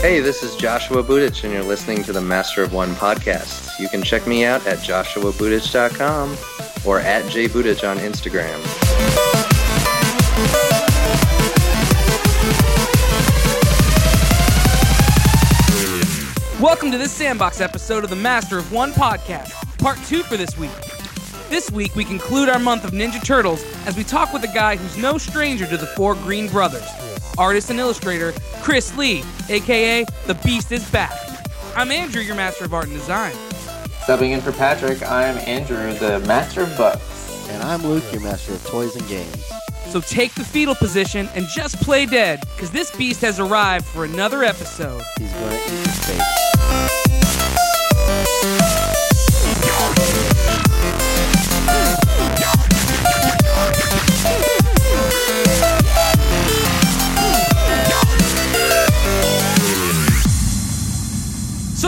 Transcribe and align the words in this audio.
Hey, 0.00 0.20
this 0.20 0.42
is 0.42 0.56
Joshua 0.56 1.02
Budich, 1.02 1.44
and 1.44 1.52
you're 1.52 1.62
listening 1.62 2.02
to 2.04 2.12
the 2.12 2.20
Master 2.20 2.62
of 2.62 2.72
One 2.72 2.94
podcast. 2.94 3.78
You 3.78 3.88
can 3.88 4.02
check 4.02 4.26
me 4.26 4.44
out 4.44 4.66
at 4.66 4.78
joshuabudich.com 4.78 6.30
or 6.86 7.00
at 7.00 7.24
jbudich 7.24 7.86
on 7.88 7.98
Instagram. 7.98 8.58
Welcome 16.60 16.90
to 16.90 16.98
this 16.98 17.12
Sandbox 17.12 17.60
episode 17.60 18.02
of 18.02 18.10
the 18.10 18.16
Master 18.16 18.58
of 18.58 18.72
One 18.72 18.92
podcast, 18.92 19.78
part 19.78 19.98
two 20.06 20.22
for 20.22 20.36
this 20.36 20.56
week. 20.56 20.97
This 21.48 21.70
week, 21.70 21.96
we 21.96 22.04
conclude 22.04 22.50
our 22.50 22.58
month 22.58 22.84
of 22.84 22.90
Ninja 22.90 23.24
Turtles 23.24 23.64
as 23.86 23.96
we 23.96 24.04
talk 24.04 24.34
with 24.34 24.44
a 24.44 24.48
guy 24.48 24.76
who's 24.76 24.98
no 24.98 25.16
stranger 25.16 25.66
to 25.66 25.78
the 25.78 25.86
four 25.86 26.14
Green 26.14 26.46
Brothers 26.48 26.86
artist 27.38 27.70
and 27.70 27.78
illustrator 27.78 28.34
Chris 28.60 28.94
Lee, 28.98 29.22
aka 29.48 30.04
The 30.26 30.34
Beast 30.34 30.72
is 30.72 30.88
Back. 30.90 31.16
I'm 31.74 31.90
Andrew, 31.90 32.20
your 32.20 32.34
Master 32.34 32.66
of 32.66 32.74
Art 32.74 32.88
and 32.88 32.94
Design. 32.94 33.32
Subbing 34.04 34.32
in 34.32 34.42
for 34.42 34.52
Patrick, 34.52 35.02
I'm 35.02 35.38
Andrew, 35.38 35.94
the 35.94 36.18
Master 36.26 36.62
of 36.62 36.76
Books. 36.76 37.48
And 37.48 37.62
I'm 37.62 37.82
Luke, 37.82 38.04
your 38.12 38.20
master 38.20 38.52
of 38.52 38.66
toys 38.66 38.94
and 38.94 39.08
games. 39.08 39.50
So 39.86 40.00
take 40.00 40.34
the 40.34 40.44
fetal 40.44 40.74
position 40.74 41.30
and 41.34 41.46
just 41.46 41.80
play 41.80 42.04
dead, 42.04 42.40
because 42.54 42.70
this 42.70 42.94
beast 42.94 43.22
has 43.22 43.40
arrived 43.40 43.86
for 43.86 44.04
another 44.04 44.44
episode. 44.44 45.02
He's 45.18 45.32
gonna 45.32 45.54
eat 45.54 45.70
your 45.70 45.94
face. 45.94 47.07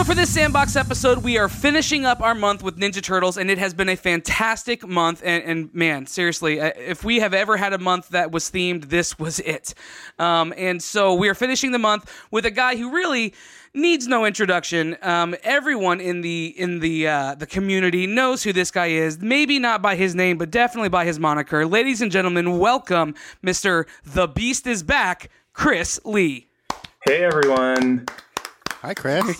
So 0.00 0.04
for 0.04 0.14
this 0.14 0.32
Sandbox 0.32 0.76
episode, 0.76 1.18
we 1.18 1.36
are 1.36 1.46
finishing 1.46 2.06
up 2.06 2.22
our 2.22 2.34
month 2.34 2.62
with 2.62 2.78
Ninja 2.78 3.02
Turtles, 3.02 3.36
and 3.36 3.50
it 3.50 3.58
has 3.58 3.74
been 3.74 3.90
a 3.90 3.96
fantastic 3.96 4.88
month. 4.88 5.20
And, 5.22 5.44
and 5.44 5.74
man, 5.74 6.06
seriously, 6.06 6.58
uh, 6.58 6.70
if 6.74 7.04
we 7.04 7.20
have 7.20 7.34
ever 7.34 7.58
had 7.58 7.74
a 7.74 7.78
month 7.78 8.08
that 8.08 8.32
was 8.32 8.50
themed, 8.50 8.86
this 8.86 9.18
was 9.18 9.40
it. 9.40 9.74
Um, 10.18 10.54
and 10.56 10.82
so 10.82 11.12
we 11.12 11.28
are 11.28 11.34
finishing 11.34 11.72
the 11.72 11.78
month 11.78 12.10
with 12.30 12.46
a 12.46 12.50
guy 12.50 12.76
who 12.76 12.90
really 12.90 13.34
needs 13.74 14.08
no 14.08 14.24
introduction. 14.24 14.96
Um, 15.02 15.36
everyone 15.42 16.00
in 16.00 16.22
the 16.22 16.54
in 16.56 16.80
the 16.80 17.06
uh, 17.06 17.34
the 17.34 17.46
community 17.46 18.06
knows 18.06 18.42
who 18.42 18.54
this 18.54 18.70
guy 18.70 18.86
is. 18.86 19.18
Maybe 19.18 19.58
not 19.58 19.82
by 19.82 19.96
his 19.96 20.14
name, 20.14 20.38
but 20.38 20.50
definitely 20.50 20.88
by 20.88 21.04
his 21.04 21.18
moniker. 21.18 21.66
Ladies 21.66 22.00
and 22.00 22.10
gentlemen, 22.10 22.58
welcome, 22.58 23.14
Mister 23.42 23.86
The 24.02 24.26
Beast 24.26 24.66
is 24.66 24.82
back, 24.82 25.28
Chris 25.52 26.00
Lee. 26.06 26.48
Hey 27.04 27.22
everyone. 27.22 28.06
Hi, 28.82 28.94
Chris. 28.94 29.36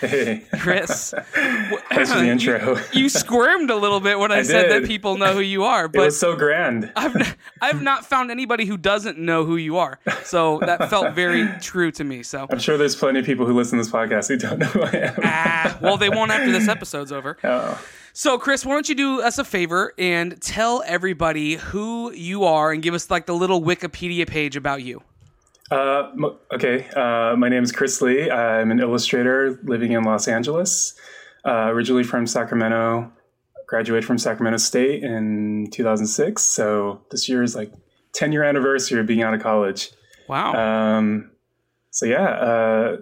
Hey. 0.00 0.46
Chris. 0.60 1.12
Thanks 1.34 2.10
for 2.10 2.20
the 2.20 2.28
intro. 2.30 2.78
you 2.94 3.10
squirmed 3.10 3.68
a 3.68 3.76
little 3.76 4.00
bit 4.00 4.18
when 4.18 4.32
I, 4.32 4.36
I 4.38 4.42
said 4.42 4.70
that 4.70 4.86
people 4.86 5.18
know 5.18 5.34
who 5.34 5.40
you 5.40 5.64
are, 5.64 5.84
it 5.84 5.92
but 5.92 6.06
was 6.06 6.18
so 6.18 6.34
grand. 6.34 6.90
I've 6.96 7.14
n- 7.14 7.34
I've 7.60 7.82
not 7.82 8.06
found 8.06 8.30
anybody 8.30 8.64
who 8.64 8.78
doesn't 8.78 9.18
know 9.18 9.44
who 9.44 9.56
you 9.56 9.76
are. 9.76 9.98
So 10.24 10.58
that 10.60 10.88
felt 10.88 11.14
very 11.14 11.46
true 11.60 11.90
to 11.92 12.02
me. 12.04 12.22
So 12.22 12.46
I'm 12.50 12.58
sure 12.58 12.78
there's 12.78 12.96
plenty 12.96 13.20
of 13.20 13.26
people 13.26 13.44
who 13.44 13.52
listen 13.52 13.76
to 13.78 13.84
this 13.84 13.92
podcast 13.92 14.28
who 14.28 14.38
don't 14.38 14.58
know 14.58 14.66
who 14.66 14.80
I 14.82 14.90
am. 14.92 15.14
ah, 15.22 15.78
well, 15.82 15.98
they 15.98 16.08
won't 16.08 16.30
after 16.30 16.50
this 16.50 16.66
episode's 16.68 17.12
over. 17.12 17.36
Oh. 17.44 17.78
So 18.14 18.38
Chris, 18.38 18.64
why 18.64 18.72
don't 18.72 18.88
you 18.88 18.94
do 18.94 19.20
us 19.20 19.38
a 19.38 19.44
favor 19.44 19.92
and 19.98 20.40
tell 20.40 20.82
everybody 20.86 21.56
who 21.56 22.10
you 22.12 22.44
are 22.44 22.72
and 22.72 22.82
give 22.82 22.94
us 22.94 23.10
like 23.10 23.26
the 23.26 23.34
little 23.34 23.60
Wikipedia 23.60 24.26
page 24.26 24.56
about 24.56 24.82
you. 24.82 25.02
Uh, 25.70 26.10
okay, 26.52 26.88
uh, 26.96 27.36
my 27.36 27.48
name 27.48 27.62
is 27.62 27.72
Chris 27.72 28.00
Lee. 28.00 28.30
I'm 28.30 28.70
an 28.70 28.80
illustrator 28.80 29.58
living 29.62 29.92
in 29.92 30.02
Los 30.02 30.26
Angeles. 30.28 30.94
Uh, 31.44 31.68
originally 31.70 32.04
from 32.04 32.26
Sacramento, 32.26 33.12
graduated 33.66 34.04
from 34.04 34.18
Sacramento 34.18 34.58
State 34.58 35.02
in 35.02 35.68
2006. 35.70 36.42
So 36.42 37.02
this 37.10 37.28
year 37.28 37.42
is 37.42 37.54
like 37.54 37.72
10 38.14 38.32
year 38.32 38.44
anniversary 38.44 39.00
of 39.00 39.06
being 39.06 39.22
out 39.22 39.34
of 39.34 39.42
college. 39.42 39.90
Wow. 40.28 40.54
Um, 40.54 41.30
so 41.90 42.06
yeah, 42.06 42.28
uh, 42.28 42.96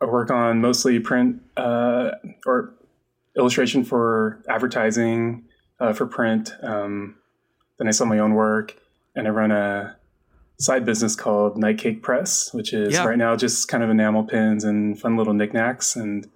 I 0.00 0.04
work 0.06 0.30
on 0.30 0.60
mostly 0.60 0.98
print 1.00 1.42
uh, 1.56 2.12
or 2.46 2.74
illustration 3.36 3.84
for 3.84 4.42
advertising 4.48 5.44
uh, 5.80 5.92
for 5.92 6.06
print. 6.06 6.52
Um, 6.62 7.16
then 7.78 7.88
I 7.88 7.90
sell 7.90 8.06
my 8.06 8.18
own 8.18 8.34
work, 8.34 8.76
and 9.16 9.26
I 9.26 9.30
run 9.30 9.50
a 9.50 9.96
side 10.58 10.84
business 10.84 11.16
called 11.16 11.58
Night 11.58 11.78
Cake 11.78 12.02
Press, 12.02 12.52
which 12.54 12.72
is 12.72 12.94
Yeah. 12.94 13.04
right 13.04 13.18
now 13.18 13.36
just 13.36 13.68
kind 13.68 13.82
of 13.82 13.90
enamel 13.90 14.24
pins 14.24 14.64
and 14.64 14.98
fun 14.98 15.16
little 15.16 15.34
knickknacks. 15.34 15.96
And 15.96 16.26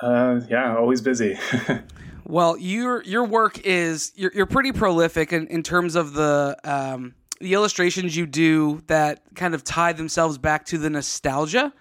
uh, 0.00 0.40
yeah, 0.48 0.76
always 0.76 1.00
busy. 1.00 1.38
Well, 2.26 2.56
your 2.58 3.02
your 3.02 3.24
work 3.24 3.58
is 3.64 4.12
you're, 4.14 4.30
you're 4.32 4.46
pretty 4.46 4.70
prolific 4.70 5.32
in, 5.32 5.48
in 5.48 5.64
terms 5.64 5.96
of 5.96 6.12
the 6.12 6.56
um, 6.62 7.16
the 7.40 7.54
illustrations 7.54 8.14
you 8.14 8.26
do 8.26 8.82
that 8.86 9.22
kind 9.34 9.54
of 9.54 9.64
tie 9.64 9.94
themselves 9.94 10.36
back 10.36 10.66
to 10.66 10.76
the 10.76 10.90
nostalgia. 10.90 11.72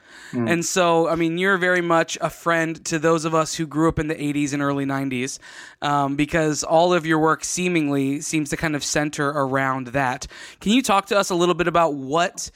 And 0.48 0.64
so, 0.64 1.10
I 1.10 1.16
mean, 1.16 1.38
you're 1.38 1.58
very 1.58 1.82
much 1.82 2.18
a 2.22 2.30
friend 2.30 2.84
to 2.86 2.98
those 2.98 3.26
of 3.26 3.36
us 3.36 3.56
who 3.56 3.68
grew 3.68 3.90
up 3.90 4.00
in 4.00 4.08
the 4.08 4.16
80s 4.16 4.54
and 4.54 4.62
early 4.62 4.86
90s 4.86 5.38
um, 5.82 6.16
because 6.16 6.64
all 6.64 6.94
of 6.94 7.06
your 7.06 7.20
work 7.20 7.44
seemingly 7.44 8.22
seems 8.22 8.50
to 8.52 8.58
kind 8.58 8.76
of 8.76 8.84
center 8.84 9.28
around 9.28 9.88
that. 9.88 10.28
Can 10.62 10.72
you 10.72 10.82
talk 10.82 11.08
to 11.08 11.18
us 11.18 11.30
a 11.30 11.36
little 11.36 11.56
bit 11.56 11.68
about 11.68 11.94
what 11.94 12.52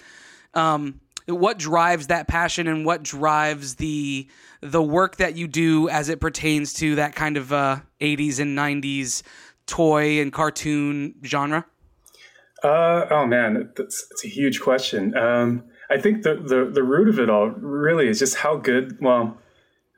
um, 0.54 1.02
what 1.28 1.58
drives 1.58 2.08
that 2.08 2.28
passion 2.28 2.68
and 2.68 2.86
what 2.86 3.04
drives 3.04 3.76
the 3.76 4.28
the 4.62 4.82
work 4.82 5.18
that 5.18 5.36
you 5.36 5.48
do 5.48 5.90
as 5.90 6.10
it 6.10 6.20
pertains 6.22 6.74
to 6.74 6.96
that 6.96 7.16
kind 7.16 7.38
of 7.38 7.52
uh, 7.52 7.80
80s 8.00 8.40
and 8.40 8.58
90s 8.58 9.24
toy 9.66 10.22
and 10.22 10.32
cartoon 10.32 11.16
genre? 11.26 11.66
Uh, 12.64 13.06
oh 13.12 13.26
man, 13.26 13.70
that's, 13.76 14.08
it's 14.12 14.24
a 14.24 14.30
huge 14.30 14.62
question. 14.62 15.16
Um, 15.18 15.66
I 15.90 16.00
think 16.00 16.24
the, 16.24 16.36
the 16.36 16.72
the 16.74 16.82
root 16.82 17.10
of 17.10 17.20
it 17.20 17.30
all 17.30 17.48
really 17.50 18.08
is 18.08 18.20
just 18.20 18.36
how 18.38 18.56
good. 18.56 18.98
Well, 19.02 19.38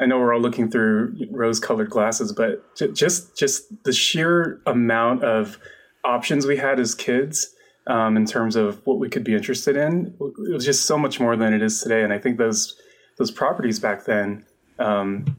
I 0.01 0.07
know 0.07 0.17
we're 0.19 0.33
all 0.33 0.41
looking 0.41 0.71
through 0.71 1.15
rose-colored 1.31 1.91
glasses, 1.91 2.33
but 2.33 2.75
j- 2.75 2.91
just 2.91 3.37
just 3.37 3.83
the 3.83 3.93
sheer 3.93 4.61
amount 4.65 5.23
of 5.23 5.59
options 6.03 6.47
we 6.47 6.57
had 6.57 6.79
as 6.79 6.95
kids 6.95 7.53
um, 7.87 8.17
in 8.17 8.25
terms 8.25 8.55
of 8.55 8.81
what 8.85 8.97
we 8.97 9.09
could 9.09 9.23
be 9.23 9.35
interested 9.35 9.77
in, 9.77 10.15
it 10.19 10.53
was 10.53 10.65
just 10.65 10.85
so 10.85 10.97
much 10.97 11.19
more 11.19 11.35
than 11.35 11.53
it 11.53 11.61
is 11.61 11.81
today. 11.81 12.01
And 12.01 12.11
I 12.11 12.17
think 12.17 12.37
those 12.39 12.75
those 13.19 13.29
properties 13.29 13.79
back 13.79 14.05
then, 14.05 14.43
um, 14.79 15.37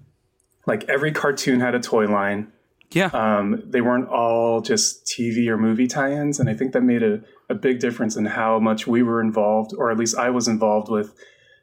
like 0.67 0.89
every 0.89 1.11
cartoon 1.11 1.59
had 1.59 1.75
a 1.75 1.81
toy 1.81 2.07
line 2.07 2.53
Yeah. 2.93 3.11
um, 3.13 3.63
they 3.67 3.81
weren't 3.81 4.09
all 4.09 4.61
just 4.61 5.07
TV 5.07 5.49
or 5.49 5.57
movie 5.57 5.87
tie-ins, 5.87 6.39
and 6.41 6.49
I 6.49 6.55
think 6.55 6.73
that 6.73 6.83
made 6.83 7.03
a, 7.03 7.21
a 7.51 7.55
big 7.55 7.81
difference 7.81 8.17
in 8.17 8.27
how 8.27 8.59
much 8.59 8.87
we 8.87 9.03
were 9.03 9.21
involved, 9.21 9.73
or 9.77 9.91
at 9.91 9.99
least 9.99 10.17
I 10.17 10.31
was 10.31 10.49
involved 10.49 10.91
with, 10.91 11.15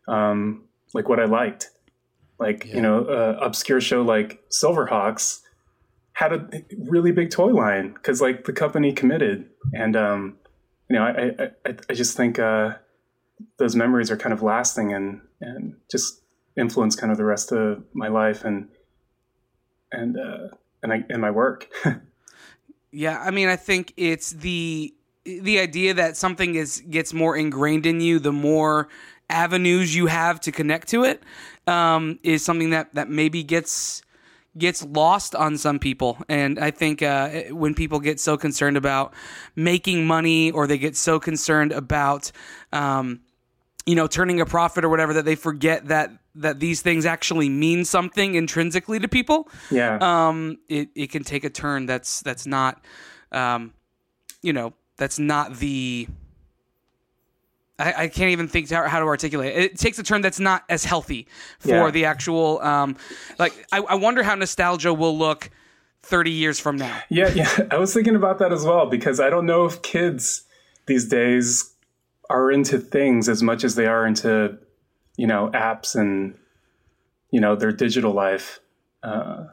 um, 0.07 0.66
like 0.94 1.09
what 1.09 1.19
I 1.19 1.25
liked. 1.25 1.69
Like 2.39 2.66
you 2.66 2.81
know, 2.81 3.06
uh, 3.06 3.38
obscure 3.41 3.79
show 3.79 4.01
like 4.01 4.44
Silverhawks 4.50 5.41
had 6.13 6.34
a 6.34 6.63
really 6.89 7.11
big 7.11 7.31
toy 7.31 7.53
line 7.53 7.94
because 7.94 8.22
like 8.22 8.45
the 8.45 8.53
company 8.53 8.91
committed, 8.91 9.50
and 9.73 9.95
um, 9.95 10.38
you 10.90 10.97
know, 10.97 11.03
I 11.03 11.44
I, 11.44 11.50
I, 11.66 11.75
I 11.90 11.94
just 11.94 12.17
think 12.17 12.40
uh, 12.40 12.73
those 13.59 13.75
memories 13.75 14.11
are 14.11 14.17
kind 14.17 14.34
of 14.34 14.41
lasting 14.41 14.94
and 14.94 15.22
and 15.41 15.75
just 15.90 16.22
influence 16.57 16.95
kind 16.95 17.11
of 17.11 17.17
the 17.17 17.25
rest 17.25 17.51
of 17.51 17.84
my 17.94 18.07
life 18.07 18.44
and 18.44 18.67
and 19.91 20.17
uh, 20.17 20.55
and 20.84 20.94
I 20.94 21.04
and 21.10 21.22
my 21.22 21.32
work. 21.32 21.70
Yeah, 22.96 23.20
I 23.20 23.32
mean, 23.32 23.50
I 23.50 23.56
think 23.56 23.92
it's 23.98 24.30
the 24.30 24.94
the 25.26 25.60
idea 25.60 25.96
that 25.96 26.16
something 26.16 26.53
is 26.53 26.80
gets 26.88 27.12
more 27.12 27.35
ingrained 27.35 27.88
in 27.88 28.00
you, 28.02 28.20
the 28.20 28.32
more 28.32 28.88
avenues 29.32 29.96
you 29.96 30.06
have 30.06 30.40
to 30.41 30.52
connect 30.52 30.90
to 30.90 31.03
it, 31.03 31.24
um, 31.66 32.20
is 32.22 32.46
something 32.46 32.70
that 32.70 32.94
that 32.94 33.09
maybe 33.09 33.41
gets 33.41 34.03
gets 34.59 34.85
lost 34.85 35.34
on 35.34 35.58
some 35.58 35.80
people. 35.80 36.20
And 36.30 36.59
I 36.59 36.70
think 36.70 37.02
uh, 37.02 37.46
when 37.50 37.74
people 37.74 38.00
get 38.00 38.20
so 38.20 38.38
concerned 38.38 38.78
about 38.78 39.16
making 39.56 40.06
money, 40.06 40.52
or 40.52 40.68
they 40.68 40.78
get 40.78 40.96
so 40.96 41.20
concerned 41.20 41.72
about 41.72 42.32
um, 42.72 43.22
you 43.85 43.96
know 43.96 44.08
turning 44.08 44.40
a 44.41 44.46
profit 44.46 44.85
or 44.85 44.90
whatever, 44.90 45.14
that 45.14 45.26
they 45.26 45.35
forget 45.35 45.88
that 45.88 46.12
that 46.35 46.59
these 46.59 46.82
things 46.82 47.06
actually 47.06 47.47
mean 47.50 47.85
something 47.85 48.35
intrinsically 48.35 49.00
to 49.00 49.08
people 49.08 49.47
yeah. 49.70 49.97
um, 50.02 50.58
it, 50.68 50.90
it 50.96 51.12
can 51.12 51.24
take 51.24 51.44
a 51.44 51.50
turn 51.50 51.85
that's 51.85 52.22
that's 52.22 52.47
not, 52.47 52.84
um, 53.32 53.74
you 54.41 54.53
know, 54.53 54.74
that's 54.97 55.20
not 55.20 55.58
the. 55.58 56.08
I, 57.80 58.03
I 58.03 58.08
can't 58.08 58.30
even 58.30 58.47
think 58.47 58.70
how, 58.70 58.88
how 58.88 59.00
to 59.00 59.06
articulate 59.06 59.56
it. 59.56 59.64
It 59.64 59.78
takes 59.78 59.97
a 59.97 60.03
turn 60.03 60.22
that's 60.22 60.40
not 60.40 60.64
as 60.70 60.86
healthy 60.86 61.28
for 61.59 61.70
Yeah. 61.70 61.91
the 61.91 62.06
actual. 62.06 62.62
Um, 62.62 62.96
like 63.40 63.53
I, 63.72 63.79
I 63.79 63.96
wonder 63.96 64.22
how 64.24 64.36
nostalgia 64.36 64.94
will 64.94 65.18
look 65.18 65.50
30 66.03 66.32
years 66.32 66.59
from 66.59 66.76
now. 66.76 67.00
Yeah, 67.09 67.29
yeah. 67.34 67.50
I 67.72 67.78
was 67.78 67.94
thinking 67.94 68.16
about 68.16 68.40
that 68.40 68.53
as 68.53 68.64
well 68.64 68.86
because 68.86 69.20
I 69.20 69.29
don't 69.29 69.46
know 69.46 69.66
if 69.66 69.82
kids 69.82 70.44
these 70.86 71.08
days 71.08 71.72
are 72.29 72.52
into 72.52 72.79
things 72.79 73.29
as 73.29 73.43
much 73.43 73.64
as 73.64 73.75
they 73.75 73.85
are 73.85 74.05
into, 74.05 74.58
you 75.17 75.28
know, 75.28 75.49
apps 75.53 75.96
and, 75.96 76.37
you 77.31 77.41
know, 77.41 77.55
their 77.55 77.72
digital 77.72 78.14
life. 78.14 78.59
Uh, 79.02 79.46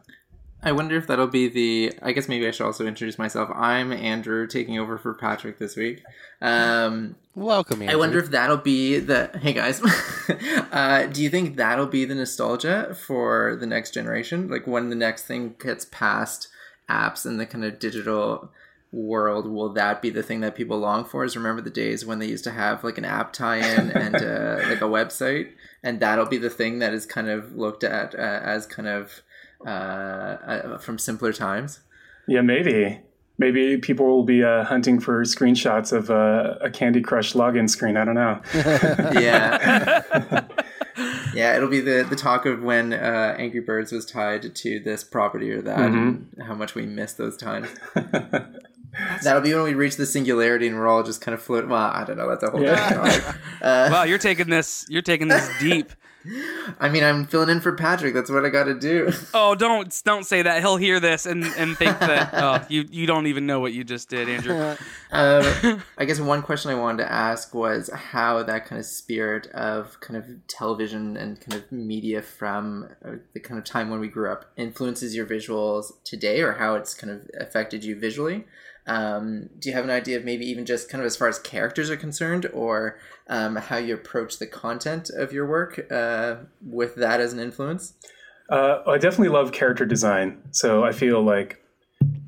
I 0.62 0.72
wonder 0.72 0.96
if 0.96 1.06
that'll 1.06 1.26
be 1.26 1.48
the. 1.48 1.92
I 2.02 2.12
guess 2.12 2.28
maybe 2.28 2.46
I 2.46 2.50
should 2.50 2.66
also 2.66 2.86
introduce 2.86 3.18
myself. 3.18 3.48
I'm 3.54 3.92
Andrew, 3.92 4.46
taking 4.46 4.78
over 4.78 4.98
for 4.98 5.14
Patrick 5.14 5.58
this 5.58 5.74
week. 5.74 6.02
Um, 6.42 7.16
Welcome, 7.34 7.80
Andrew. 7.80 7.96
I 7.96 7.98
wonder 7.98 8.18
if 8.18 8.30
that'll 8.30 8.58
be 8.58 8.98
the. 8.98 9.30
Hey 9.40 9.54
guys, 9.54 9.82
uh, 10.72 11.06
do 11.06 11.22
you 11.22 11.30
think 11.30 11.56
that'll 11.56 11.86
be 11.86 12.04
the 12.04 12.14
nostalgia 12.14 12.94
for 12.94 13.56
the 13.56 13.66
next 13.66 13.94
generation? 13.94 14.48
Like 14.48 14.66
when 14.66 14.90
the 14.90 14.96
next 14.96 15.24
thing 15.24 15.54
gets 15.58 15.86
past 15.86 16.48
apps 16.90 17.24
and 17.24 17.40
the 17.40 17.46
kind 17.46 17.64
of 17.64 17.78
digital 17.78 18.52
world, 18.92 19.46
will 19.46 19.72
that 19.74 20.02
be 20.02 20.10
the 20.10 20.22
thing 20.22 20.40
that 20.40 20.54
people 20.54 20.78
long 20.78 21.04
for? 21.04 21.24
Is 21.24 21.36
remember 21.36 21.62
the 21.62 21.70
days 21.70 22.04
when 22.04 22.18
they 22.18 22.26
used 22.26 22.44
to 22.44 22.50
have 22.50 22.82
like 22.82 22.98
an 22.98 23.04
app 23.04 23.32
tie-in 23.32 23.90
and 23.94 24.16
uh, 24.16 24.68
like 24.68 24.80
a 24.80 24.84
website, 24.84 25.50
and 25.82 26.00
that'll 26.00 26.26
be 26.26 26.38
the 26.38 26.50
thing 26.50 26.80
that 26.80 26.92
is 26.92 27.06
kind 27.06 27.28
of 27.28 27.54
looked 27.56 27.84
at 27.84 28.14
uh, 28.14 28.18
as 28.18 28.66
kind 28.66 28.88
of 28.88 29.22
uh, 29.66 29.68
uh, 29.68 30.78
from 30.78 30.98
simpler 30.98 31.32
times. 31.32 31.80
yeah, 32.26 32.40
maybe. 32.40 33.00
Maybe 33.38 33.78
people 33.78 34.06
will 34.06 34.24
be 34.24 34.44
uh, 34.44 34.64
hunting 34.64 35.00
for 35.00 35.22
screenshots 35.24 35.94
of 35.94 36.10
uh, 36.10 36.58
a 36.60 36.68
Candy 36.68 37.00
Crush 37.00 37.32
login 37.32 37.70
screen. 37.70 37.96
I 37.96 38.04
don't 38.04 38.14
know. 38.14 38.40
Yeah. 39.18 40.02
yeah, 41.34 41.56
it'll 41.56 41.70
be 41.70 41.80
the, 41.80 42.06
the 42.08 42.16
talk 42.16 42.44
of 42.44 42.62
when 42.62 42.92
uh, 42.92 43.34
Angry 43.38 43.60
Birds 43.60 43.92
was 43.92 44.04
tied 44.04 44.54
to 44.54 44.80
this 44.80 45.04
property 45.04 45.50
or 45.52 45.62
that, 45.62 45.78
and 45.78 46.28
how 46.46 46.54
much 46.54 46.74
we 46.74 46.84
miss 46.84 47.14
those 47.14 47.38
times. 47.38 47.68
That'll 49.22 49.42
be 49.42 49.54
when 49.54 49.64
we 49.64 49.74
reach 49.74 49.96
the 49.96 50.06
singularity 50.06 50.66
and 50.66 50.76
we're 50.76 50.88
all 50.88 51.02
just 51.02 51.20
kind 51.20 51.34
of 51.34 51.42
float. 51.42 51.68
Well, 51.68 51.80
I 51.80 52.04
don't 52.04 52.16
know. 52.16 52.28
That's 52.28 52.42
a 52.42 52.50
whole 52.50 52.62
Yeah. 52.62 52.88
different 52.88 53.22
topic. 53.22 53.40
wow, 53.62 54.02
you're 54.04 54.18
taking 54.18 54.48
this 54.48 54.84
you're 54.88 55.02
taking 55.02 55.28
this 55.28 55.48
deep. 55.60 55.92
I 56.78 56.90
mean, 56.90 57.02
I'm 57.02 57.24
filling 57.24 57.48
in 57.48 57.62
for 57.62 57.72
Patrick. 57.74 58.12
That's 58.12 58.30
what 58.30 58.44
I 58.44 58.50
got 58.50 58.64
to 58.64 58.74
do. 58.78 59.10
Oh, 59.32 59.54
don't 59.54 60.02
don't 60.04 60.24
say 60.26 60.42
that. 60.42 60.60
He'll 60.60 60.76
hear 60.76 61.00
this 61.00 61.24
and 61.24 61.44
and 61.44 61.78
think 61.78 61.98
that 61.98 62.30
oh, 62.34 62.66
you 62.68 62.84
you 62.90 63.06
don't 63.06 63.26
even 63.26 63.46
know 63.46 63.58
what 63.58 63.72
you 63.72 63.84
just 63.84 64.10
did, 64.10 64.28
Andrew. 64.28 64.76
Um, 65.12 65.82
I 65.96 66.04
guess 66.04 66.20
one 66.20 66.42
question 66.42 66.70
I 66.70 66.74
wanted 66.74 67.04
to 67.04 67.10
ask 67.10 67.54
was 67.54 67.88
how 67.88 68.42
that 68.42 68.66
kind 68.66 68.78
of 68.78 68.84
spirit 68.84 69.46
of 69.48 69.98
kind 70.00 70.18
of 70.18 70.26
television 70.46 71.16
and 71.16 71.40
kind 71.40 71.54
of 71.62 71.72
media 71.72 72.20
from 72.20 72.90
uh, 73.02 73.12
the 73.32 73.40
kind 73.40 73.58
of 73.58 73.64
time 73.64 73.88
when 73.88 73.98
we 74.00 74.08
grew 74.08 74.30
up 74.30 74.44
influences 74.56 75.16
your 75.16 75.24
visuals 75.24 75.92
today, 76.04 76.42
or 76.42 76.52
how 76.52 76.74
it's 76.74 76.92
kind 76.92 77.10
of 77.12 77.30
affected 77.40 77.82
you 77.82 77.98
visually. 77.98 78.44
Um, 78.90 79.48
do 79.60 79.68
you 79.68 79.74
have 79.76 79.84
an 79.84 79.90
idea 79.90 80.16
of 80.16 80.24
maybe 80.24 80.44
even 80.46 80.66
just 80.66 80.90
kind 80.90 81.00
of 81.00 81.06
as 81.06 81.16
far 81.16 81.28
as 81.28 81.38
characters 81.38 81.90
are 81.90 81.96
concerned, 81.96 82.50
or 82.52 82.98
um, 83.28 83.54
how 83.54 83.76
you 83.76 83.94
approach 83.94 84.38
the 84.40 84.48
content 84.48 85.10
of 85.16 85.32
your 85.32 85.46
work 85.46 85.86
uh, 85.92 86.38
with 86.60 86.96
that 86.96 87.20
as 87.20 87.32
an 87.32 87.38
influence? 87.38 87.94
Uh, 88.50 88.82
I 88.88 88.98
definitely 88.98 89.28
love 89.28 89.52
character 89.52 89.86
design. 89.86 90.42
So 90.50 90.82
I 90.82 90.90
feel 90.90 91.22
like, 91.22 91.62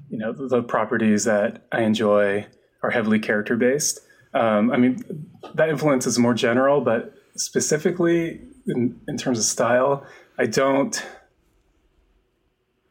you 0.09 0.19
know, 0.19 0.33
the, 0.33 0.63
properties 0.63 1.25
that 1.25 1.67
I 1.73 1.83
enjoy 1.83 2.47
are 2.85 2.91
heavily 2.91 3.19
character 3.19 3.57
based. 3.57 3.99
Um, 4.33 4.71
I 4.71 4.77
mean, 4.77 5.27
that 5.55 5.69
influence 5.69 6.07
is 6.07 6.17
more 6.17 6.33
general, 6.33 6.81
but 6.81 7.13
specifically 7.35 8.41
in, 8.69 9.01
in 9.09 9.17
terms 9.17 9.41
of 9.41 9.45
style, 9.45 10.07
I 10.39 10.47
don't. 10.47 11.05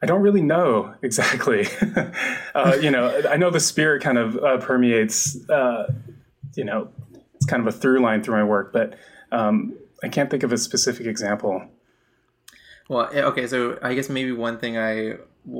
I 0.02 0.06
don't 0.06 0.22
really 0.22 0.42
know 0.42 0.94
exactly. 1.02 1.66
uh, 2.54 2.76
you 2.80 2.90
know, 2.90 3.22
I 3.30 3.36
know 3.36 3.50
the 3.50 3.60
spirit 3.60 4.02
kind 4.02 4.18
of 4.18 4.36
uh, 4.36 4.58
permeates. 4.58 5.48
Uh, 5.48 5.92
you 6.54 6.64
know, 6.64 6.88
it's 7.34 7.46
kind 7.46 7.66
of 7.66 7.72
a 7.72 7.76
through 7.76 8.00
line 8.00 8.22
through 8.22 8.36
my 8.36 8.44
work, 8.44 8.72
but 8.72 8.94
um, 9.30 9.74
I 10.02 10.08
can't 10.08 10.30
think 10.30 10.42
of 10.42 10.52
a 10.52 10.58
specific 10.58 11.06
example. 11.06 11.64
Well, 12.88 13.08
eh, 13.12 13.22
okay, 13.22 13.46
so 13.46 13.78
I 13.82 13.94
guess 13.94 14.08
maybe 14.08 14.32
one 14.32 14.58
thing 14.58 14.76
I 14.76 15.14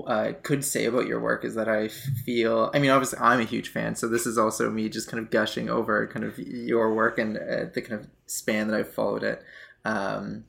uh, 0.07 0.33
could 0.43 0.65
say 0.65 0.85
about 0.85 1.07
your 1.07 1.21
work 1.21 1.45
is 1.45 1.55
that 1.55 1.69
I 1.69 1.89
feel, 1.89 2.71
I 2.75 2.79
mean, 2.79 2.91
obviously 2.91 3.19
I'm 3.21 3.41
a 3.41 3.45
huge 3.45 3.69
fan, 3.69 3.95
so 3.95 4.09
this 4.09 4.27
is 4.27 4.39
also 4.39 4.71
me 4.71 4.89
just 4.89 5.09
kind 5.09 5.23
of 5.23 5.31
gushing 5.31 5.71
over 5.71 6.07
kind 6.07 6.25
of 6.25 6.39
your 6.39 6.93
work 6.93 7.19
and 7.19 7.37
uh, 7.37 7.65
the 7.73 7.81
kind 7.81 8.01
of 8.01 8.09
span 8.27 8.69
that 8.69 8.79
I've 8.79 8.93
followed 8.93 9.23
it. 9.23 9.43
Um, 9.85 10.45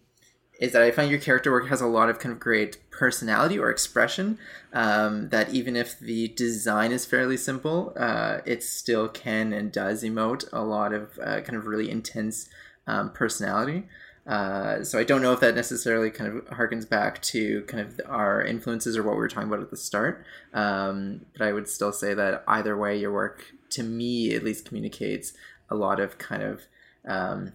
is 0.60 0.72
that 0.72 0.82
I 0.82 0.92
find 0.92 1.10
your 1.10 1.20
character 1.20 1.52
work 1.52 1.68
has 1.70 1.82
a 1.82 1.88
lot 1.88 2.10
of 2.10 2.20
kind 2.20 2.32
of 2.32 2.40
great 2.40 2.78
personality 2.92 3.58
or 3.58 3.70
expression. 3.70 4.38
Um, 4.72 5.30
that 5.30 5.54
even 5.54 5.76
if 5.76 6.00
the 6.00 6.30
design 6.30 6.92
is 6.92 7.06
fairly 7.06 7.38
simple, 7.38 7.94
uh, 7.98 8.40
it 8.46 8.64
still 8.64 9.08
can 9.08 9.54
and 9.54 9.72
does 9.72 10.04
emote 10.04 10.48
a 10.54 10.64
lot 10.64 10.94
of 10.94 11.20
uh, 11.20 11.42
kind 11.42 11.56
of 11.56 11.66
really 11.66 11.90
intense 11.90 12.50
um, 12.88 13.12
personality. 13.12 13.86
Uh, 14.26 14.84
so 14.84 14.98
I 14.98 15.04
don't 15.04 15.22
know 15.22 15.34
if 15.34 15.42
that 15.42 15.56
necessarily 15.56 16.10
kind 16.10 16.38
of 16.38 16.46
harkens 16.46 16.88
back 16.88 17.22
to 17.24 17.64
kind 17.64 17.86
of 17.86 18.00
our 18.08 18.42
influences 18.42 18.96
or 18.96 19.04
what 19.04 19.16
we 19.16 19.20
were 19.20 19.28
talking 19.28 19.50
about 19.50 19.62
at 19.62 19.70
the 19.70 19.78
start. 19.78 20.24
Um, 20.54 21.26
but 21.38 21.46
I 21.46 21.52
would 21.52 21.68
still 21.68 21.92
say 21.92 22.14
that 22.14 22.44
either 22.48 22.78
way, 22.78 22.98
your 22.98 23.12
work 23.12 23.44
to 23.72 23.84
me 23.84 24.34
at 24.34 24.44
least 24.44 24.66
communicates 24.66 25.34
a 25.70 25.76
lot 25.76 26.00
of 26.00 26.18
kind 26.18 26.44
of 26.44 26.62
um, 27.06 27.54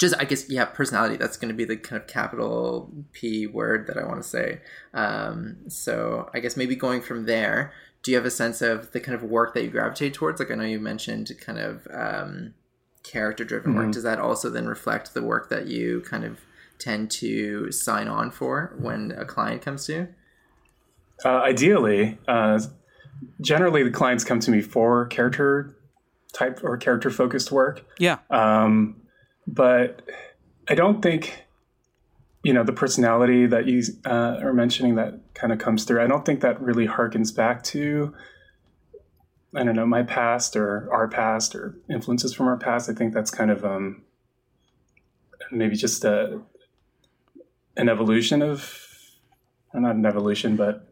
just 0.00 0.14
I 0.18 0.24
guess 0.24 0.48
yeah, 0.48 0.64
personality. 0.64 1.16
That's 1.16 1.36
going 1.36 1.50
to 1.50 1.54
be 1.54 1.66
the 1.66 1.76
kind 1.76 2.00
of 2.00 2.08
capital 2.08 2.90
P 3.12 3.46
word 3.46 3.86
that 3.86 3.98
I 3.98 4.06
want 4.06 4.22
to 4.22 4.28
say. 4.28 4.62
Um, 4.94 5.58
so 5.68 6.30
I 6.32 6.40
guess 6.40 6.56
maybe 6.56 6.74
going 6.74 7.02
from 7.02 7.26
there, 7.26 7.72
do 8.02 8.10
you 8.10 8.16
have 8.16 8.24
a 8.24 8.30
sense 8.30 8.62
of 8.62 8.92
the 8.92 9.00
kind 9.00 9.14
of 9.14 9.22
work 9.22 9.52
that 9.52 9.62
you 9.62 9.70
gravitate 9.70 10.14
towards? 10.14 10.40
Like 10.40 10.50
I 10.50 10.54
know 10.54 10.64
you 10.64 10.80
mentioned 10.80 11.30
kind 11.38 11.58
of 11.58 11.86
um, 11.92 12.54
character 13.02 13.44
driven 13.44 13.74
work. 13.74 13.92
Does 13.92 14.02
that 14.02 14.18
also 14.18 14.48
then 14.48 14.66
reflect 14.66 15.12
the 15.12 15.22
work 15.22 15.50
that 15.50 15.66
you 15.66 16.00
kind 16.00 16.24
of 16.24 16.40
tend 16.78 17.10
to 17.10 17.70
sign 17.70 18.08
on 18.08 18.30
for 18.30 18.74
when 18.78 19.12
a 19.12 19.26
client 19.26 19.60
comes 19.60 19.84
to 19.84 19.92
you? 19.92 20.08
Uh, 21.22 21.42
ideally, 21.42 22.16
uh, 22.26 22.58
generally 23.42 23.82
the 23.82 23.90
clients 23.90 24.24
come 24.24 24.40
to 24.40 24.50
me 24.50 24.62
for 24.62 25.04
character 25.08 25.76
type 26.32 26.60
or 26.62 26.78
character 26.78 27.10
focused 27.10 27.52
work. 27.52 27.84
Yeah. 27.98 28.20
Um, 28.30 28.99
but 29.54 30.02
I 30.68 30.74
don't 30.74 31.02
think, 31.02 31.44
you 32.44 32.52
know, 32.52 32.62
the 32.62 32.72
personality 32.72 33.46
that 33.46 33.66
you 33.66 33.82
uh, 34.04 34.38
are 34.40 34.52
mentioning 34.52 34.94
that 34.94 35.34
kind 35.34 35.52
of 35.52 35.58
comes 35.58 35.84
through. 35.84 36.02
I 36.02 36.06
don't 36.06 36.24
think 36.24 36.40
that 36.40 36.60
really 36.62 36.86
harkens 36.86 37.34
back 37.34 37.62
to, 37.64 38.14
I 39.54 39.64
don't 39.64 39.74
know, 39.74 39.86
my 39.86 40.04
past 40.04 40.56
or 40.56 40.88
our 40.92 41.08
past 41.08 41.54
or 41.54 41.76
influences 41.90 42.32
from 42.32 42.46
our 42.46 42.56
past. 42.56 42.88
I 42.88 42.94
think 42.94 43.12
that's 43.12 43.30
kind 43.30 43.50
of 43.50 43.64
um, 43.64 44.02
maybe 45.50 45.74
just 45.74 46.04
a, 46.04 46.40
an 47.76 47.88
evolution 47.88 48.42
of, 48.42 48.72
well, 49.74 49.82
not 49.82 49.96
an 49.96 50.06
evolution, 50.06 50.56
but 50.56 50.86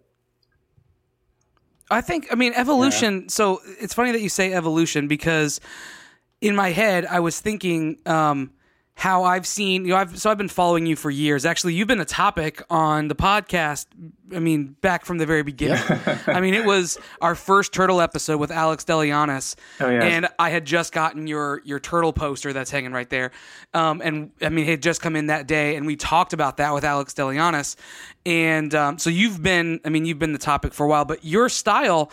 I 1.90 2.00
think 2.00 2.28
I 2.30 2.34
mean 2.34 2.52
evolution. 2.54 3.28
So 3.28 3.60
it's 3.80 3.94
funny 3.94 4.12
that 4.12 4.20
you 4.20 4.28
say 4.28 4.52
evolution 4.52 5.08
because 5.08 5.60
in 6.40 6.54
my 6.56 6.70
head 6.70 7.04
I 7.06 7.20
was 7.20 7.40
thinking 7.40 7.98
um, 8.06 8.52
how 8.94 9.22
I've 9.24 9.46
seen 9.46 9.84
you 9.84 9.90
know 9.90 9.96
I've 9.96 10.18
so 10.18 10.28
I've 10.30 10.38
been 10.38 10.48
following 10.48 10.84
you 10.86 10.96
for 10.96 11.10
years. 11.10 11.46
Actually, 11.46 11.74
you've 11.74 11.86
been 11.88 12.00
a 12.00 12.04
topic 12.04 12.62
on 12.68 13.06
the 13.08 13.14
podcast. 13.14 13.86
I 14.34 14.40
mean, 14.40 14.76
back 14.82 15.04
from 15.06 15.18
the 15.18 15.24
very 15.24 15.42
beginning. 15.42 15.80
I 16.26 16.40
mean, 16.40 16.52
it 16.52 16.64
was 16.66 16.98
our 17.22 17.34
first 17.34 17.72
turtle 17.72 18.00
episode 18.00 18.38
with 18.38 18.50
Alex 18.50 18.84
Delianis, 18.84 19.54
Oh, 19.80 19.88
yeah. 19.88 20.02
and 20.02 20.28
I 20.38 20.50
had 20.50 20.64
just 20.66 20.92
gotten 20.92 21.26
your 21.28 21.62
your 21.64 21.78
turtle 21.80 22.12
poster 22.12 22.52
that's 22.52 22.70
hanging 22.72 22.92
right 22.92 23.08
there. 23.08 23.30
Um, 23.72 24.02
and 24.04 24.32
I 24.42 24.48
mean, 24.48 24.66
it 24.66 24.70
had 24.70 24.82
just 24.82 25.00
come 25.00 25.14
in 25.16 25.26
that 25.28 25.46
day, 25.46 25.76
and 25.76 25.86
we 25.86 25.94
talked 25.96 26.32
about 26.32 26.56
that 26.58 26.74
with 26.74 26.84
Alex 26.84 27.14
Delianis. 27.14 27.76
And 28.26 28.74
um, 28.74 28.98
so 28.98 29.08
you've 29.10 29.42
been, 29.42 29.80
I 29.84 29.88
mean, 29.88 30.04
you've 30.04 30.18
been 30.18 30.32
the 30.32 30.38
topic 30.38 30.74
for 30.74 30.84
a 30.84 30.88
while, 30.88 31.04
but 31.06 31.24
your 31.24 31.48
style 31.48 32.10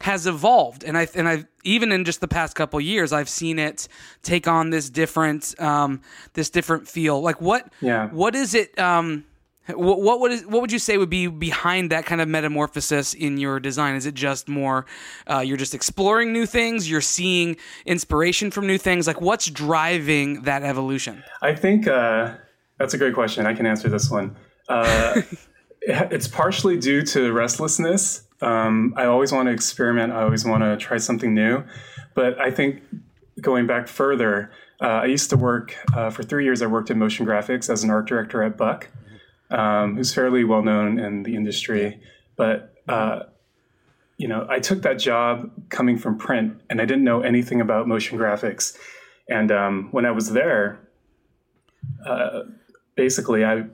has 0.00 0.26
evolved, 0.26 0.82
and 0.84 0.96
I 0.96 1.08
and 1.14 1.28
I 1.28 1.44
even 1.64 1.92
in 1.92 2.04
just 2.04 2.20
the 2.20 2.28
past 2.28 2.56
couple 2.56 2.80
years, 2.80 3.12
I've 3.12 3.28
seen 3.28 3.58
it 3.58 3.86
take 4.22 4.48
on 4.48 4.70
this 4.70 4.88
different 4.88 5.58
um, 5.60 6.00
this 6.34 6.50
different 6.50 6.88
feel. 6.88 7.20
Like 7.20 7.40
what? 7.40 7.70
Yeah. 7.80 8.08
What 8.08 8.34
is 8.34 8.54
it? 8.54 8.78
Um, 8.78 9.24
what 9.68 10.00
what 10.00 10.20
would 10.20 10.32
is, 10.32 10.46
what 10.46 10.62
would 10.62 10.72
you 10.72 10.78
say 10.78 10.96
would 10.96 11.10
be 11.10 11.26
behind 11.26 11.90
that 11.90 12.06
kind 12.06 12.20
of 12.20 12.28
metamorphosis 12.28 13.14
in 13.14 13.36
your 13.36 13.60
design? 13.60 13.94
Is 13.94 14.06
it 14.06 14.14
just 14.14 14.48
more 14.48 14.86
uh, 15.30 15.40
you're 15.40 15.58
just 15.58 15.74
exploring 15.74 16.32
new 16.32 16.46
things? 16.46 16.90
You're 16.90 17.00
seeing 17.00 17.56
inspiration 17.84 18.50
from 18.50 18.66
new 18.66 18.78
things. 18.78 19.06
Like 19.06 19.20
what's 19.20 19.50
driving 19.50 20.42
that 20.42 20.62
evolution? 20.62 21.22
I 21.42 21.54
think 21.54 21.86
uh, 21.86 22.36
that's 22.78 22.94
a 22.94 22.98
great 22.98 23.14
question. 23.14 23.46
I 23.46 23.54
can 23.54 23.66
answer 23.66 23.88
this 23.88 24.10
one. 24.10 24.36
Uh, 24.68 25.22
it's 25.82 26.26
partially 26.26 26.78
due 26.78 27.02
to 27.02 27.32
restlessness. 27.32 28.26
Um, 28.42 28.94
I 28.96 29.04
always 29.04 29.32
want 29.32 29.48
to 29.48 29.52
experiment. 29.52 30.12
I 30.12 30.22
always 30.22 30.44
want 30.44 30.62
to 30.62 30.76
try 30.76 30.98
something 30.98 31.34
new. 31.34 31.64
But 32.14 32.40
I 32.40 32.50
think 32.50 32.82
going 33.40 33.66
back 33.66 33.88
further, 33.88 34.50
uh, 34.80 34.86
I 34.86 35.06
used 35.06 35.30
to 35.30 35.36
work 35.36 35.76
uh, 35.94 36.10
for 36.10 36.22
three 36.22 36.44
years. 36.44 36.62
I 36.62 36.66
worked 36.66 36.90
in 36.90 36.98
motion 36.98 37.26
graphics 37.26 37.68
as 37.68 37.84
an 37.84 37.90
art 37.90 38.06
director 38.06 38.42
at 38.42 38.56
Buck, 38.56 38.88
um, 39.50 39.96
who's 39.96 40.14
fairly 40.14 40.44
well 40.44 40.62
known 40.62 40.98
in 40.98 41.22
the 41.22 41.36
industry. 41.36 42.00
But 42.36 42.74
uh, 42.88 43.24
you 44.16 44.28
know, 44.28 44.46
I 44.50 44.58
took 44.58 44.82
that 44.82 44.98
job 44.98 45.50
coming 45.70 45.96
from 45.96 46.18
print, 46.18 46.60
and 46.68 46.80
I 46.80 46.84
didn't 46.84 47.04
know 47.04 47.20
anything 47.22 47.60
about 47.60 47.88
motion 47.88 48.18
graphics. 48.18 48.76
And 49.28 49.50
um, 49.52 49.88
when 49.92 50.04
I 50.04 50.10
was 50.10 50.32
there, 50.32 50.80
uh, 52.04 52.40
basically, 52.96 53.44
I 53.44 53.64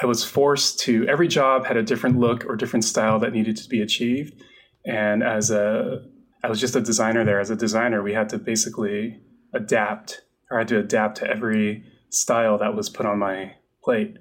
I 0.00 0.06
was 0.06 0.24
forced 0.24 0.80
to. 0.80 1.06
Every 1.08 1.28
job 1.28 1.66
had 1.66 1.76
a 1.76 1.82
different 1.82 2.18
look 2.18 2.44
or 2.46 2.56
different 2.56 2.84
style 2.84 3.18
that 3.20 3.32
needed 3.32 3.56
to 3.58 3.68
be 3.68 3.80
achieved, 3.80 4.42
and 4.84 5.22
as 5.22 5.50
a 5.50 6.04
I 6.42 6.48
was 6.48 6.60
just 6.60 6.76
a 6.76 6.80
designer 6.80 7.24
there. 7.24 7.40
As 7.40 7.50
a 7.50 7.56
designer, 7.56 8.02
we 8.02 8.12
had 8.12 8.28
to 8.30 8.38
basically 8.38 9.20
adapt, 9.54 10.22
or 10.50 10.58
I 10.58 10.60
had 10.60 10.68
to 10.68 10.78
adapt 10.78 11.18
to 11.18 11.26
every 11.26 11.84
style 12.10 12.58
that 12.58 12.74
was 12.74 12.90
put 12.90 13.06
on 13.06 13.18
my 13.18 13.54
plate. 13.82 14.18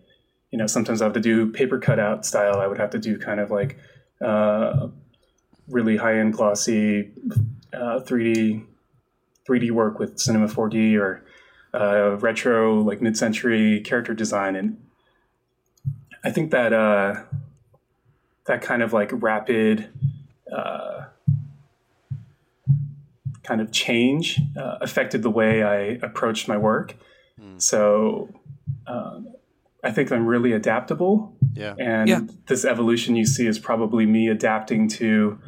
You 0.51 0.59
know, 0.59 0.67
sometimes 0.67 1.01
I 1.01 1.05
have 1.05 1.13
to 1.13 1.19
do 1.19 1.51
paper 1.51 1.79
cutout 1.79 2.25
style. 2.25 2.59
I 2.59 2.67
would 2.67 2.77
have 2.77 2.91
to 2.91 2.99
do 2.99 3.17
kind 3.17 3.39
of 3.39 3.51
like 3.51 3.77
uh, 4.23 4.87
really 5.67 5.97
high 5.97 6.19
end 6.19 6.33
glossy 6.33 7.11
uh, 7.73 7.99
3D 8.01 8.65
3D 9.49 9.71
work 9.71 9.99
with 9.99 10.19
Cinema 10.19 10.47
4D 10.47 10.97
or 10.97 11.25
uh, 11.73 12.17
retro 12.17 12.79
like 12.79 13.01
mid 13.01 13.17
century 13.17 13.81
character 13.81 14.13
design, 14.13 14.55
and 14.55 14.77
I 16.23 16.31
think 16.31 16.51
that 16.51 16.73
uh, 16.73 17.23
that 18.47 18.61
kind 18.61 18.81
of 18.81 18.93
like 18.93 19.11
rapid 19.13 19.89
uh, 20.55 21.05
kind 23.43 23.61
of 23.61 23.71
change 23.71 24.39
uh, 24.57 24.77
affected 24.81 25.21
the 25.21 25.29
way 25.29 25.63
I 25.63 25.99
approached 26.01 26.47
my 26.47 26.57
work. 26.57 26.95
So 27.57 28.29
um, 28.87 29.27
I 29.83 29.91
think 29.91 30.11
I'm 30.11 30.25
really 30.25 30.53
adaptable. 30.53 31.35
Yeah. 31.53 31.75
And 31.77 32.09
Yeah. 32.09 32.21
this 32.47 32.63
evolution 32.63 33.15
you 33.15 33.25
see 33.25 33.47
is 33.47 33.59
probably 33.59 34.05
me 34.05 34.29
adapting 34.29 34.87
to 34.89 35.39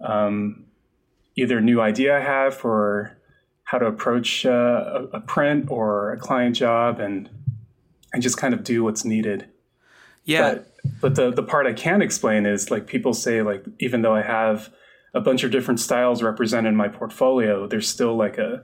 um, 0.00 0.64
either 1.36 1.58
a 1.58 1.60
new 1.60 1.80
idea 1.80 2.16
I 2.16 2.20
have 2.20 2.54
for 2.56 3.16
how 3.64 3.78
to 3.78 3.86
approach 3.86 4.44
uh, 4.44 5.06
a, 5.12 5.18
a 5.18 5.20
print 5.20 5.70
or 5.70 6.12
a 6.12 6.18
client 6.18 6.56
job 6.56 6.98
and 7.00 7.28
and 8.12 8.22
just 8.22 8.38
kind 8.38 8.54
of 8.54 8.64
do 8.64 8.82
what's 8.84 9.04
needed. 9.04 9.46
Yeah. 10.26 10.54
But 10.54 10.72
but 11.00 11.14
the 11.14 11.30
the 11.30 11.42
part 11.42 11.66
I 11.66 11.72
can't 11.72 12.02
explain 12.02 12.44
is 12.46 12.70
like 12.70 12.86
people 12.86 13.14
say 13.14 13.40
like 13.42 13.64
even 13.80 14.02
though 14.02 14.14
I 14.14 14.22
have 14.22 14.68
a 15.14 15.20
bunch 15.20 15.44
of 15.44 15.50
different 15.50 15.80
styles 15.80 16.22
represented 16.22 16.68
in 16.70 16.76
my 16.76 16.88
portfolio, 16.88 17.66
there's 17.66 17.88
still 17.88 18.16
like 18.16 18.36
a 18.38 18.62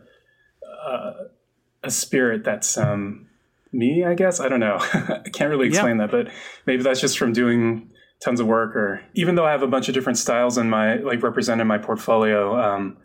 a, 0.87 1.13
a 1.85 1.91
spirit 1.91 2.45
that's 2.45 2.77
um 2.77 3.29
me, 3.73 4.05
I 4.05 4.15
guess. 4.15 4.39
I 4.41 4.49
don't 4.49 4.61
know. 4.61 4.77
I 4.93 5.23
can't 5.33 5.49
really 5.51 5.69
explain 5.69 5.97
that, 5.99 6.11
but 6.11 6.29
maybe 6.67 6.83
that's 6.83 7.01
just 7.01 7.17
from 7.19 7.33
doing 7.33 7.91
tons 8.23 8.39
of 8.39 8.47
work 8.47 8.77
or 8.77 9.01
even 9.15 9.35
though 9.35 9.47
I 9.47 9.51
have 9.51 9.63
a 9.63 9.67
bunch 9.67 9.89
of 9.89 9.95
different 9.95 10.19
styles 10.19 10.59
in 10.59 10.69
my 10.71 10.97
like 10.97 11.23
represented 11.23 11.63
in 11.63 11.67
my 11.69 11.79
portfolio, 11.79 12.57
um 12.61 12.99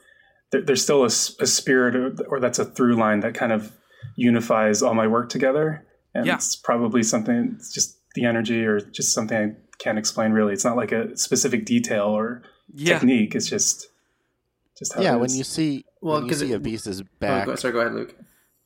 there, 0.52 0.62
there's 0.62 0.84
still 0.84 1.04
a 1.04 1.10
spirit 1.10 1.96
or, 1.96 2.16
or 2.28 2.40
that's 2.40 2.60
a 2.60 2.66
through 2.66 2.96
line 2.96 3.20
that 3.22 3.34
kind 3.34 3.52
of 3.52 3.72
unifies 4.16 4.82
all 4.82 4.94
my 4.94 5.08
work 5.08 5.30
together. 5.30 5.86
And 6.14 6.26
Yeah. 6.26 6.36
it's 6.36 6.56
probably 6.56 7.04
something, 7.04 7.56
it's 7.58 7.74
just 7.74 7.97
the 8.18 8.26
energy 8.26 8.66
or 8.66 8.80
just 8.82 9.14
something 9.14 9.38
I 9.38 9.56
can't 9.78 9.98
explain 9.98 10.32
really. 10.32 10.54
It's 10.54 10.66
not 10.66 10.76
like 10.76 10.92
a 10.92 11.16
specific 11.16 11.66
detail 11.66 12.06
or 12.06 12.42
Yeah. 12.74 12.98
technique. 13.00 13.36
It's 13.36 13.48
just, 13.48 13.88
just 14.78 14.94
how 14.94 15.02
yeah, 15.02 15.14
it 15.16 15.20
when 15.20 15.26
is. 15.30 15.38
you 15.38 15.44
see 15.44 15.86
Well, 16.02 16.16
when 16.16 16.24
you 16.26 16.30
'cause 16.30 16.40
see 16.40 16.52
it- 16.52 16.56
a 16.56 16.60
beast's 16.60 17.02
Oh, 17.02 17.06
back 17.20 17.46
go, 17.46 17.56
sorry, 17.56 17.74
go 17.74 17.80
ahead, 17.82 17.94
Luke. 17.94 18.16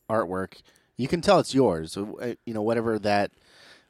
artwork, 0.10 0.62
you 0.98 1.08
can 1.08 1.22
tell 1.22 1.40
it's 1.40 1.54
yours. 1.54 1.96
Uh, 1.98 2.34
You 2.46 2.54
know, 2.54 2.62
whatever 2.64 2.98
that 3.00 3.32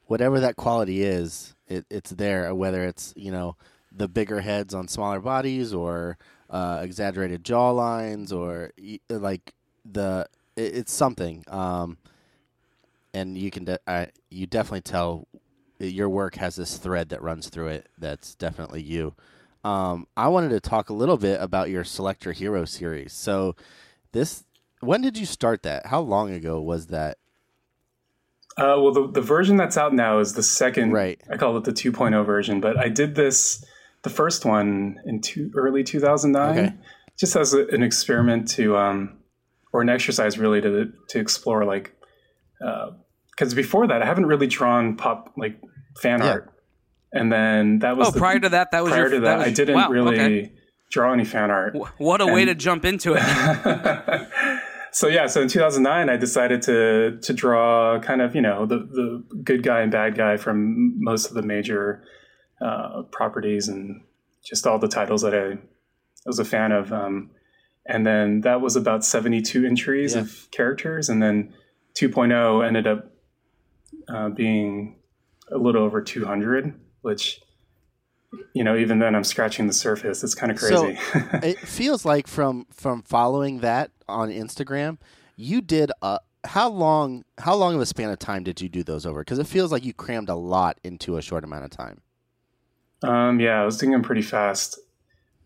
whatever 0.06 0.40
that 0.40 0.56
quality 0.56 1.02
is, 1.02 1.54
it, 1.68 1.86
it's 1.88 2.10
there. 2.10 2.52
Whether 2.54 2.84
it's 2.84 3.14
you 3.16 3.30
know 3.30 3.56
the 3.90 4.08
bigger 4.08 4.40
heads 4.40 4.74
on 4.74 4.88
smaller 4.88 5.20
bodies 5.20 5.72
or 5.72 6.18
uh, 6.50 6.80
exaggerated 6.82 7.44
jaw 7.44 7.70
lines 7.70 8.32
or 8.32 8.72
like 9.08 9.54
the 9.84 10.26
it, 10.56 10.74
it's 10.76 10.92
something. 10.92 11.44
Um, 11.48 11.98
and 13.14 13.36
you 13.36 13.50
can 13.50 13.64
de- 13.64 13.78
I, 13.86 14.08
you 14.30 14.46
definitely 14.46 14.80
tell 14.82 15.26
your 15.90 16.08
work 16.08 16.36
has 16.36 16.56
this 16.56 16.76
thread 16.76 17.08
that 17.10 17.22
runs 17.22 17.48
through 17.48 17.68
it. 17.68 17.88
That's 17.98 18.34
definitely 18.34 18.82
you. 18.82 19.14
Um, 19.64 20.06
I 20.16 20.28
wanted 20.28 20.50
to 20.50 20.60
talk 20.60 20.90
a 20.90 20.94
little 20.94 21.16
bit 21.16 21.40
about 21.40 21.70
your 21.70 21.84
Select 21.84 22.24
Your 22.24 22.34
Hero 22.34 22.64
series. 22.64 23.12
So, 23.12 23.54
this 24.12 24.44
when 24.80 25.00
did 25.00 25.16
you 25.16 25.26
start 25.26 25.62
that? 25.62 25.86
How 25.86 26.00
long 26.00 26.32
ago 26.32 26.60
was 26.60 26.88
that? 26.88 27.18
Uh, 28.58 28.76
well, 28.78 28.92
the, 28.92 29.10
the 29.10 29.20
version 29.20 29.56
that's 29.56 29.76
out 29.78 29.94
now 29.94 30.18
is 30.18 30.34
the 30.34 30.42
second. 30.42 30.92
Right. 30.92 31.20
I 31.30 31.36
call 31.36 31.56
it 31.56 31.64
the 31.64 31.72
2.0 31.72 32.26
version, 32.26 32.60
but 32.60 32.76
I 32.76 32.88
did 32.90 33.14
this, 33.14 33.64
the 34.02 34.10
first 34.10 34.44
one 34.44 34.98
in 35.06 35.22
two, 35.22 35.50
early 35.54 35.82
2009, 35.84 36.58
Okay. 36.58 36.76
just 37.18 37.34
as 37.36 37.54
a, 37.54 37.66
an 37.68 37.82
experiment 37.82 38.48
to, 38.50 38.76
um, 38.76 39.18
or 39.72 39.80
an 39.80 39.88
exercise 39.88 40.38
really 40.38 40.60
to 40.60 40.92
to 41.08 41.18
explore 41.18 41.64
like, 41.64 41.94
because 42.58 43.54
before 43.54 43.86
that 43.86 44.02
I 44.02 44.04
haven't 44.04 44.26
really 44.26 44.46
drawn 44.46 44.96
pop 44.96 45.32
like 45.38 45.58
fan 46.00 46.20
Yeah. 46.20 46.30
art, 46.30 46.52
and 47.12 47.32
then 47.32 47.78
that 47.80 47.96
was 47.96 48.08
Oh, 48.08 48.10
the- 48.10 48.18
prior 48.18 48.38
to 48.40 48.48
that, 48.50 48.70
that 48.72 48.82
was 48.84 48.92
prior 48.92 49.02
your. 49.02 49.10
to 49.10 49.20
that, 49.20 49.38
was, 49.38 49.46
I 49.46 49.50
didn't 49.50 49.74
wow, 49.74 49.88
really 49.90 50.14
okay. 50.20 50.52
draw 50.90 51.12
any 51.12 51.24
fan 51.24 51.50
art. 51.50 51.74
Wh- 51.76 52.00
What 52.00 52.20
a 52.20 52.26
way 52.26 52.44
to 52.44 52.54
jump 52.54 52.84
into 52.84 53.14
it. 53.16 53.22
so 54.92 55.08
yeah, 55.08 55.26
so 55.26 55.40
in 55.42 55.48
2009, 55.48 56.08
I 56.10 56.16
decided 56.16 56.62
to 56.62 57.18
to 57.22 57.32
draw 57.32 57.98
kind 58.00 58.20
of 58.22 58.34
you 58.34 58.42
know 58.42 58.66
the 58.66 58.78
the 58.78 59.24
good 59.42 59.62
guy 59.62 59.80
and 59.80 59.90
bad 59.92 60.16
guy 60.16 60.36
from 60.36 60.94
most 61.02 61.28
of 61.28 61.34
the 61.34 61.42
major 61.42 62.02
uh, 62.60 63.02
properties 63.10 63.68
and 63.68 64.02
just 64.44 64.66
all 64.66 64.78
the 64.78 64.88
titles 64.88 65.22
that 65.22 65.34
I 65.34 65.58
was 66.26 66.38
a 66.38 66.44
fan 66.44 66.72
of. 66.72 66.92
Um, 66.92 67.30
and 67.86 68.06
then 68.06 68.42
that 68.42 68.60
was 68.60 68.76
about 68.76 69.04
72 69.04 69.64
entries 69.64 70.14
Yeah. 70.14 70.20
of 70.20 70.48
characters, 70.52 71.08
and 71.08 71.20
then 71.20 71.52
2.0 72.00 72.64
ended 72.64 72.86
up 72.86 73.10
uh, 74.08 74.28
being 74.28 74.96
a 75.52 75.58
little 75.58 75.82
over 75.82 76.00
200, 76.00 76.74
which 77.02 77.40
you 78.54 78.64
know 78.64 78.76
even 78.76 78.98
then 78.98 79.14
I'm 79.14 79.24
scratching 79.24 79.66
the 79.66 79.72
surface. 79.72 80.24
It's 80.24 80.34
kind 80.34 80.50
of 80.52 80.58
crazy 80.58 80.96
So- 81.12 81.20
it 81.42 81.58
feels 81.58 82.04
like 82.04 82.26
from 82.26 82.66
from 82.72 83.02
following 83.02 83.60
that 83.60 83.90
on 84.08 84.30
Instagram, 84.30 84.98
you 85.36 85.60
did 85.60 85.92
a 86.02 86.20
how 86.44 86.68
long 86.68 87.24
how 87.38 87.54
long 87.54 87.74
of 87.74 87.80
a 87.80 87.86
span 87.86 88.10
of 88.10 88.18
time 88.18 88.42
did 88.44 88.60
you 88.60 88.68
do 88.68 88.82
those 88.82 89.06
over? 89.06 89.20
Because 89.20 89.38
it 89.38 89.46
feels 89.46 89.70
like 89.70 89.84
you 89.84 89.92
crammed 89.92 90.28
a 90.28 90.34
lot 90.34 90.78
into 90.82 91.16
a 91.16 91.22
short 91.22 91.44
amount 91.44 91.64
of 91.64 91.70
time. 91.70 92.00
Um, 93.02 93.40
yeah, 93.40 93.60
I 93.60 93.64
was 93.64 93.76
doing 93.78 93.92
them 93.92 94.02
pretty 94.02 94.22
fast. 94.22 94.78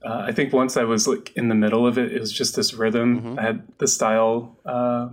Uh, 0.05 0.25
I 0.29 0.33
think 0.33 0.53
once 0.53 0.77
I 0.77 0.85
was 0.85 1.09
like 1.09 1.33
in 1.37 1.49
the 1.49 1.55
middle 1.55 1.87
of 1.87 1.99
it, 1.99 2.13
it 2.13 2.21
was 2.21 2.31
just 2.33 2.55
this 2.55 2.75
rhythm. 2.75 3.21
Mhm. 3.23 3.39
I 3.39 3.43
had 3.43 3.63
the 3.79 3.89
style 3.89 4.59
uh, 4.65 5.09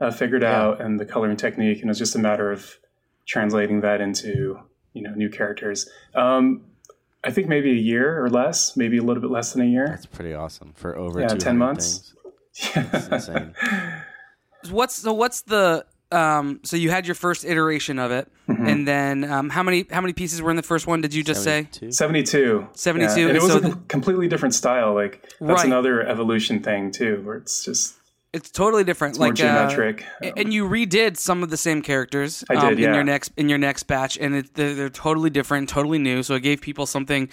uh, 0.00 0.10
figured 0.10 0.42
Yeah. 0.42 0.60
out 0.60 0.80
and 0.80 0.98
the 0.98 1.04
coloring 1.04 1.36
technique, 1.36 1.76
and 1.78 1.84
it 1.84 1.88
was 1.90 1.98
just 1.98 2.16
a 2.16 2.18
matter 2.18 2.50
of 2.50 2.76
translating 3.26 3.80
that 3.82 4.00
into 4.00 4.58
you 4.92 5.02
know 5.02 5.14
new 5.14 5.28
characters. 5.28 5.88
Um, 6.14 6.62
I 7.24 7.30
think 7.30 7.46
maybe 7.48 7.70
a 7.70 7.74
year 7.74 8.22
or 8.24 8.28
less, 8.28 8.76
maybe 8.76 8.98
a 8.98 9.02
little 9.02 9.20
bit 9.20 9.30
less 9.30 9.52
than 9.52 9.62
a 9.62 9.66
year. 9.70 9.86
That's 9.88 10.06
pretty 10.06 10.34
awesome 10.34 10.72
for 10.74 10.96
over 10.96 11.20
Yeah, 11.20 11.28
10 11.28 11.56
months. 11.56 12.14
things. 12.54 12.74
That's 12.90 13.06
insane. 13.28 13.54
what's 14.70 14.96
so? 14.96 15.12
What's 15.12 15.42
the? 15.42 15.86
Um, 16.10 16.60
so 16.62 16.76
you 16.76 16.90
had 16.90 17.06
your 17.06 17.14
first 17.14 17.42
iteration 17.44 17.98
of 17.98 18.10
it, 18.10 18.28
Mm-hmm. 18.48 18.66
and 18.66 18.86
then 18.88 19.24
um, 19.24 19.48
how 19.48 19.62
many 19.62 19.86
how 19.90 20.00
many 20.02 20.12
pieces 20.12 20.42
were 20.42 20.50
in 20.50 20.56
the 20.56 20.62
first 20.62 20.86
one? 20.86 21.00
Did 21.00 21.14
you 21.14 21.22
just 21.24 21.42
say? 21.42 21.68
72? 21.72 21.92
72. 21.92 22.68
72, 22.74 23.20
Yeah. 23.20 23.28
And 23.28 23.36
it 23.36 23.42
was 23.42 23.52
so 23.52 23.58
a 23.58 23.60
the- 23.62 23.76
completely 23.88 24.28
different 24.28 24.54
style. 24.54 24.92
Like 24.94 25.22
that's 25.40 25.40
Right. 25.40 25.64
another 25.66 26.02
evolution 26.06 26.60
thing 26.62 26.90
too, 26.90 27.22
where 27.24 27.36
it's 27.36 27.64
just 27.64 27.94
It's 28.32 28.50
totally 28.50 28.82
different. 28.82 29.18
more 29.18 29.28
like 29.28 29.32
uh, 29.34 29.42
geometric. 29.42 30.06
A- 30.22 30.38
and 30.38 30.54
you 30.54 30.66
redid 30.66 31.18
some 31.18 31.42
of 31.42 31.50
the 31.50 31.58
same 31.58 31.82
characters 31.82 32.42
I 32.48 32.54
um, 32.54 32.68
did, 32.70 32.78
in 32.78 32.84
yeah. 32.84 32.94
your 32.94 33.04
next 33.04 33.32
in 33.36 33.50
your 33.50 33.58
next 33.58 33.82
batch, 33.82 34.16
and 34.16 34.36
it, 34.36 34.54
they're, 34.54 34.74
they're 34.74 34.88
totally 34.88 35.28
different, 35.28 35.68
totally 35.68 35.98
new. 35.98 36.22
So 36.22 36.34
it 36.34 36.40
gave 36.40 36.62
people 36.62 36.86
something 36.86 37.28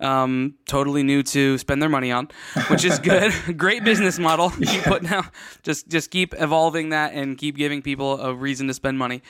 um, 0.00 0.54
totally 0.66 1.04
new 1.04 1.22
to 1.22 1.56
spend 1.56 1.80
their 1.80 1.88
money 1.88 2.10
on, 2.10 2.28
which 2.68 2.84
is 2.84 2.98
good. 2.98 3.32
Great 3.56 3.84
business 3.84 4.18
model. 4.18 4.50
Keep 4.50 4.82
putting 4.82 5.08
out, 5.08 5.26
just 5.62 5.88
just 5.88 6.10
keep 6.10 6.34
evolving 6.36 6.88
that 6.88 7.12
and 7.14 7.38
keep 7.38 7.56
giving 7.56 7.80
people 7.80 8.20
a 8.20 8.34
reason 8.34 8.66
to 8.66 8.74
spend 8.74 8.98
money. 8.98 9.22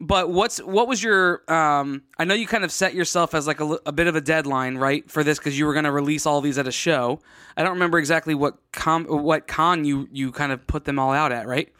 But 0.00 0.28
what's 0.30 0.58
what 0.58 0.88
was 0.88 1.02
your? 1.02 1.42
Um, 1.50 2.02
I 2.18 2.24
know 2.24 2.34
you 2.34 2.46
kind 2.48 2.64
of 2.64 2.72
set 2.72 2.94
yourself 2.94 3.32
as 3.34 3.46
like 3.46 3.60
a, 3.60 3.78
a 3.86 3.92
bit 3.92 4.06
of 4.08 4.16
a 4.16 4.20
deadline, 4.20 4.76
right, 4.76 5.08
for 5.08 5.22
this 5.22 5.38
because 5.38 5.56
you 5.58 5.66
were 5.66 5.72
going 5.72 5.84
to 5.84 5.92
release 5.92 6.26
all 6.26 6.40
these 6.40 6.58
at 6.58 6.66
a 6.66 6.72
show. 6.72 7.20
I 7.56 7.62
don't 7.62 7.74
remember 7.74 7.98
exactly 7.98 8.34
what 8.34 8.58
com 8.72 9.04
what 9.04 9.46
con 9.46 9.84
you 9.84 10.08
you 10.10 10.32
kind 10.32 10.50
of 10.50 10.66
put 10.66 10.84
them 10.84 10.98
all 10.98 11.12
out 11.12 11.30
at, 11.30 11.46
right? 11.46 11.72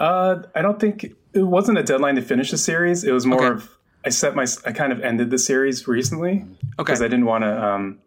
Uh, 0.00 0.42
I 0.54 0.62
don't 0.62 0.80
think 0.80 1.04
it 1.32 1.42
wasn't 1.42 1.78
a 1.78 1.84
deadline 1.84 2.16
to 2.16 2.22
finish 2.22 2.50
the 2.50 2.58
series. 2.58 3.04
It 3.04 3.12
was 3.12 3.24
more 3.24 3.38
Okay. 3.38 3.54
of 3.54 3.70
I 4.04 4.08
set 4.08 4.34
my 4.34 4.46
I 4.66 4.72
kind 4.72 4.92
of 4.92 5.00
ended 5.02 5.30
the 5.30 5.38
series 5.38 5.86
recently 5.86 6.32
Okay. 6.42 6.48
because 6.78 7.00
I 7.02 7.06
didn't 7.08 7.26
want 7.26 7.44
to. 7.44 7.64
Um, 7.64 8.00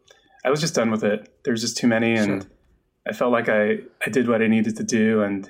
I 0.43 0.49
was 0.49 0.59
just 0.59 0.75
done 0.75 0.91
with 0.91 1.03
it. 1.05 1.33
There's 1.45 1.61
just 1.61 1.77
too 1.77 1.87
many, 1.87 2.15
and 2.15 2.45
I 3.07 3.13
felt 3.13 3.31
like 3.31 3.47
I 3.47 3.79
I 4.05 4.09
did 4.11 4.27
what 4.27 4.41
I 4.41 4.47
needed 4.47 4.75
to 4.75 4.83
do, 4.83 5.21
and 5.23 5.49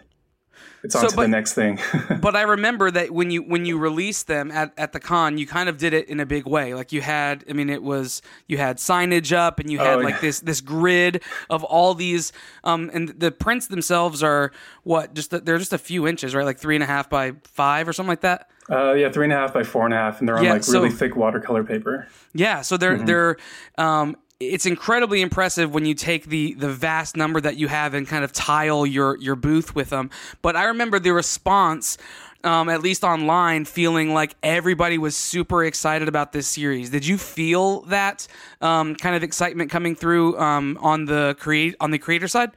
it's 0.84 0.96
on 0.96 1.02
So, 1.04 1.08
to 1.10 1.16
but- 1.16 1.22
the 1.24 1.28
next 1.30 1.54
thing. 1.54 1.80
but 2.22 2.36
I 2.36 2.44
remember 2.44 2.92
that 2.92 3.12
when 3.12 3.32
you 3.32 3.42
when 3.44 3.66
you 3.66 3.78
released 3.78 4.28
them 4.28 4.52
at, 4.52 4.74
at 4.78 4.92
the 4.94 5.00
con, 5.00 5.38
you 5.38 5.48
kind 5.48 5.70
of 5.70 5.78
did 5.78 5.94
it 5.94 6.08
in 6.10 6.20
a 6.20 6.26
big 6.26 6.46
way. 6.46 6.74
Like 6.74 6.92
you 6.92 7.02
had, 7.02 7.44
I 7.50 7.54
mean, 7.54 7.70
it 7.70 7.82
was 7.84 8.22
you 8.48 8.58
had 8.58 8.78
signage 8.78 9.36
up 9.36 9.60
and 9.60 9.72
you 9.72 9.80
had 9.80 10.00
Oh, 10.00 10.02
like 10.02 10.16
yeah. 10.16 10.22
this 10.22 10.40
this 10.42 10.62
grid 10.62 11.24
of 11.50 11.64
all 11.64 11.94
these, 11.94 12.32
um, 12.64 12.90
and 12.94 13.10
the 13.10 13.32
prints 13.32 13.68
themselves 13.68 14.22
are 14.24 14.52
what 14.84 15.14
just 15.14 15.32
they're 15.46 15.58
just 15.58 15.74
a 15.74 15.78
few 15.78 16.08
inches, 16.08 16.36
right? 16.36 16.46
Like 16.46 16.60
three 16.60 16.76
and 16.76 16.84
a 16.84 16.88
half 16.88 17.10
by 17.10 17.34
five 17.44 17.88
or 17.88 17.94
something 17.94 18.10
like 18.10 18.22
that. 18.22 18.50
uh, 18.70 18.94
yeah, 18.94 19.10
three 19.10 19.26
and 19.26 19.34
a 19.34 19.36
half 19.38 19.54
by 19.54 19.64
four 19.64 19.86
and 19.86 19.94
a 19.94 19.98
half, 19.98 20.20
and 20.20 20.28
they're 20.28 20.38
on 20.38 20.44
Yeah, 20.44 20.54
like 20.54 20.68
really 20.68 20.90
so- 20.90 20.96
thick 20.96 21.16
watercolor 21.16 21.64
paper. 21.64 22.08
Yeah, 22.34 22.62
so 22.62 22.78
they're 22.78 22.98
Mm-hmm. 22.98 23.06
they're 23.06 23.38
um 23.78 24.16
it's 24.39 24.65
incredibly 24.65 25.22
impressive 25.22 25.74
when 25.74 25.86
you 25.86 25.94
take 25.94 26.25
the 26.25 26.53
the 26.53 26.70
vast 26.70 27.17
number 27.17 27.41
that 27.41 27.58
you 27.58 27.67
have 27.67 27.94
and 27.94 28.08
kind 28.08 28.24
of 28.24 28.32
tile 28.32 28.86
your 28.86 29.17
your 29.17 29.36
booth 29.36 29.75
with 29.75 29.89
them. 29.89 30.10
But 30.41 30.56
I 30.56 30.65
remember 30.65 31.00
the 31.00 31.12
response 31.12 31.98
um, 32.44 32.70
at 32.70 32.82
least 32.82 33.03
online, 33.03 33.65
feeling 33.65 34.13
like 34.13 34.36
everybody 34.44 34.98
was 34.98 35.15
super 35.15 35.63
excited 35.63 36.08
about 36.08 36.32
this 36.32 36.48
series. 36.48 36.89
Did 36.89 37.06
you 37.06 37.17
feel 37.17 37.82
that 37.84 38.27
um, 38.62 38.96
kind 38.96 39.15
of 39.15 39.24
excitement 39.24 39.72
coming 39.72 39.96
through 39.96 40.39
um, 40.39 40.77
on 40.82 41.06
the 41.06 41.36
create 41.39 41.75
on 41.79 41.91
the 41.91 42.00
creator 42.00 42.27
side? 42.27 42.51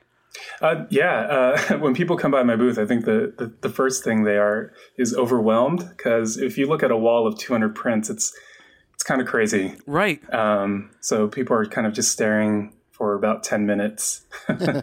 Uh, 0.60 0.84
yeah, 0.90 1.56
uh, 1.70 1.78
when 1.78 1.94
people 1.94 2.16
come 2.16 2.30
by 2.30 2.42
my 2.42 2.56
booth, 2.56 2.78
I 2.78 2.86
think 2.86 3.04
the, 3.04 3.34
the, 3.36 3.52
the 3.62 3.68
first 3.68 4.04
thing 4.04 4.24
they 4.24 4.36
are 4.36 4.72
is 4.96 5.14
overwhelmed 5.14 5.88
because 5.96 6.36
if 6.36 6.56
you 6.56 6.66
look 6.66 6.82
at 6.82 6.90
a 6.90 6.96
wall 6.96 7.26
of 7.26 7.38
200 7.38 7.74
prints, 7.74 8.10
it's 8.10 8.32
it's 8.32 8.38
kind 9.10 9.20
of 9.20 9.26
crazy. 9.26 9.74
Right. 9.86 10.22
Um, 10.32 10.90
so 11.00 11.26
people 11.26 11.56
are 11.56 11.66
kind 11.66 11.86
of 11.86 11.92
just 11.92 12.12
staring 12.12 12.72
for 12.92 13.14
about 13.14 13.42
10 13.42 13.66
minutes. 13.66 14.22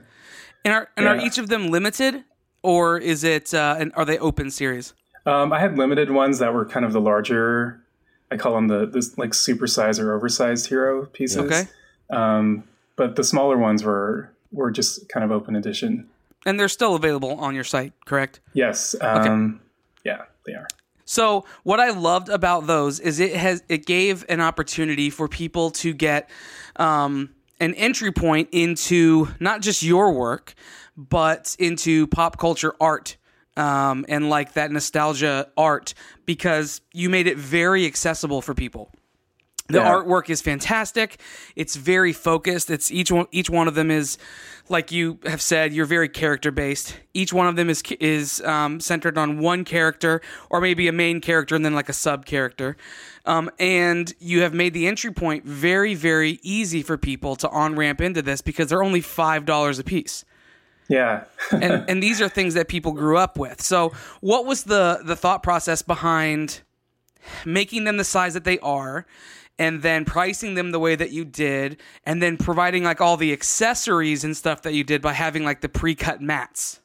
And 0.65 0.74
are 0.74 0.89
and 0.98 1.07
are 1.07 1.15
each 1.15 1.38
of 1.38 1.48
them 1.48 1.69
limited, 1.69 2.25
or 2.62 2.98
is 2.98 3.24
it 3.24 3.53
uh, 3.53 3.77
and 3.79 3.93
are 3.96 4.03
they 4.03 4.17
open 4.17 4.51
series? 4.51 4.93
Um, 5.25 5.53
I 5.53 5.60
had 5.60 5.77
limited 5.77 6.12
ones 6.12 6.39
that 6.39 6.53
were 6.53 6.65
kind 6.65 6.86
of 6.86 6.91
the 6.91 7.00
larger. 7.00 7.81
I 8.31 8.36
call 8.36 8.53
them 8.55 8.67
the 8.67 8.86
this 8.86 9.17
like 9.17 9.29
supersized 9.29 9.98
or 9.98 10.13
oversized 10.13 10.67
hero 10.67 11.05
pieces. 11.05 11.38
Okay. 11.38 11.63
Um, 12.10 12.65
but 12.98 13.15
the 13.15 13.24
smaller 13.24 13.57
ones 13.57 13.86
were 13.86 14.34
were 14.51 14.69
just 14.69 15.07
kind 15.07 15.24
of 15.24 15.31
open 15.31 15.55
edition. 15.55 16.10
And 16.46 16.60
they're 16.60 16.67
still 16.67 16.96
available 16.96 17.39
on 17.39 17.55
your 17.55 17.63
site, 17.63 17.93
correct? 18.05 18.41
Yes. 18.53 18.93
Um, 19.00 19.62
Yeah, 20.03 20.24
they 20.46 20.53
are. 20.53 20.67
So 21.08 21.46
what 21.64 21.80
I 21.80 21.92
loved 21.92 22.28
about 22.28 22.68
those 22.68 23.00
is 23.00 23.22
it 23.22 23.34
has 23.36 23.64
it 23.70 23.86
gave 23.86 24.26
an 24.28 24.42
opportunity 24.42 25.10
for 25.10 25.30
people 25.30 25.72
to 25.72 25.94
get 25.94 26.30
um, 26.76 27.30
an 27.62 27.74
entry 27.76 28.12
point 28.12 28.50
into 28.52 29.30
not 29.40 29.62
just 29.62 29.82
your 29.82 30.12
work, 30.12 30.54
but 30.98 31.56
into 31.58 32.08
pop 32.08 32.38
culture 32.38 32.76
art. 32.80 33.16
Um, 33.56 34.06
and 34.08 34.30
like 34.30 34.54
that 34.54 34.70
nostalgia 34.70 35.48
art 35.58 35.96
because 36.28 36.82
you 36.94 37.10
made 37.10 37.26
it 37.26 37.38
very 37.38 37.88
accessible 37.88 38.40
for 38.40 38.54
people. 38.54 38.92
The 39.68 39.80
Yeah. 39.80 39.92
artwork 39.92 40.30
is 40.30 40.42
fantastic. 40.42 41.20
It's 41.56 41.76
very 41.76 42.14
focused. 42.14 42.70
It's 42.70 42.90
each 42.92 43.12
one 43.12 43.28
each 43.32 43.50
one 43.50 43.68
of 43.68 43.76
them 43.76 43.92
is 43.92 44.18
like 44.70 44.92
you 44.92 45.20
have 45.26 45.42
said, 45.42 45.72
you're 45.74 45.86
very 45.86 46.10
character 46.10 46.52
based. 46.52 46.98
Each 47.14 47.32
one 47.34 47.48
of 47.48 47.56
them 47.58 47.70
is 47.70 47.84
is 48.00 48.42
um, 48.42 48.80
centered 48.80 49.18
on 49.18 49.40
one 49.40 49.66
character 49.66 50.22
or 50.50 50.62
maybe 50.62 50.88
a 50.88 50.92
main 50.94 51.20
character 51.22 51.56
and 51.56 51.64
then 51.66 51.74
like 51.76 51.90
a 51.90 51.94
sub 51.94 52.26
character. 52.26 52.78
Um, 53.26 53.50
and 53.60 54.14
you 54.20 54.42
have 54.42 54.54
made 54.54 54.74
the 54.74 54.88
entry 54.88 55.12
point 55.12 55.46
very 55.46 55.96
very 55.96 56.40
easy 56.44 56.82
for 56.82 56.98
people 56.98 57.36
to 57.38 57.50
on 57.50 57.76
ramp 57.76 58.00
into 58.00 58.22
this 58.22 58.42
because 58.42 58.68
they're 58.70 58.84
only 58.84 59.02
five 59.02 59.46
dollars 59.46 59.80
a 59.80 59.84
piece 59.84 60.24
Yeah. 60.88 61.26
and 61.52 61.84
and 61.90 62.02
these 62.02 62.22
are 62.22 62.30
things 62.30 62.54
that 62.54 62.70
people 62.70 62.94
grew 62.94 63.18
up 63.18 63.38
with. 63.38 63.62
So, 63.62 63.92
what 64.22 64.46
was 64.46 64.64
the 64.64 65.02
the 65.04 65.18
thought 65.18 65.44
process 65.44 65.82
behind 65.82 66.62
making 67.46 67.84
them 67.84 67.98
the 67.98 68.06
size 68.06 68.34
that 68.34 68.46
they 68.46 68.58
are, 68.60 69.06
and 69.60 69.82
then 69.82 70.06
pricing 70.06 70.54
them 70.54 70.72
the 70.72 70.80
way 70.80 70.96
that 70.96 71.12
you 71.12 71.26
did, 71.26 71.78
and 72.06 72.22
then 72.22 72.38
providing 72.38 72.84
like 72.84 73.02
all 73.02 73.18
the 73.18 73.34
accessories 73.34 74.24
and 74.24 74.36
stuff 74.36 74.62
that 74.64 74.74
you 74.74 74.84
did 74.84 75.02
by 75.02 75.14
having 75.14 75.44
like 75.44 75.62
the 75.62 75.70
pre-cut 75.70 76.22
mats? 76.22 76.80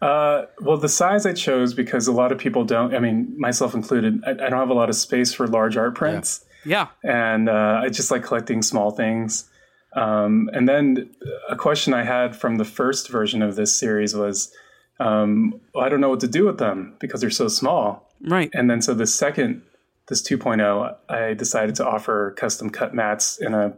Uh, 0.00 0.46
well, 0.60 0.76
the 0.76 0.88
size 0.88 1.26
I 1.26 1.32
chose 1.32 1.74
because 1.74 2.06
a 2.06 2.12
lot 2.12 2.30
of 2.30 2.38
people 2.38 2.64
don't. 2.64 2.94
I 2.94 3.00
mean, 3.00 3.34
myself 3.36 3.74
included. 3.74 4.22
I, 4.24 4.30
I 4.30 4.34
don't 4.34 4.52
have 4.52 4.70
a 4.70 4.74
lot 4.74 4.88
of 4.88 4.94
space 4.94 5.34
for 5.34 5.48
large 5.48 5.76
art 5.76 5.96
prints, 5.96 6.44
Yeah, 6.64 6.88
and 7.02 7.48
uh, 7.48 7.80
I 7.82 7.88
just 7.88 8.10
like 8.10 8.22
collecting 8.22 8.62
small 8.62 8.92
things. 8.92 9.50
Um, 9.94 10.50
and 10.52 10.68
then 10.68 11.10
a 11.48 11.56
question 11.56 11.94
I 11.94 12.04
had 12.04 12.36
from 12.36 12.56
the 12.56 12.64
first 12.64 13.08
version 13.08 13.42
of 13.42 13.56
this 13.56 13.76
series 13.76 14.14
was, 14.14 14.52
um, 15.00 15.60
well, 15.74 15.84
I 15.84 15.88
don't 15.88 16.00
know 16.00 16.10
what 16.10 16.20
to 16.20 16.28
do 16.28 16.44
with 16.44 16.58
them 16.58 16.94
because 17.00 17.20
they're 17.20 17.30
so 17.30 17.48
small. 17.48 18.08
right. 18.20 18.50
And 18.52 18.70
then 18.70 18.82
so 18.82 18.94
the 18.94 19.06
second, 19.06 19.62
this 20.08 20.22
2.0, 20.22 20.96
I 21.08 21.34
decided 21.34 21.74
to 21.76 21.86
offer 21.86 22.34
custom 22.36 22.70
cut 22.70 22.94
mats 22.94 23.38
in 23.38 23.54
a, 23.54 23.76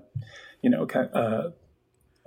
you 0.63 0.71
know, 0.71 0.87
uh, 0.87 1.51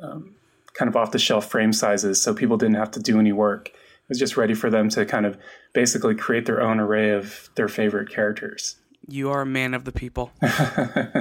um, 0.01 0.35
kind 0.73 0.89
of 0.89 0.95
off 0.95 1.11
the 1.11 1.19
shelf 1.19 1.49
frame 1.49 1.73
sizes, 1.73 2.21
so 2.21 2.33
people 2.33 2.57
didn't 2.57 2.75
have 2.75 2.91
to 2.91 2.99
do 2.99 3.19
any 3.19 3.31
work. 3.31 3.69
It 3.69 4.09
was 4.09 4.19
just 4.19 4.37
ready 4.37 4.53
for 4.53 4.69
them 4.69 4.89
to 4.89 5.05
kind 5.05 5.25
of 5.25 5.37
basically 5.73 6.15
create 6.15 6.45
their 6.45 6.61
own 6.61 6.79
array 6.79 7.11
of 7.11 7.49
their 7.55 7.67
favorite 7.67 8.09
characters. 8.09 8.75
You 9.07 9.31
are 9.31 9.41
a 9.41 9.45
man 9.45 9.73
of 9.73 9.83
the 9.83 9.91
people. 9.91 10.31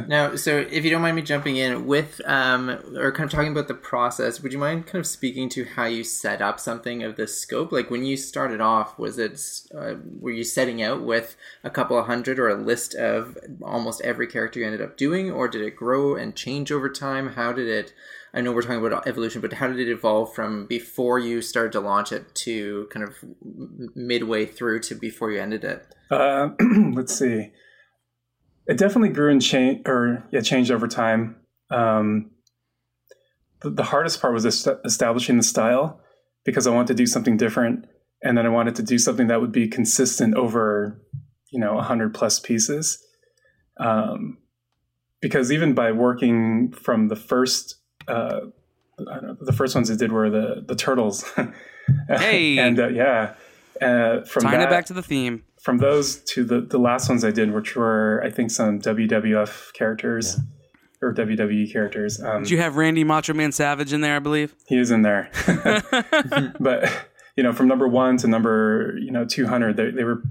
Now, 0.08 0.36
so 0.36 0.58
if 0.58 0.84
you 0.84 0.90
don't 0.90 1.00
mind 1.00 1.16
me 1.16 1.22
jumping 1.22 1.56
in 1.56 1.86
with, 1.86 2.20
um, 2.26 2.68
or 2.96 3.12
kind 3.12 3.24
of 3.24 3.30
talking 3.30 3.52
about 3.52 3.68
the 3.68 3.74
process, 3.74 4.42
would 4.42 4.52
you 4.52 4.58
mind 4.58 4.86
kind 4.86 5.00
of 5.00 5.06
speaking 5.06 5.48
to 5.50 5.64
how 5.64 5.84
you 5.84 6.04
set 6.04 6.42
up 6.42 6.60
something 6.60 7.02
of 7.02 7.16
this 7.16 7.40
scope? 7.40 7.72
Like 7.72 7.90
when 7.90 8.04
you 8.04 8.16
started 8.16 8.60
off, 8.60 8.98
was 8.98 9.18
it, 9.18 9.40
uh, 9.74 9.94
were 10.20 10.32
you 10.32 10.44
setting 10.44 10.82
out 10.82 11.02
with 11.02 11.36
a 11.64 11.70
couple 11.70 11.98
of 11.98 12.06
hundred 12.06 12.38
or 12.38 12.48
a 12.48 12.54
list 12.54 12.94
of 12.94 13.38
almost 13.62 14.02
every 14.02 14.26
character 14.26 14.60
you 14.60 14.66
ended 14.66 14.82
up 14.82 14.96
doing, 14.96 15.30
or 15.30 15.48
did 15.48 15.62
it 15.62 15.76
grow 15.76 16.14
and 16.14 16.36
change 16.36 16.70
over 16.70 16.90
time? 16.90 17.30
How 17.30 17.52
did 17.52 17.68
it? 17.68 17.94
I 18.34 18.40
know 18.40 18.52
we're 18.52 18.62
talking 18.62 18.84
about 18.84 19.06
evolution, 19.06 19.40
but 19.40 19.54
how 19.54 19.68
did 19.68 19.80
it 19.80 19.90
evolve 19.90 20.34
from 20.34 20.66
before 20.66 21.18
you 21.18 21.40
started 21.42 21.72
to 21.72 21.80
launch 21.80 22.12
it 22.12 22.34
to 22.36 22.88
kind 22.90 23.06
of 23.06 23.16
midway 23.94 24.46
through 24.46 24.80
to 24.80 24.94
before 24.94 25.30
you 25.30 25.40
ended 25.40 25.64
it? 25.64 25.86
Uh, 26.10 26.50
let's 26.92 27.16
see. 27.16 27.52
It 28.66 28.78
definitely 28.78 29.08
grew 29.10 29.30
and 29.30 29.42
changed, 29.42 29.88
or 29.88 30.24
yeah, 30.30 30.40
changed 30.40 30.70
over 30.70 30.86
time. 30.86 31.36
Um, 31.70 32.30
the, 33.60 33.70
the 33.70 33.84
hardest 33.84 34.20
part 34.20 34.34
was 34.34 34.46
est- 34.46 34.80
establishing 34.84 35.36
the 35.36 35.42
style 35.42 36.00
because 36.44 36.66
I 36.66 36.70
wanted 36.70 36.88
to 36.88 36.94
do 36.94 37.06
something 37.06 37.36
different, 37.36 37.86
and 38.22 38.36
then 38.36 38.46
I 38.46 38.50
wanted 38.50 38.76
to 38.76 38.82
do 38.82 38.98
something 38.98 39.28
that 39.28 39.40
would 39.40 39.52
be 39.52 39.68
consistent 39.68 40.34
over, 40.34 41.00
you 41.50 41.58
know, 41.58 41.78
hundred 41.80 42.14
plus 42.14 42.38
pieces. 42.38 43.04
Um, 43.78 44.38
because 45.20 45.50
even 45.50 45.74
by 45.74 45.92
working 45.92 46.72
from 46.72 47.08
the 47.08 47.16
first, 47.16 47.76
uh, 48.08 48.40
I 48.98 49.14
don't 49.14 49.22
know, 49.22 49.36
the 49.40 49.52
first 49.52 49.74
ones 49.74 49.90
I 49.90 49.96
did 49.96 50.12
were 50.12 50.30
the 50.30 50.64
the 50.66 50.76
turtles. 50.76 51.24
Hey. 52.08 52.58
and 52.58 52.78
uh, 52.78 52.88
yeah, 52.88 53.34
uh, 53.80 54.22
from 54.22 54.44
Tying 54.44 54.60
that, 54.60 54.68
it 54.68 54.70
back 54.70 54.86
to 54.86 54.92
the 54.92 55.02
theme. 55.02 55.42
From 55.62 55.78
those 55.78 56.16
to 56.24 56.44
the, 56.44 56.60
the 56.60 56.78
last 56.78 57.08
ones 57.08 57.24
I 57.24 57.30
did, 57.30 57.52
which 57.52 57.76
were 57.76 58.20
I 58.24 58.30
think 58.30 58.50
some 58.50 58.80
WWF 58.80 59.72
characters 59.72 60.38
or 61.00 61.14
WWE 61.14 61.72
characters. 61.72 62.20
Um, 62.22 62.42
Did 62.42 62.50
you 62.50 62.58
have 62.58 62.76
Randy 62.76 63.04
Macho 63.04 63.32
Man 63.32 63.52
Savage 63.52 63.92
in 63.92 64.00
there? 64.00 64.16
I 64.16 64.18
believe. 64.18 64.54
he 64.66 64.78
was 64.78 64.90
in 64.90 65.02
there, 65.02 65.30
but 66.60 67.08
you 67.36 67.42
know, 67.42 67.52
from 67.52 67.68
number 67.68 67.88
one 67.88 68.16
to 68.18 68.28
number 68.28 68.96
you 69.00 69.10
know 69.10 69.24
two 69.24 69.46
hundred, 69.46 69.76
they, 69.76 69.90
they 69.90 70.04
were. 70.04 70.22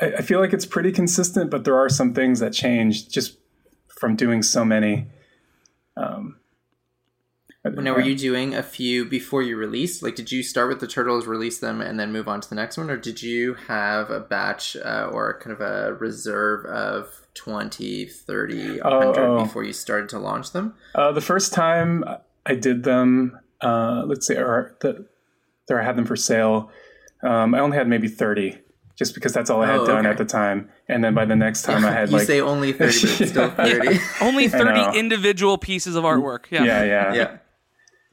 I, 0.00 0.06
I 0.18 0.22
feel 0.22 0.40
like 0.40 0.52
it's 0.52 0.66
pretty 0.66 0.92
consistent, 0.92 1.50
but 1.50 1.64
there 1.64 1.76
are 1.76 1.88
some 1.88 2.12
things 2.12 2.40
that 2.40 2.52
change 2.52 3.08
just 3.08 3.38
from 3.88 4.16
doing 4.16 4.42
so 4.42 4.64
many. 4.64 5.06
Um, 5.96 6.36
but- 6.36 6.43
Now, 7.64 7.94
were 7.94 8.00
you 8.02 8.14
doing 8.14 8.54
a 8.54 8.62
few 8.62 9.06
before 9.06 9.42
you 9.42 9.56
released? 9.56 10.02
Like, 10.02 10.14
did 10.16 10.30
you 10.30 10.42
start 10.42 10.68
with 10.68 10.80
the 10.80 10.86
turtles, 10.86 11.26
release 11.26 11.58
them, 11.58 11.80
and 11.80 11.98
then 11.98 12.12
move 12.12 12.28
on 12.28 12.42
to 12.42 12.48
the 12.48 12.54
next 12.54 12.76
one, 12.76 12.90
or 12.90 12.96
did 12.98 13.22
you 13.22 13.54
have 13.68 14.10
a 14.10 14.20
batch 14.20 14.76
uh, 14.76 15.08
or 15.10 15.38
kind 15.40 15.52
of 15.52 15.62
a 15.62 15.94
reserve 15.94 16.66
of 16.66 17.26
20, 17.34 18.04
30, 18.04 18.80
100 18.80 18.84
Oh, 18.84 19.14
oh. 19.38 19.42
before 19.44 19.64
you 19.64 19.72
started 19.72 20.10
to 20.10 20.18
launch 20.18 20.52
them? 20.52 20.74
Uh, 20.94 21.10
the 21.12 21.22
first 21.22 21.54
time 21.54 22.04
I 22.44 22.54
did 22.54 22.82
them, 22.84 23.38
uh, 23.62 24.02
let's 24.06 24.26
say, 24.26 24.36
or 24.36 24.76
the, 24.80 25.06
there 25.66 25.80
I 25.80 25.84
had 25.84 25.96
them 25.96 26.04
for 26.04 26.16
sale. 26.16 26.70
Um, 27.22 27.54
I 27.54 27.60
only 27.60 27.78
had 27.78 27.88
maybe 27.88 28.08
thirty, 28.08 28.58
just 28.94 29.14
because 29.14 29.32
that's 29.32 29.48
all 29.48 29.62
I 29.62 29.66
had 29.68 29.80
Oh, 29.80 29.86
done 29.86 30.00
okay. 30.00 30.10
at 30.10 30.18
the 30.18 30.26
time. 30.26 30.68
And 30.88 31.02
then 31.02 31.14
by 31.14 31.24
the 31.24 31.34
next 31.36 31.62
time, 31.68 31.86
I 31.86 31.92
had 31.92 32.10
you 32.10 32.18
like, 32.18 32.26
say 32.26 32.42
only 32.42 32.72
30, 32.74 32.78
but 32.78 33.20
it's 33.22 33.30
still 33.30 33.50
30. 33.56 33.98
Only 34.20 34.48
thirty 34.48 34.98
individual 34.98 35.56
pieces 35.56 35.96
of 35.96 36.04
artwork. 36.04 36.44
Yeah. 36.50 36.64
yeah, 36.64 36.84
yeah, 36.84 37.14
yeah. 37.14 37.36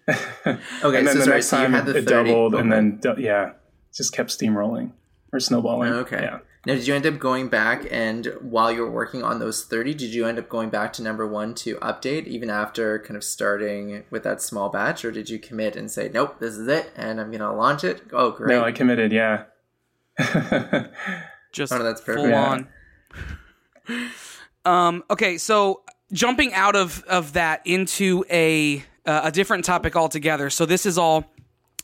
Okay, 0.46 0.58
And 0.98 1.08
then 1.08 1.14
so 1.14 1.14
the 1.20 1.24
sorry, 1.26 1.36
next 1.38 1.48
so 1.48 1.58
time 1.58 1.74
had 1.74 1.86
the 1.86 1.98
it 1.98 2.06
30. 2.06 2.30
doubled, 2.30 2.56
and 2.56 2.72
then 2.72 3.00
yeah, 3.18 3.54
just 3.94 4.14
kept 4.14 4.30
steamrolling 4.30 4.92
or 5.32 5.40
snowballing. 5.40 5.94
Okay. 5.94 6.22
yeah. 6.22 6.40
Now, 6.66 6.76
did 6.76 6.86
you 6.86 6.94
end 6.94 7.08
up 7.08 7.18
going 7.18 7.48
back 7.50 7.88
and 7.90 8.28
while 8.40 8.72
you 8.72 8.82
were 8.82 8.92
working 8.92 9.24
on 9.24 9.40
those 9.40 9.64
30, 9.66 9.96
did 9.96 10.14
you 10.14 10.28
end 10.28 10.38
up 10.38 10.48
going 10.48 10.70
back 10.70 10.94
to 10.94 11.02
number 11.02 11.26
one 11.28 11.56
to 11.56 11.78
update 11.78 12.28
even 12.28 12.52
after 12.52 13.00
kind 13.00 13.18
of 13.18 13.24
starting 13.24 14.04
with 14.12 14.22
that 14.24 14.44
small 14.44 14.70
batch? 14.70 15.04
Or 15.04 15.12
did 15.12 15.28
you 15.28 15.40
commit 15.40 15.76
and 15.76 15.90
say, 15.90 16.12
nope, 16.14 16.40
this 16.40 16.56
is 16.56 16.68
it 16.68 16.92
and 16.96 17.20
I'm 17.20 17.32
going 17.32 17.40
to 17.42 17.52
launch 17.52 17.84
it? 17.84 18.04
Oh, 18.14 18.30
great. 18.30 18.54
No, 18.56 18.64
I 18.64 18.72
committed, 18.72 19.12
yeah. 19.12 19.46
Just 21.52 21.74
Oh, 21.74 21.78
no, 21.80 21.84
that's 21.84 22.02
perfect. 22.02 22.22
full 22.26 22.30
Yeah. 22.30 22.66
on. 23.88 24.06
Um, 24.66 25.04
okay, 25.10 25.38
so 25.40 25.82
jumping 26.14 26.54
out 26.54 26.76
of, 26.76 27.04
of 27.06 27.34
that 27.34 27.62
into 27.66 28.24
a 28.30 28.84
uh, 29.06 29.22
a 29.24 29.32
different 29.32 29.66
topic 29.66 29.96
altogether. 29.96 30.50
So 30.50 30.66
this 30.66 30.86
is 30.86 30.98
all 30.98 31.26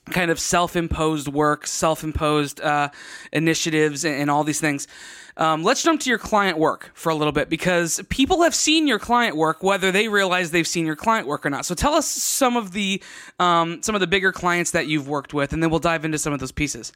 kind 0.10 0.32
of 0.32 0.40
self-imposed 0.40 1.28
work, 1.28 1.68
self-imposed 1.68 2.62
uh, 2.62 2.90
initiatives, 3.34 4.06
and, 4.06 4.16
and 4.22 4.32
all 4.32 4.44
these 4.44 4.60
things. 4.62 4.88
Um, 5.36 5.64
let's 5.64 5.84
jump 5.84 6.02
to 6.02 6.10
your 6.10 6.18
client 6.18 6.58
work 6.58 6.90
for 6.96 7.12
a 7.12 7.16
little 7.16 7.32
bit 7.32 7.48
because 7.48 8.02
people 8.10 8.42
have 8.42 8.56
seen 8.56 8.88
your 8.88 8.98
client 8.98 9.36
work, 9.36 9.62
whether 9.62 9.92
they 9.92 10.08
realize 10.08 10.50
they've 10.50 10.68
seen 10.68 10.86
your 10.86 10.96
client 10.96 11.28
work 11.28 11.46
or 11.46 11.50
not. 11.50 11.66
So 11.66 11.76
tell 11.76 11.94
us 11.94 12.08
some 12.08 12.58
of 12.58 12.72
the 12.72 13.04
um, 13.38 13.84
some 13.84 13.94
of 13.94 14.02
the 14.02 14.08
bigger 14.08 14.32
clients 14.32 14.72
that 14.72 14.88
you've 14.88 15.08
worked 15.08 15.34
with, 15.36 15.54
and 15.54 15.62
then 15.62 15.70
we'll 15.70 15.80
dive 15.80 16.06
into 16.06 16.18
some 16.18 16.34
of 16.34 16.40
those 16.40 16.52
pieces. 16.52 16.92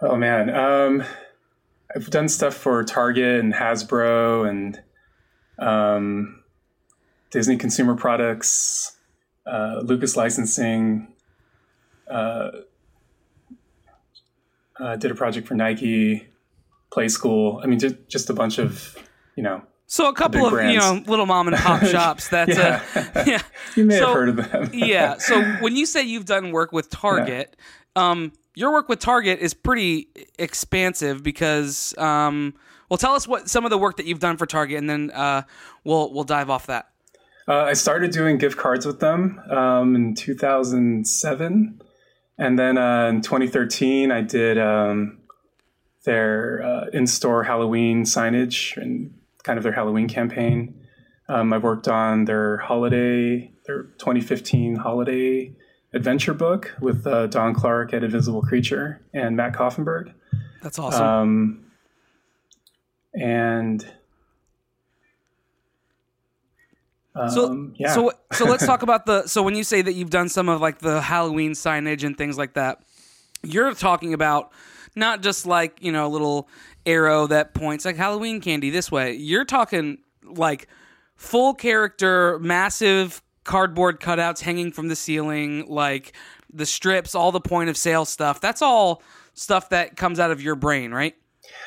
Oh 0.00 0.16
man, 0.16 0.54
um, 0.54 1.02
I've 1.94 2.10
done 2.10 2.28
stuff 2.28 2.54
for 2.54 2.84
Target 2.84 3.40
and 3.40 3.52
Hasbro 3.52 4.48
and 4.48 4.80
um, 5.58 6.42
Disney 7.30 7.56
Consumer 7.56 7.96
Products, 7.96 8.93
uh, 9.46 9.80
Lucas 9.84 10.16
Licensing. 10.16 11.08
Uh, 12.10 12.50
uh, 14.78 14.96
did 14.96 15.10
a 15.10 15.14
project 15.14 15.46
for 15.46 15.54
Nike, 15.54 16.26
Playskool. 16.90 17.62
I 17.62 17.66
mean, 17.66 17.78
just 17.78 17.96
just 18.08 18.30
a 18.30 18.34
bunch 18.34 18.58
of 18.58 18.96
you 19.36 19.42
know. 19.42 19.62
So 19.86 20.08
a 20.08 20.14
couple 20.14 20.46
of 20.46 20.52
you 20.70 20.78
know 20.78 21.02
little 21.06 21.26
mom 21.26 21.48
and 21.48 21.56
pop 21.56 21.82
shops. 21.86 22.28
That's 22.28 22.56
Yeah. 22.56 22.82
uh, 22.94 23.24
yeah. 23.26 23.42
You 23.76 23.84
may 23.84 23.98
So- 23.98 24.06
have 24.06 24.14
heard 24.14 24.28
of 24.30 24.36
them. 24.36 24.70
yeah. 24.74 25.18
So 25.18 25.40
when 25.60 25.76
you 25.76 25.86
say 25.86 26.02
you've 26.02 26.24
done 26.24 26.50
work 26.52 26.72
with 26.72 26.90
Target, 26.90 27.56
um, 27.96 28.32
your 28.54 28.72
work 28.72 28.88
with 28.88 28.98
Target 28.98 29.38
is 29.40 29.54
pretty 29.54 30.08
expansive 30.38 31.22
because, 31.22 31.96
um, 31.98 32.54
well, 32.88 32.98
tell 32.98 33.14
us 33.14 33.28
what 33.28 33.48
some 33.48 33.64
of 33.64 33.70
the 33.70 33.78
work 33.78 33.96
that 33.98 34.06
you've 34.06 34.20
done 34.20 34.36
for 34.36 34.46
Target, 34.46 34.78
and 34.78 34.88
then 34.90 35.10
uh, 35.12 35.42
we'll 35.84 36.12
we'll 36.12 36.24
dive 36.24 36.50
off 36.50 36.66
that. 36.66 36.88
Uh, 37.46 37.64
I 37.64 37.74
started 37.74 38.10
doing 38.10 38.38
gift 38.38 38.56
cards 38.56 38.86
with 38.86 39.00
them 39.00 39.40
um, 39.50 39.94
in 39.94 40.14
2007. 40.14 41.82
And 42.38 42.58
then 42.58 42.78
uh, 42.78 43.08
in 43.08 43.20
2013, 43.20 44.10
I 44.10 44.22
did 44.22 44.58
um, 44.58 45.18
their 46.04 46.62
uh, 46.62 46.86
in 46.92 47.06
store 47.06 47.44
Halloween 47.44 48.04
signage 48.04 48.76
and 48.76 49.14
kind 49.42 49.58
of 49.58 49.62
their 49.62 49.72
Halloween 49.72 50.08
campaign. 50.08 50.74
Um, 51.28 51.52
I 51.52 51.58
worked 51.58 51.88
on 51.88 52.24
their 52.24 52.58
holiday, 52.58 53.52
their 53.66 53.84
2015 53.98 54.76
holiday 54.76 55.54
adventure 55.92 56.34
book 56.34 56.74
with 56.80 57.06
uh, 57.06 57.26
Don 57.28 57.54
Clark 57.54 57.94
at 57.94 58.02
Invisible 58.02 58.42
Creature 58.42 59.00
and 59.14 59.36
Matt 59.36 59.52
Koffenberg. 59.52 60.12
That's 60.62 60.78
awesome. 60.78 61.06
Um, 61.06 61.64
and 63.14 63.86
so 67.28 67.46
um, 67.46 67.74
yeah. 67.76 67.92
so 67.94 68.12
so 68.32 68.44
let's 68.50 68.66
talk 68.66 68.82
about 68.82 69.06
the. 69.06 69.26
So 69.26 69.42
when 69.42 69.54
you 69.54 69.64
say 69.64 69.82
that 69.82 69.92
you've 69.92 70.10
done 70.10 70.28
some 70.28 70.48
of 70.48 70.60
like 70.60 70.78
the 70.78 71.00
Halloween 71.00 71.52
signage 71.52 72.04
and 72.04 72.16
things 72.16 72.36
like 72.36 72.54
that, 72.54 72.82
you're 73.42 73.72
talking 73.74 74.14
about 74.14 74.52
not 74.96 75.22
just 75.22 75.46
like 75.46 75.78
you 75.80 75.92
know 75.92 76.06
a 76.06 76.08
little 76.08 76.48
arrow 76.86 77.26
that 77.28 77.54
points 77.54 77.84
like 77.84 77.96
Halloween 77.96 78.40
candy 78.40 78.70
this 78.70 78.90
way. 78.90 79.12
You're 79.12 79.44
talking 79.44 79.98
like 80.24 80.68
full 81.16 81.54
character, 81.54 82.38
massive 82.40 83.22
cardboard 83.44 84.00
cutouts 84.00 84.40
hanging 84.40 84.72
from 84.72 84.88
the 84.88 84.96
ceiling, 84.96 85.66
like 85.68 86.14
the 86.52 86.66
strips, 86.66 87.14
all 87.14 87.30
the 87.30 87.40
point 87.40 87.70
of 87.70 87.76
sale 87.76 88.04
stuff. 88.04 88.40
That's 88.40 88.62
all 88.62 89.02
stuff 89.34 89.68
that 89.70 89.96
comes 89.96 90.18
out 90.18 90.30
of 90.30 90.42
your 90.42 90.56
brain, 90.56 90.92
right? 90.92 91.14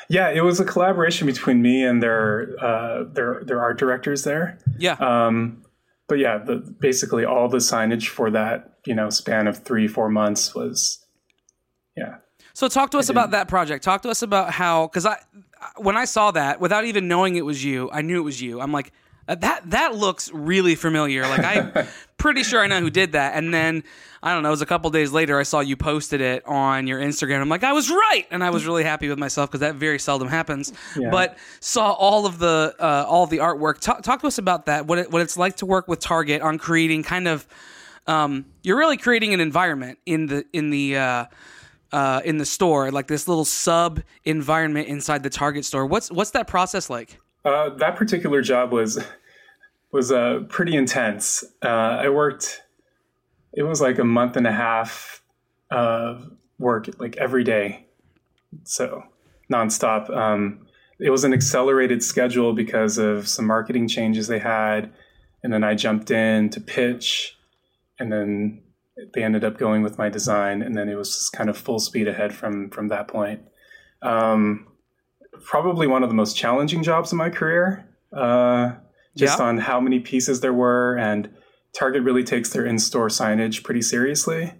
Yeah, 0.08 0.30
it 0.30 0.40
was 0.40 0.58
a 0.58 0.64
collaboration 0.64 1.26
between 1.26 1.60
me 1.60 1.84
and 1.84 2.02
their 2.02 2.56
uh, 2.60 3.04
their 3.12 3.42
their 3.44 3.60
art 3.60 3.78
directors 3.78 4.24
there. 4.24 4.58
Yeah. 4.78 4.94
Um, 4.94 5.62
but 6.08 6.18
yeah, 6.18 6.38
the, 6.38 6.56
basically 6.80 7.24
all 7.24 7.48
the 7.48 7.58
signage 7.58 8.08
for 8.08 8.30
that 8.30 8.78
you 8.86 8.94
know 8.94 9.10
span 9.10 9.46
of 9.46 9.58
three 9.58 9.86
four 9.86 10.08
months 10.08 10.54
was 10.54 11.04
yeah 11.96 12.16
So 12.54 12.68
talk 12.68 12.90
to 12.92 12.98
us 12.98 13.08
about 13.10 13.32
that 13.32 13.48
project. 13.48 13.84
Talk 13.84 14.02
to 14.02 14.10
us 14.10 14.22
about 14.22 14.50
how 14.52 14.86
because 14.86 15.04
I 15.04 15.18
when 15.76 15.96
I 15.96 16.06
saw 16.06 16.30
that 16.30 16.60
without 16.60 16.84
even 16.84 17.06
knowing 17.08 17.36
it 17.36 17.44
was 17.44 17.62
you, 17.62 17.90
I 17.92 18.02
knew 18.02 18.18
it 18.18 18.24
was 18.24 18.40
you. 18.40 18.60
I'm 18.60 18.72
like 18.72 18.92
"Uh, 19.28 19.34
that 19.36 19.70
that 19.70 19.94
looks 19.94 20.32
really 20.32 20.74
familiar. 20.74 21.22
Like 21.22 21.44
I'm 21.44 21.86
pretty 22.16 22.42
sure 22.42 22.60
I 22.60 22.66
know 22.66 22.80
who 22.80 22.90
did 22.90 23.12
that. 23.12 23.34
And 23.34 23.52
then 23.52 23.84
I 24.22 24.32
don't 24.32 24.42
know, 24.42 24.48
it 24.48 24.52
was 24.52 24.62
a 24.62 24.66
couple 24.66 24.90
days 24.90 25.12
later 25.12 25.38
I 25.38 25.44
saw 25.44 25.60
you 25.60 25.76
posted 25.76 26.20
it 26.20 26.44
on 26.46 26.86
your 26.86 26.98
Instagram. 26.98 27.40
I'm 27.40 27.48
like 27.48 27.62
I 27.62 27.72
was 27.72 27.90
right, 27.90 28.26
and 28.30 28.42
I 28.42 28.50
was 28.50 28.66
really 28.66 28.84
happy 28.84 29.08
with 29.08 29.18
myself 29.18 29.50
because 29.50 29.60
that 29.60 29.74
very 29.76 29.98
seldom 29.98 30.28
happens. 30.28 30.72
Yeah. 30.96 31.10
But 31.10 31.38
saw 31.60 31.92
all 31.92 32.26
of 32.26 32.38
the 32.38 32.74
uh, 32.78 33.04
all 33.06 33.24
of 33.24 33.30
the 33.30 33.38
artwork. 33.38 33.80
Talk, 33.80 34.02
talk 34.02 34.20
to 34.22 34.26
us 34.26 34.38
about 34.38 34.66
that. 34.66 34.86
What 34.86 34.98
it, 34.98 35.10
what 35.10 35.22
it's 35.22 35.36
like 35.36 35.56
to 35.56 35.66
work 35.66 35.86
with 35.88 36.00
Target 36.00 36.42
on 36.42 36.58
creating 36.58 37.02
kind 37.02 37.28
of. 37.28 37.46
Um, 38.06 38.46
you're 38.62 38.78
really 38.78 38.96
creating 38.96 39.34
an 39.34 39.40
environment 39.40 39.98
in 40.06 40.26
the 40.26 40.46
in 40.54 40.70
the 40.70 40.96
uh, 40.96 41.24
uh, 41.92 42.22
in 42.24 42.38
the 42.38 42.46
store, 42.46 42.90
like 42.90 43.06
this 43.06 43.28
little 43.28 43.44
sub 43.44 44.00
environment 44.24 44.88
inside 44.88 45.22
the 45.22 45.28
Target 45.28 45.66
store. 45.66 45.84
What's 45.84 46.10
what's 46.10 46.30
that 46.30 46.46
process 46.46 46.88
like? 46.88 47.18
uh, 47.44 47.70
that 47.70 47.96
particular 47.96 48.42
job 48.42 48.72
was 48.72 48.98
was 49.92 50.12
uh, 50.12 50.40
pretty 50.48 50.76
intense. 50.76 51.44
Uh, 51.64 51.68
I 51.68 52.08
worked 52.08 52.62
it 53.52 53.62
was 53.62 53.80
like 53.80 53.98
a 53.98 54.04
month 54.04 54.36
and 54.36 54.46
a 54.46 54.52
half 54.52 55.22
of 55.70 56.30
work 56.58 56.88
like 56.98 57.16
every 57.16 57.44
day, 57.44 57.86
so 58.64 59.02
nonstop. 59.52 60.10
Um, 60.14 60.66
it 61.00 61.10
was 61.10 61.24
an 61.24 61.32
accelerated 61.32 62.02
schedule 62.02 62.52
because 62.52 62.98
of 62.98 63.28
some 63.28 63.46
marketing 63.46 63.88
changes 63.88 64.26
they 64.26 64.38
had, 64.38 64.92
and 65.42 65.52
then 65.52 65.64
I 65.64 65.74
jumped 65.74 66.10
in 66.10 66.50
to 66.50 66.60
pitch, 66.60 67.38
and 67.98 68.12
then 68.12 68.62
they 69.14 69.22
ended 69.22 69.44
up 69.44 69.58
going 69.58 69.82
with 69.82 69.98
my 69.98 70.08
design, 70.08 70.62
and 70.62 70.76
then 70.76 70.88
it 70.88 70.96
was 70.96 71.10
just 71.10 71.32
kind 71.32 71.48
of 71.48 71.56
full 71.56 71.78
speed 71.78 72.08
ahead 72.08 72.34
from 72.34 72.70
from 72.70 72.88
that 72.88 73.08
point. 73.08 73.40
Um, 74.02 74.66
probably 75.44 75.86
one 75.86 76.02
of 76.02 76.08
the 76.08 76.14
most 76.14 76.36
challenging 76.36 76.82
jobs 76.82 77.12
in 77.12 77.18
my 77.18 77.30
career, 77.30 77.88
uh, 78.12 78.72
just 79.18 79.38
Yeah. 79.38 79.44
on 79.46 79.58
how 79.58 79.80
many 79.80 80.00
pieces 80.00 80.40
there 80.40 80.52
were, 80.52 80.96
and 80.96 81.28
Target 81.76 82.02
really 82.02 82.24
takes 82.24 82.50
their 82.50 82.64
in-store 82.64 83.08
signage 83.08 83.62
pretty 83.64 83.82
seriously. 83.82 84.52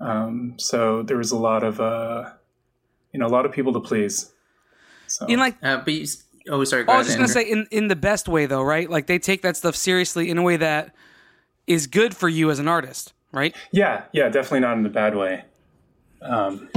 Um, 0.00 0.54
so 0.58 1.02
there 1.02 1.16
was 1.16 1.32
a 1.32 1.36
lot 1.38 1.62
of, 1.64 1.80
uh, 1.80 2.30
you 3.12 3.18
know, 3.20 3.26
a 3.26 3.32
lot 3.36 3.46
of 3.46 3.52
people 3.52 3.72
to 3.72 3.80
please. 3.80 4.32
So 5.06 5.26
In 5.26 5.38
like, 5.38 5.56
Uh, 5.62 5.78
but 5.78 5.92
you, 5.94 6.06
oh, 6.50 6.62
sorry. 6.64 6.84
Go 6.84 6.92
I 6.92 6.98
was 6.98 7.06
ahead, 7.08 7.18
just 7.20 7.34
gonna 7.34 7.44
say, 7.46 7.50
in 7.50 7.66
in 7.70 7.88
the 7.88 7.96
best 7.96 8.28
way 8.28 8.46
though, 8.46 8.62
right? 8.62 8.88
Like 8.90 9.06
they 9.06 9.18
take 9.18 9.42
that 9.42 9.56
stuff 9.56 9.74
seriously 9.76 10.28
in 10.30 10.36
a 10.38 10.42
way 10.42 10.56
that 10.58 10.94
is 11.66 11.86
good 11.86 12.14
for 12.14 12.28
you 12.28 12.50
as 12.50 12.58
an 12.58 12.68
artist, 12.68 13.12
right? 13.32 13.54
yeah, 13.72 14.04
yeah, 14.12 14.28
definitely 14.28 14.60
not 14.60 14.76
in 14.78 14.86
a 14.86 14.90
bad 14.90 15.16
way. 15.16 15.44
Um, 16.22 16.68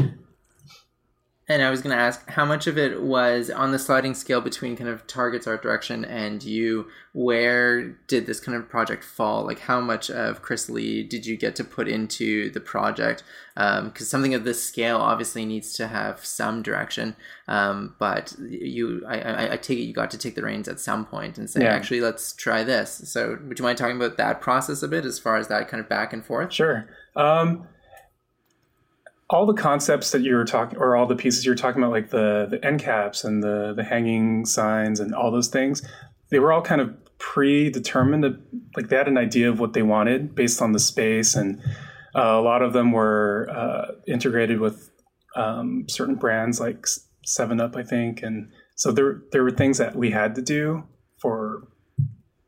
And 1.49 1.63
I 1.63 1.71
was 1.71 1.81
going 1.81 1.97
to 1.97 2.01
ask 2.01 2.29
how 2.29 2.45
much 2.45 2.67
of 2.67 2.77
it 2.77 3.01
was 3.01 3.49
on 3.49 3.71
the 3.71 3.79
sliding 3.79 4.13
scale 4.13 4.39
between 4.39 4.77
kind 4.77 4.88
of 4.88 5.07
Target's 5.07 5.47
art 5.47 5.63
direction 5.63 6.05
and 6.05 6.43
you. 6.43 6.85
Where 7.12 7.88
did 8.07 8.27
this 8.27 8.39
kind 8.39 8.55
of 8.55 8.69
project 8.69 9.03
fall? 9.03 9.45
Like, 9.45 9.62
how 9.62 9.81
much 9.81 10.12
of 10.12 10.43
Chris 10.43 10.69
Lee 10.69 11.01
did 11.01 11.25
you 11.25 11.35
get 11.35 11.55
to 11.55 11.63
put 11.63 11.88
into 11.88 12.51
the 12.51 12.59
project? 12.59 13.23
Because 13.55 14.07
something 14.07 14.35
of 14.35 14.43
this 14.43 14.63
scale 14.63 14.97
obviously 14.97 15.43
needs 15.43 15.73
to 15.73 15.88
have 15.88 16.23
some 16.23 16.62
direction. 16.62 17.15
Um, 17.47 17.95
but 17.97 18.35
you, 18.39 19.03
I, 19.07 19.19
I, 19.19 19.53
I 19.53 19.57
take 19.57 19.79
it 19.79 19.83
you 19.85 19.93
got 19.93 20.12
to 20.12 20.19
take 20.19 20.35
the 20.35 20.43
reins 20.43 20.67
at 20.67 20.79
some 20.79 21.03
point 21.03 21.39
and 21.39 21.49
say, 21.49 21.62
Yeah. 21.63 21.73
actually, 21.73 22.01
let's 22.01 22.31
try 22.33 22.63
this. 22.63 23.01
So, 23.05 23.39
would 23.47 23.57
you 23.57 23.63
mind 23.65 23.79
talking 23.79 23.95
about 23.95 24.17
that 24.17 24.39
process 24.39 24.83
a 24.83 24.88
bit, 24.88 25.03
as 25.03 25.17
far 25.17 25.38
as 25.38 25.47
that 25.47 25.67
kind 25.67 25.81
of 25.81 25.89
back 25.89 26.13
and 26.13 26.23
forth? 26.23 26.53
Sure. 26.53 26.88
Um, 27.15 27.67
all 29.30 29.46
the 29.46 29.54
concepts 29.54 30.12
that 30.12 30.22
you 30.22 30.36
were 30.36 30.46
talking, 30.46 30.78
or 30.80 30.96
all 30.96 31.06
the 31.06 31.15
pieces 31.15 31.46
you 31.46 31.52
were 31.52 31.56
talking 31.56 31.82
about, 31.82 31.92
like 31.92 32.10
the 32.10 32.48
the 32.50 32.63
end 32.65 32.80
caps 32.80 33.24
and 33.24 33.44
the 33.44 33.74
the 33.76 33.84
hanging 33.84 34.46
signs 34.46 35.00
and 35.00 35.13
all 35.13 35.32
those 35.32 35.50
things, 35.50 35.88
they 36.32 36.39
were 36.39 36.52
all 36.52 36.62
kind 36.62 36.82
of 36.82 36.96
predetermined. 37.20 38.24
Like 38.76 38.89
they 38.89 38.96
had 38.96 39.08
an 39.08 39.18
idea 39.18 39.50
of 39.50 39.60
what 39.60 39.74
they 39.74 39.84
wanted 39.84 40.36
based 40.36 40.62
on 40.62 40.72
the 40.72 40.80
space, 40.80 41.36
and 41.36 41.62
uh, 42.15 42.22
a 42.22 42.42
lot 42.42 42.62
of 42.62 42.74
them 42.74 42.92
were 42.92 43.48
uh, 43.52 43.92
integrated 44.08 44.60
with 44.60 44.89
um, 45.36 45.86
certain 45.88 46.15
brands 46.15 46.60
like 46.60 46.88
Seven 47.26 47.62
Up, 47.62 47.76
I 47.76 47.84
think, 47.84 48.24
and 48.24 48.50
so 48.76 48.92
there 48.92 49.22
there 49.32 49.44
were 49.44 49.52
things 49.52 49.78
that 49.78 49.96
we 49.96 50.10
had 50.10 50.36
to 50.36 50.42
do 50.42 50.84
for 51.18 51.68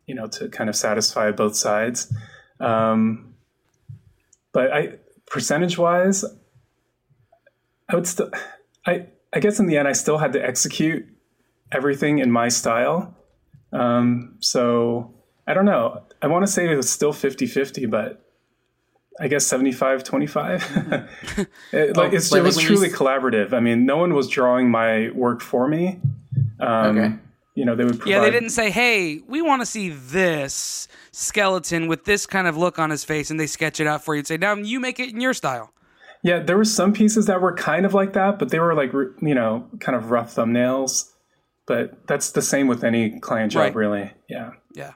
you 0.07 0.15
know 0.15 0.27
to 0.27 0.49
kind 0.49 0.69
of 0.69 0.75
satisfy 0.75 1.31
both 1.31 1.55
sides. 1.55 2.11
Um, 2.59 3.35
but 4.51 4.73
I 4.73 4.95
percentage 5.27 5.77
wise, 5.77 6.25
I 7.91 7.95
would 7.95 8.07
still 8.07 8.31
I 8.85 9.07
I 9.33 9.39
guess 9.39 9.59
in 9.59 9.67
the 9.67 9.77
end, 9.77 9.87
I 9.87 9.93
still 9.93 10.17
had 10.17 10.33
to 10.33 10.43
execute 10.43 11.05
everything 11.71 12.19
in 12.19 12.31
my 12.31 12.49
style. 12.49 13.15
Um, 13.71 14.35
so 14.39 15.13
I 15.47 15.53
don't 15.53 15.65
know. 15.65 16.03
I 16.21 16.27
want 16.27 16.45
to 16.45 16.51
say 16.51 16.69
it 16.71 16.75
was 16.75 16.89
still 16.89 17.13
50 17.13 17.45
50, 17.45 17.85
but 17.85 18.25
I 19.19 19.27
guess 19.27 19.45
75 19.45 20.03
25. 20.03 21.07
it, 21.71 21.97
like, 21.97 22.13
it's, 22.13 22.33
it 22.33 22.41
was 22.41 22.55
like 22.57 22.63
when 22.65 22.71
you 22.71 22.77
truly 22.77 22.89
collaborative. 22.89 23.53
I 23.53 23.59
mean, 23.59 23.85
no 23.85 23.97
one 23.97 24.13
was 24.13 24.27
drawing 24.27 24.69
my 24.69 25.09
work 25.11 25.41
for 25.41 25.67
me. 25.67 25.99
Um, 26.59 26.97
Okay. 26.97 27.15
You 27.53 27.65
know, 27.65 27.75
they 27.75 27.83
would 27.83 27.99
provide. 27.99 28.09
Yeah, 28.09 28.21
they 28.21 28.31
didn't 28.31 28.51
say, 28.51 28.71
"Hey, 28.71 29.19
we 29.27 29.41
want 29.41 29.61
to 29.61 29.65
see 29.65 29.89
this 29.89 30.87
skeleton 31.11 31.87
with 31.87 32.05
this 32.05 32.25
kind 32.25 32.47
of 32.47 32.55
look 32.55 32.79
on 32.79 32.89
his 32.89 33.03
face," 33.03 33.29
and 33.29 33.37
they 33.37 33.45
sketch 33.45 33.81
it 33.81 33.87
out 33.87 34.05
for 34.05 34.15
you 34.15 34.19
and 34.19 34.27
say, 34.27 34.37
"Now 34.37 34.55
you 34.55 34.79
make 34.79 35.01
it 35.01 35.09
in 35.09 35.19
your 35.19 35.33
style." 35.33 35.73
Yeah, 36.23 36.39
there 36.39 36.57
were 36.57 36.65
some 36.65 36.93
pieces 36.93 37.25
that 37.25 37.41
were 37.41 37.53
kind 37.55 37.85
of 37.85 37.93
like 37.93 38.13
that, 38.13 38.37
but 38.39 38.49
they 38.49 38.59
were 38.59 38.73
like, 38.75 38.91
you 38.93 39.33
know, 39.35 39.67
kind 39.79 39.95
of 39.95 40.11
rough 40.11 40.35
thumbnails. 40.35 41.09
But 41.65 42.07
that's 42.07 42.31
the 42.31 42.41
same 42.41 42.67
with 42.67 42.83
any 42.83 43.19
client 43.19 43.51
job, 43.53 43.61
Right. 43.61 43.75
really. 43.75 44.11
Yeah. 44.29 44.51
Yeah. 44.73 44.93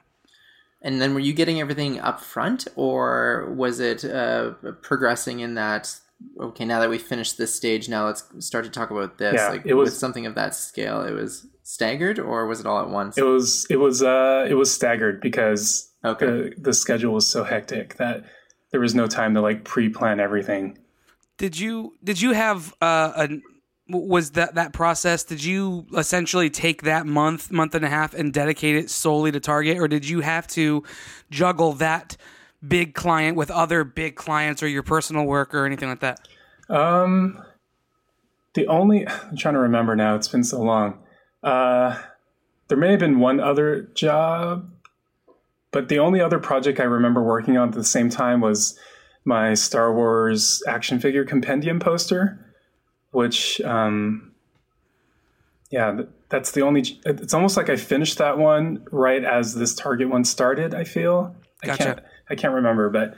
And 0.82 1.00
then 1.00 1.14
were 1.14 1.20
you 1.20 1.32
getting 1.32 1.60
everything 1.60 1.98
up 2.00 2.20
front, 2.20 2.68
or 2.76 3.52
was 3.56 3.80
it 3.80 4.04
uh, 4.04 4.50
progressing 4.82 5.40
in 5.40 5.54
that? 5.54 5.98
Okay, 6.40 6.64
now 6.64 6.80
that 6.80 6.88
we 6.90 6.98
finished 6.98 7.38
this 7.38 7.54
stage, 7.54 7.88
now 7.88 8.06
let's 8.06 8.24
start 8.40 8.64
to 8.64 8.70
talk 8.70 8.90
about 8.90 9.18
this. 9.18 9.34
Yeah, 9.34 9.48
like 9.48 9.62
it 9.66 9.74
was- 9.74 9.90
with 9.90 9.94
something 9.98 10.26
of 10.26 10.34
that 10.34 10.54
scale, 10.54 11.02
it 11.02 11.12
was 11.12 11.46
staggered, 11.62 12.18
or 12.18 12.46
was 12.46 12.60
it 12.60 12.66
all 12.66 12.80
at 12.80 12.88
once? 12.88 13.18
It 13.18 13.24
was 13.24 13.66
it 13.68 13.76
was 13.76 14.02
uh 14.02 14.46
it 14.48 14.54
was 14.54 14.72
staggered 14.72 15.20
because 15.20 15.90
Okay. 16.04 16.26
the 16.26 16.54
the 16.58 16.72
schedule 16.72 17.12
was 17.14 17.26
so 17.26 17.42
hectic 17.42 17.96
that 17.96 18.24
there 18.70 18.80
was 18.80 18.94
no 18.94 19.06
time 19.06 19.34
to 19.34 19.40
like 19.40 19.64
pre-plan 19.64 20.20
everything. 20.20 20.78
Did 21.38 21.58
you 21.58 21.96
did 22.02 22.20
you 22.20 22.32
have 22.32 22.74
uh, 22.80 23.12
a 23.16 23.28
was 23.88 24.32
that 24.32 24.54
that 24.54 24.72
process? 24.72 25.24
Did 25.24 25.44
you 25.44 25.86
essentially 25.96 26.50
take 26.50 26.82
that 26.82 27.06
month 27.06 27.52
month 27.52 27.74
and 27.74 27.84
a 27.84 27.88
half 27.88 28.14
and 28.14 28.32
dedicate 28.32 28.76
it 28.76 28.90
solely 28.90 29.30
to 29.32 29.40
Target, 29.40 29.78
or 29.78 29.86
did 29.86 30.08
you 30.08 30.20
have 30.20 30.46
to 30.48 30.82
juggle 31.30 31.72
that 31.74 32.16
big 32.66 32.94
client 32.94 33.36
with 33.36 33.50
other 33.50 33.84
big 33.84 34.16
clients 34.16 34.62
or 34.62 34.68
your 34.68 34.82
personal 34.82 35.24
work 35.24 35.54
or 35.54 35.66
anything 35.66 35.88
like 35.88 36.00
that? 36.00 36.26
Um, 36.68 37.42
the 38.54 38.66
only 38.66 39.06
I'm 39.06 39.36
trying 39.36 39.54
to 39.54 39.60
remember 39.60 39.94
now. 39.94 40.16
It's 40.16 40.28
been 40.28 40.44
so 40.44 40.60
long. 40.62 40.98
Uh, 41.42 41.96
there 42.68 42.78
may 42.78 42.90
have 42.90 43.00
been 43.00 43.20
one 43.20 43.38
other 43.38 43.82
job, 43.94 44.68
but 45.70 45.88
the 45.88 46.00
only 46.00 46.20
other 46.20 46.38
project 46.38 46.80
I 46.80 46.84
remember 46.84 47.22
working 47.22 47.56
on 47.56 47.68
at 47.68 47.74
the 47.74 47.84
same 47.84 48.10
time 48.10 48.40
was 48.40 48.76
my 49.26 49.52
Star 49.54 49.92
Wars 49.92 50.62
action 50.66 50.98
figure 51.00 51.24
compendium 51.24 51.78
poster, 51.80 52.38
which 53.10 53.60
um, 53.62 54.32
yeah, 55.70 56.00
that's 56.28 56.52
the 56.52 56.62
only. 56.62 56.84
It's 57.04 57.34
almost 57.34 57.56
like 57.56 57.68
I 57.68 57.76
finished 57.76 58.18
that 58.18 58.38
one 58.38 58.86
right 58.92 59.24
as 59.24 59.54
this 59.54 59.74
Target 59.74 60.08
one 60.08 60.24
started. 60.24 60.74
I 60.74 60.84
feel. 60.84 61.34
I 61.62 61.76
can't. 61.76 62.00
I 62.30 62.34
can't 62.36 62.54
remember, 62.54 62.88
but 62.90 63.14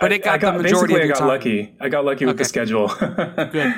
But 0.00 0.12
I- 0.12 0.14
it 0.16 0.24
got 0.24 0.34
I 0.44 0.56
the 0.56 0.62
majority 0.62 0.94
basically 0.94 0.96
of 0.96 1.04
I 1.04 1.12
got 1.12 1.18
time. 1.20 1.28
lucky. 1.28 1.76
I 1.80 1.88
got 1.90 2.04
lucky 2.04 2.24
with 2.26 2.38
the 2.38 2.44
schedule. 2.44 2.88
Good. 2.98 3.74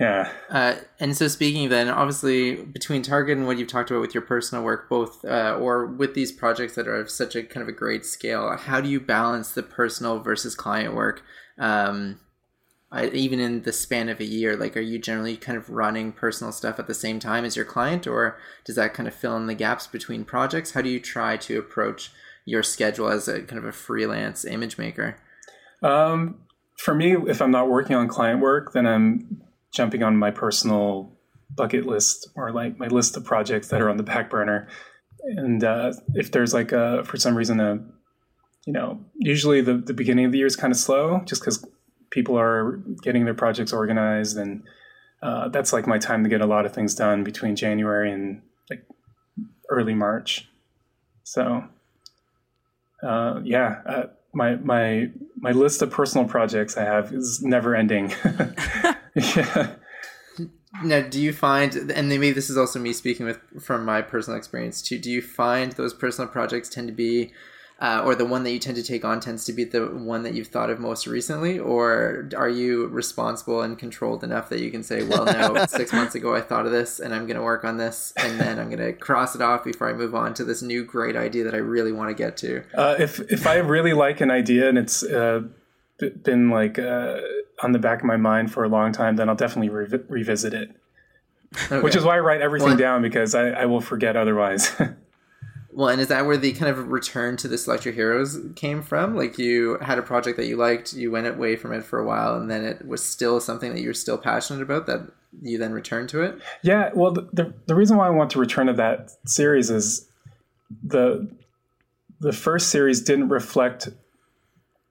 Yeah. 0.00 0.32
Uh, 0.48 0.76
and 1.00 1.16
so, 1.16 1.28
speaking 1.28 1.64
of 1.64 1.70
then, 1.70 1.88
obviously, 1.88 2.56
between 2.56 3.02
Target 3.02 3.36
and 3.36 3.46
what 3.46 3.58
you've 3.58 3.68
talked 3.68 3.90
about 3.90 4.00
with 4.00 4.14
your 4.14 4.22
personal 4.22 4.62
work, 4.62 4.88
both 4.88 5.24
uh, 5.24 5.56
or 5.60 5.86
with 5.86 6.14
these 6.14 6.30
projects 6.30 6.74
that 6.74 6.86
are 6.86 6.96
of 6.96 7.10
such 7.10 7.34
a 7.34 7.42
kind 7.42 7.62
of 7.62 7.68
a 7.68 7.76
great 7.76 8.04
scale, 8.04 8.56
how 8.56 8.80
do 8.80 8.88
you 8.88 9.00
balance 9.00 9.52
the 9.52 9.62
personal 9.62 10.20
versus 10.20 10.54
client 10.54 10.94
work? 10.94 11.22
Um, 11.58 12.20
I, 12.90 13.08
even 13.08 13.38
in 13.38 13.62
the 13.62 13.72
span 13.72 14.08
of 14.08 14.20
a 14.20 14.24
year, 14.24 14.56
like, 14.56 14.76
are 14.76 14.80
you 14.80 14.98
generally 14.98 15.36
kind 15.36 15.58
of 15.58 15.68
running 15.68 16.12
personal 16.12 16.52
stuff 16.52 16.78
at 16.78 16.86
the 16.86 16.94
same 16.94 17.18
time 17.18 17.44
as 17.44 17.54
your 17.54 17.66
client, 17.66 18.06
or 18.06 18.38
does 18.64 18.76
that 18.76 18.94
kind 18.94 19.06
of 19.08 19.14
fill 19.14 19.36
in 19.36 19.46
the 19.46 19.54
gaps 19.54 19.86
between 19.86 20.24
projects? 20.24 20.72
How 20.72 20.80
do 20.80 20.88
you 20.88 21.00
try 21.00 21.36
to 21.36 21.58
approach 21.58 22.10
your 22.46 22.62
schedule 22.62 23.08
as 23.08 23.28
a 23.28 23.42
kind 23.42 23.58
of 23.58 23.64
a 23.64 23.72
freelance 23.72 24.44
image 24.44 24.78
maker? 24.78 25.16
Um, 25.82 26.36
for 26.78 26.94
me, 26.94 27.14
if 27.14 27.42
I'm 27.42 27.50
not 27.50 27.68
working 27.68 27.94
on 27.94 28.08
client 28.08 28.40
work, 28.40 28.72
then 28.72 28.86
I'm 28.86 29.42
jumping 29.72 30.02
on 30.02 30.16
my 30.16 30.30
personal 30.30 31.12
bucket 31.54 31.86
list 31.86 32.28
or 32.34 32.52
like 32.52 32.78
my 32.78 32.88
list 32.88 33.16
of 33.16 33.24
projects 33.24 33.68
that 33.68 33.80
are 33.80 33.88
on 33.88 33.96
the 33.96 34.02
back 34.02 34.30
burner. 34.30 34.68
And 35.22 35.64
uh, 35.64 35.92
if 36.14 36.30
there's 36.30 36.54
like 36.54 36.72
a, 36.72 37.04
for 37.04 37.16
some 37.16 37.36
reason, 37.36 37.60
a, 37.60 37.78
you 38.66 38.72
know, 38.72 39.00
usually 39.16 39.60
the, 39.60 39.74
the 39.74 39.94
beginning 39.94 40.26
of 40.26 40.32
the 40.32 40.38
year 40.38 40.46
is 40.46 40.56
kind 40.56 40.72
of 40.72 40.78
slow 40.78 41.22
just 41.24 41.40
because 41.40 41.66
people 42.10 42.38
are 42.38 42.80
getting 43.02 43.24
their 43.24 43.34
projects 43.34 43.72
organized. 43.72 44.36
And 44.36 44.62
uh, 45.22 45.48
that's 45.48 45.72
like 45.72 45.86
my 45.86 45.98
time 45.98 46.22
to 46.22 46.30
get 46.30 46.40
a 46.40 46.46
lot 46.46 46.66
of 46.66 46.72
things 46.72 46.94
done 46.94 47.24
between 47.24 47.56
January 47.56 48.12
and 48.12 48.42
like 48.70 48.84
early 49.70 49.94
March. 49.94 50.48
So, 51.24 51.64
uh, 53.02 53.40
yeah, 53.44 53.82
uh, 53.86 54.02
my 54.32 54.56
my 54.56 55.10
my 55.36 55.52
list 55.52 55.82
of 55.82 55.90
personal 55.90 56.26
projects 56.26 56.76
I 56.76 56.84
have 56.84 57.12
is 57.12 57.42
never 57.42 57.74
ending. 57.74 58.14
yeah. 59.18 59.74
Now, 60.84 61.00
do 61.00 61.20
you 61.20 61.32
find, 61.32 61.74
and 61.90 62.08
maybe 62.08 62.30
this 62.30 62.50
is 62.50 62.56
also 62.56 62.78
me 62.78 62.92
speaking 62.92 63.26
with 63.26 63.40
from 63.60 63.84
my 63.84 64.02
personal 64.02 64.36
experience 64.36 64.82
too. 64.82 64.98
Do 64.98 65.10
you 65.10 65.22
find 65.22 65.72
those 65.72 65.94
personal 65.94 66.28
projects 66.28 66.68
tend 66.68 66.88
to 66.88 66.94
be, 66.94 67.32
uh, 67.80 68.02
or 68.04 68.14
the 68.14 68.26
one 68.26 68.42
that 68.42 68.50
you 68.50 68.58
tend 68.58 68.76
to 68.76 68.82
take 68.82 69.04
on 69.04 69.18
tends 69.18 69.44
to 69.46 69.52
be 69.52 69.64
the 69.64 69.86
one 69.86 70.24
that 70.24 70.34
you've 70.34 70.48
thought 70.48 70.68
of 70.68 70.78
most 70.78 71.06
recently, 71.06 71.58
or 71.58 72.28
are 72.36 72.50
you 72.50 72.86
responsible 72.88 73.62
and 73.62 73.78
controlled 73.78 74.22
enough 74.22 74.50
that 74.50 74.60
you 74.60 74.70
can 74.70 74.82
say, 74.82 75.02
well, 75.02 75.24
no, 75.24 75.64
six 75.68 75.92
months 75.92 76.14
ago 76.14 76.34
I 76.34 76.42
thought 76.42 76.66
of 76.66 76.72
this, 76.72 77.00
and 77.00 77.14
I'm 77.14 77.26
going 77.26 77.38
to 77.38 77.42
work 77.42 77.64
on 77.64 77.78
this, 77.78 78.12
and 78.16 78.38
then 78.38 78.58
I'm 78.58 78.68
going 78.68 78.84
to 78.84 78.92
cross 78.92 79.34
it 79.34 79.40
off 79.40 79.64
before 79.64 79.88
I 79.88 79.94
move 79.94 80.14
on 80.14 80.34
to 80.34 80.44
this 80.44 80.60
new 80.60 80.84
great 80.84 81.16
idea 81.16 81.44
that 81.44 81.54
I 81.54 81.58
really 81.58 81.92
want 81.92 82.10
to 82.10 82.14
get 82.14 82.36
to. 82.38 82.62
Uh, 82.74 82.96
if 82.98 83.20
if 83.32 83.46
I 83.46 83.56
really 83.56 83.94
like 83.94 84.20
an 84.20 84.30
idea 84.30 84.68
and 84.68 84.76
it's 84.76 85.02
uh, 85.02 85.42
been 86.22 86.50
like 86.50 86.78
uh, 86.78 87.20
on 87.62 87.72
the 87.72 87.78
back 87.78 88.00
of 88.00 88.04
my 88.04 88.16
mind 88.16 88.52
for 88.52 88.64
a 88.64 88.68
long 88.68 88.92
time, 88.92 89.16
then 89.16 89.28
I'll 89.28 89.34
definitely 89.34 89.70
revi- 89.70 90.04
revisit 90.08 90.54
it. 90.54 90.70
Which 91.82 91.96
is 91.96 92.04
why 92.04 92.16
I 92.16 92.20
write 92.20 92.40
everything 92.40 92.68
Well- 92.68 92.76
down 92.76 93.02
because 93.02 93.34
I, 93.34 93.50
I 93.50 93.64
will 93.66 93.80
forget 93.80 94.16
otherwise. 94.16 94.70
Well, 95.70 95.90
and 95.90 96.00
is 96.00 96.08
that 96.08 96.26
where 96.26 96.36
the 96.36 96.52
kind 96.54 96.72
of 96.72 96.88
return 96.88 97.36
to 97.36 97.46
the 97.46 97.56
Select 97.56 97.84
Your 97.84 97.94
Heroes 97.94 98.36
came 98.56 98.82
from? 98.82 99.14
Like 99.14 99.38
you 99.38 99.78
had 99.80 99.96
a 99.96 100.02
project 100.02 100.36
that 100.38 100.46
you 100.46 100.56
liked, 100.56 100.92
you 100.92 101.12
went 101.12 101.28
away 101.28 101.54
from 101.54 101.72
it 101.72 101.84
for 101.84 102.00
a 102.00 102.04
while, 102.04 102.34
and 102.34 102.50
then 102.50 102.64
it 102.64 102.84
was 102.84 103.00
still 103.00 103.38
something 103.38 103.72
that 103.72 103.80
you 103.80 103.86
were 103.86 103.94
still 103.94 104.18
passionate 104.18 104.60
about 104.60 104.86
that 104.86 105.12
you 105.40 105.56
then 105.56 105.70
returned 105.70 106.08
to 106.08 106.22
it? 106.22 106.40
Yeah, 106.62 106.90
well, 106.94 107.12
the, 107.12 107.28
the 107.32 107.54
the 107.66 107.76
reason 107.76 107.96
why 107.96 108.08
I 108.08 108.10
want 108.10 108.30
to 108.30 108.40
return 108.40 108.66
to 108.66 108.72
that 108.72 109.12
series 109.26 109.70
is 109.70 110.08
the 110.82 111.30
the 112.18 112.32
first 112.32 112.70
series 112.70 113.00
didn't 113.00 113.28
reflect 113.28 113.88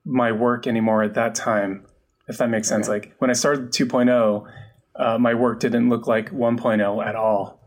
my 0.05 0.31
work 0.31 0.67
anymore 0.67 1.03
at 1.03 1.15
that 1.15 1.35
time. 1.35 1.85
If 2.27 2.37
that 2.39 2.49
makes 2.49 2.67
sense, 2.67 2.87
like 2.89 3.13
when 3.19 3.29
I 3.29 3.33
started 3.33 3.71
2.0, 3.71 4.51
uh, 4.95 5.17
my 5.17 5.33
work 5.33 5.59
didn't 5.59 5.89
look 5.89 6.07
like 6.07 6.31
1.0 6.31 7.05
at 7.05 7.15
all, 7.15 7.59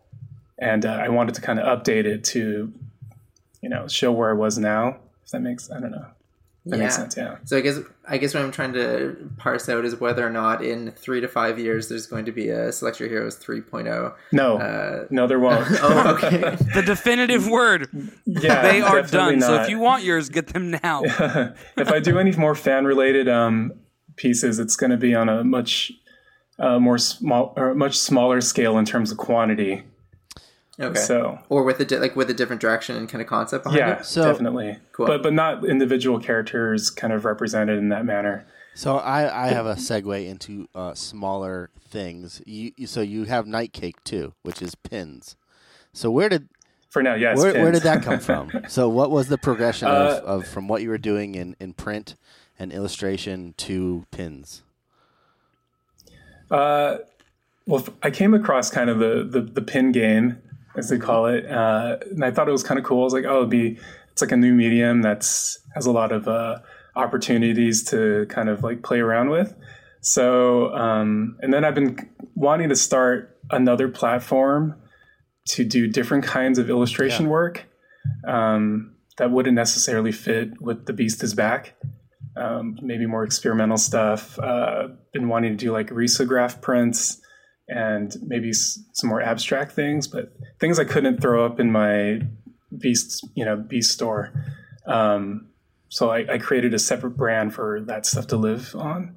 and 0.58 0.84
uh, 0.84 0.90
I 0.90 1.08
wanted 1.08 1.34
to 1.36 1.40
kind 1.40 1.58
of 1.58 1.78
update 1.78 2.04
it 2.04 2.24
to, 2.24 2.72
you 3.62 3.68
know, 3.68 3.88
show 3.88 4.12
where 4.12 4.30
I 4.30 4.34
was 4.34 4.58
now. 4.58 4.98
If 5.24 5.30
that 5.30 5.40
makes, 5.40 5.70
I 5.70 5.80
don't 5.80 5.92
know. 5.92 6.06
That 6.66 6.78
makes 6.78 6.94
sense. 6.96 7.16
Yeah. 7.16 7.38
So 7.44 7.56
I 7.56 7.62
guess 7.62 7.78
I 8.06 8.18
guess 8.18 8.34
what 8.34 8.42
I'm 8.42 8.52
trying 8.52 8.74
to 8.74 9.30
parse 9.38 9.66
out 9.70 9.86
is 9.86 9.98
whether 9.98 10.26
or 10.26 10.30
not 10.30 10.62
in 10.62 10.90
three 10.92 11.22
to 11.22 11.26
five 11.26 11.58
years 11.58 11.88
there's 11.88 12.06
going 12.06 12.26
to 12.26 12.32
be 12.32 12.50
a 12.50 12.70
Select 12.70 13.00
Your 13.00 13.08
Heroes 13.08 13.38
3.0. 13.38 14.14
No, 14.32 14.58
Uh, 14.58 15.06
no, 15.08 15.26
there 15.26 15.40
won't. 15.40 15.66
oh, 15.80 16.14
okay. 16.16 16.56
The 16.74 16.82
definitive 16.84 17.48
word. 17.48 17.88
yeah, 18.26 18.60
They 18.60 18.82
are 18.82 19.00
definitely 19.00 19.36
done. 19.36 19.40
So 19.40 19.62
if 19.62 19.70
you 19.70 19.78
want 19.78 20.04
yours, 20.04 20.28
get 20.28 20.48
them 20.48 20.70
now. 20.82 21.00
if 21.78 21.88
I 21.90 21.98
do 21.98 22.18
any 22.18 22.32
more 22.32 22.54
fan 22.54 22.84
related 22.84 23.26
um, 23.26 23.72
pieces, 24.20 24.58
it's 24.58 24.76
going 24.76 24.90
to 24.90 24.96
be 24.98 25.14
on 25.14 25.28
a 25.28 25.42
much 25.42 25.92
uh, 26.58 26.78
more 26.78 26.98
small 26.98 27.54
or 27.56 27.74
much 27.74 27.98
smaller 27.98 28.40
scale 28.40 28.76
in 28.78 28.84
terms 28.84 29.10
of 29.10 29.16
quantity. 29.16 29.82
Okay. 30.78 30.98
So 31.00 31.38
or 31.48 31.62
with 31.64 31.80
a 31.80 31.84
di- 31.84 31.98
like 31.98 32.16
with 32.16 32.28
a 32.30 32.34
different 32.34 32.60
direction 32.60 32.96
and 32.96 33.08
kind 33.08 33.22
of 33.22 33.28
concept 33.28 33.64
behind 33.64 33.78
yeah, 33.78 33.98
it. 34.00 34.04
So- 34.04 34.24
definitely. 34.24 34.76
Cool. 34.92 35.06
But 35.06 35.22
but 35.22 35.32
not 35.32 35.64
individual 35.64 36.20
characters 36.20 36.90
kind 36.90 37.12
of 37.12 37.24
represented 37.24 37.78
in 37.78 37.88
that 37.88 38.04
manner. 38.04 38.46
So 38.74 38.98
I, 38.98 39.46
I 39.46 39.48
have 39.48 39.66
a 39.66 39.74
segue 39.74 40.26
into 40.26 40.68
uh, 40.74 40.94
smaller 40.94 41.70
things. 41.88 42.40
You, 42.46 42.72
you- 42.76 42.86
so 42.86 43.00
you 43.00 43.24
have 43.24 43.46
Night 43.46 43.72
Cake 43.72 44.02
too, 44.04 44.34
which 44.42 44.62
is 44.62 44.74
pins. 44.74 45.36
So 45.92 46.10
where 46.10 46.28
did 46.28 46.48
For 46.88 47.02
now, 47.02 47.14
yes. 47.14 47.36
where, 47.38 47.52
where 47.54 47.72
did 47.72 47.82
that 47.82 48.02
come 48.02 48.20
from? 48.20 48.50
so 48.68 48.88
what 48.88 49.10
was 49.10 49.28
the 49.28 49.38
progression 49.38 49.88
Uh, 49.88 50.20
of, 50.22 50.42
of 50.42 50.46
from 50.46 50.68
what 50.68 50.82
you 50.82 50.88
were 50.88 50.98
doing 50.98 51.34
in, 51.34 51.56
in 51.58 51.72
print 51.72 52.14
and 52.60 52.72
illustration 52.72 53.54
to 53.56 54.06
pins? 54.10 54.62
Uh, 56.50 56.98
well, 57.66 57.84
I 58.02 58.10
came 58.10 58.34
across 58.34 58.70
kind 58.70 58.90
of 58.90 58.98
the, 58.98 59.26
the, 59.28 59.40
the 59.40 59.62
pin 59.62 59.92
game, 59.92 60.38
as 60.76 60.88
they 60.88 60.98
call 60.98 61.26
it, 61.26 61.46
uh, 61.50 61.96
and 62.10 62.24
I 62.24 62.30
thought 62.30 62.48
it 62.48 62.52
was 62.52 62.62
kind 62.62 62.78
of 62.78 62.84
cool. 62.84 63.00
I 63.00 63.04
was 63.04 63.12
like, 63.14 63.24
oh, 63.24 63.38
it'd 63.38 63.50
be 63.50 63.78
it's 64.12 64.20
like 64.22 64.32
a 64.32 64.36
new 64.36 64.52
medium 64.52 65.02
that's 65.02 65.58
has 65.74 65.86
a 65.86 65.90
lot 65.92 66.12
of 66.12 66.28
uh, 66.28 66.58
opportunities 66.96 67.84
to 67.84 68.26
kind 68.28 68.48
of 68.48 68.62
like 68.62 68.82
play 68.82 69.00
around 69.00 69.30
with. 69.30 69.54
So, 70.00 70.74
um, 70.74 71.36
and 71.40 71.52
then 71.52 71.64
I've 71.64 71.74
been 71.74 72.08
wanting 72.34 72.68
to 72.70 72.76
start 72.76 73.38
another 73.50 73.88
platform 73.88 74.74
to 75.48 75.64
do 75.64 75.86
different 75.86 76.24
kinds 76.24 76.58
of 76.58 76.68
illustration 76.68 77.26
Yeah. 77.26 77.30
work 77.30 77.66
um, 78.26 78.94
that 79.18 79.30
wouldn't 79.30 79.54
necessarily 79.54 80.12
fit 80.12 80.60
with 80.60 80.86
the 80.86 80.92
Beast 80.92 81.22
is 81.22 81.34
Back. 81.34 81.74
Um, 82.40 82.78
maybe 82.82 83.06
more 83.06 83.24
experimental 83.24 83.76
stuff. 83.76 84.38
Uh, 84.38 84.88
been 85.12 85.28
wanting 85.28 85.52
to 85.52 85.56
do 85.56 85.72
like 85.72 85.90
risograph 85.90 86.60
prints 86.62 87.20
and 87.68 88.14
maybe 88.22 88.48
s- 88.50 88.78
some 88.94 89.10
more 89.10 89.20
abstract 89.22 89.72
things, 89.72 90.08
but 90.08 90.32
things 90.58 90.78
I 90.78 90.84
couldn't 90.84 91.20
throw 91.20 91.44
up 91.44 91.60
in 91.60 91.70
my 91.70 92.20
Beast, 92.78 93.26
you 93.34 93.44
know, 93.44 93.56
Beast 93.56 93.90
store. 93.92 94.32
Um, 94.86 95.48
so 95.88 96.10
I, 96.10 96.34
I 96.34 96.38
created 96.38 96.72
a 96.72 96.78
separate 96.78 97.16
brand 97.16 97.52
for 97.52 97.80
that 97.82 98.06
stuff 98.06 98.28
to 98.28 98.36
live 98.36 98.74
on. 98.74 99.16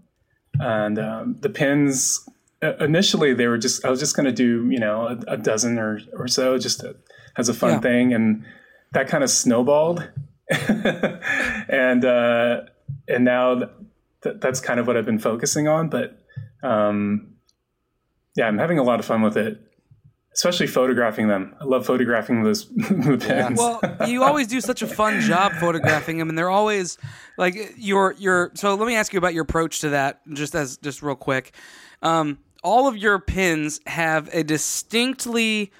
And 0.59 0.99
um, 0.99 1.37
the 1.39 1.49
pins, 1.49 2.27
uh, 2.61 2.75
initially 2.77 3.33
they 3.33 3.47
were 3.47 3.57
just, 3.59 3.85
I 3.85 3.89
was 3.89 3.99
just 3.99 4.15
going 4.15 4.25
to 4.25 4.31
do, 4.31 4.67
you 4.69 4.79
know, 4.79 5.07
a, 5.07 5.33
a 5.33 5.37
dozen 5.37 5.77
or, 5.79 5.99
or 6.13 6.27
so 6.27 6.57
just 6.57 6.81
to, 6.81 6.95
as 7.37 7.47
a 7.47 7.53
fun 7.53 7.73
Yeah. 7.73 7.79
thing. 7.79 8.13
And 8.13 8.43
that 8.93 9.07
kind 9.07 9.23
of 9.23 9.29
snowballed. 9.29 10.09
and, 11.69 12.05
uh, 12.05 12.61
and 13.07 13.25
now 13.25 13.55
th- 13.55 13.69
th- 14.23 14.35
that's 14.39 14.59
kind 14.59 14.79
of 14.79 14.87
what 14.87 14.97
I've 14.97 15.05
been 15.05 15.19
focusing 15.19 15.67
on. 15.67 15.89
But 15.89 16.19
um, 16.61 17.33
yeah, 18.35 18.47
I'm 18.47 18.57
having 18.57 18.79
a 18.79 18.83
lot 18.83 18.99
of 18.99 19.05
fun 19.05 19.21
with 19.21 19.37
it, 19.37 19.59
especially 20.33 20.67
photographing 20.67 21.27
them. 21.27 21.55
I 21.61 21.65
love 21.65 21.85
photographing 21.85 22.43
those 22.43 22.67
the 22.75 23.17
pins. 23.19 23.59
Well, 23.59 23.81
you 24.07 24.23
always 24.23 24.47
do 24.47 24.61
such 24.61 24.81
a 24.81 24.87
fun 24.87 25.21
job 25.21 25.53
photographing 25.59 26.17
them, 26.17 26.29
and 26.29 26.37
they're 26.37 26.49
always 26.49 26.97
like 27.37 27.55
your 27.77 28.13
your. 28.17 28.51
So 28.55 28.75
let 28.75 28.87
me 28.87 28.95
ask 28.95 29.13
you 29.13 29.17
about 29.17 29.33
your 29.33 29.43
approach 29.43 29.81
to 29.81 29.89
that, 29.89 30.21
just 30.33 30.55
as 30.55 30.77
just 30.77 31.01
real 31.01 31.15
quick. 31.15 31.53
Um, 32.01 32.39
all 32.63 32.87
of 32.87 32.97
your 32.97 33.19
pins 33.19 33.81
have 33.85 34.29
a 34.33 34.43
distinctly 34.43 35.71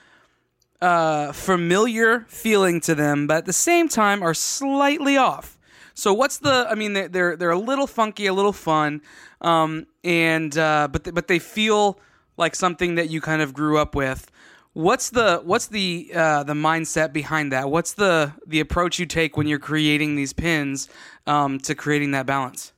uh, 0.81 1.31
familiar 1.31 2.25
feeling 2.27 2.81
to 2.81 2.93
them, 2.93 3.25
but 3.25 3.37
at 3.37 3.45
the 3.45 3.53
same 3.53 3.87
time 3.87 4.21
are 4.21 4.33
slightly 4.33 5.15
off. 5.15 5.57
So 5.93 6.13
what's 6.13 6.39
the? 6.39 6.67
I 6.69 6.75
mean, 6.75 6.93
they're 6.93 7.35
they're, 7.35 7.51
a 7.51 7.57
little 7.57 7.87
funky, 7.87 8.25
a 8.25 8.33
little 8.33 8.53
fun, 8.53 9.01
um, 9.41 9.85
and 10.03 10.57
uh, 10.57 10.87
but 10.91 11.03
th- 11.03 11.13
but 11.13 11.27
they 11.27 11.39
feel 11.39 11.99
like 12.37 12.55
something 12.55 12.95
that 12.95 13.09
you 13.09 13.21
kind 13.21 13.41
of 13.41 13.53
grew 13.53 13.77
up 13.77 13.95
with. 13.95 14.31
What's 14.73 15.11
the 15.11 15.41
what's 15.43 15.67
the 15.67 16.11
uh, 16.15 16.43
the 16.43 16.55
mindset 16.55 17.13
behind 17.13 17.51
that? 17.51 17.69
What's 17.69 17.93
the 17.93 18.33
the 18.47 18.59
approach 18.59 18.97
you 18.97 19.05
take 19.05 19.37
when 19.37 19.45
you're 19.47 19.59
creating 19.59 20.15
these 20.15 20.33
pins 20.33 20.89
um, 21.27 21.59
to 21.59 21.75
creating 21.75 22.11
that 22.11 22.25
balance? 22.25 22.73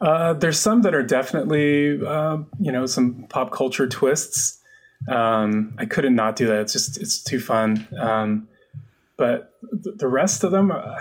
Uh, 0.00 0.34
there's 0.34 0.60
some 0.60 0.82
that 0.82 0.94
are 0.94 1.02
definitely, 1.02 2.04
uh, 2.06 2.38
you 2.60 2.70
know, 2.70 2.86
some 2.86 3.26
pop 3.28 3.50
culture 3.50 3.88
twists. 3.88 4.60
Um, 5.08 5.74
I 5.78 5.86
couldn't 5.86 6.14
not 6.14 6.36
do 6.36 6.46
that. 6.46 6.60
It's 6.60 6.72
just, 6.72 7.00
it's 7.00 7.22
too 7.22 7.40
fun. 7.40 7.88
Um, 7.98 8.48
but 9.16 9.54
th- 9.82 9.96
the 9.96 10.08
rest 10.08 10.44
of 10.44 10.50
them, 10.50 10.70
uh, 10.70 11.00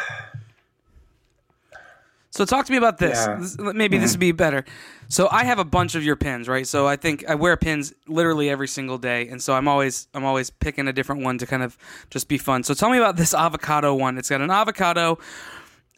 So 2.36 2.44
talk 2.44 2.66
to 2.66 2.72
me 2.72 2.78
about 2.78 2.98
this. 2.98 3.18
Yeah. 3.26 3.36
This- 3.40 3.58
Maybe 3.58 3.98
this 3.98 4.12
would 4.12 4.20
be 4.20 4.34
better. 4.34 4.66
So 5.08 5.30
I 5.32 5.44
have 5.46 5.58
a 5.60 5.64
bunch 5.64 5.96
of 5.96 6.04
your 6.04 6.16
pins, 6.18 6.48
right? 6.50 6.68
So 6.68 6.86
I 6.86 6.96
think 6.98 7.24
I 7.30 7.36
wear 7.36 7.56
pins 7.56 7.94
literally 8.08 8.50
every 8.50 8.68
single 8.68 8.98
day, 8.98 9.28
and 9.30 9.42
so 9.42 9.54
I'm 9.54 9.68
always 9.68 10.08
I'm 10.14 10.26
always 10.26 10.50
picking 10.50 10.88
a 10.88 10.94
different 10.94 11.24
one 11.24 11.38
to 11.38 11.46
kind 11.46 11.64
of 11.64 11.78
just 12.10 12.28
be 12.28 12.38
fun. 12.38 12.64
So 12.64 12.74
tell 12.74 12.90
me 12.90 12.98
about 12.98 13.16
this 13.16 13.34
avocado 13.34 13.94
one. 13.96 14.18
It's 14.18 14.30
got 14.30 14.42
an 14.42 14.52
avocado 14.52 15.18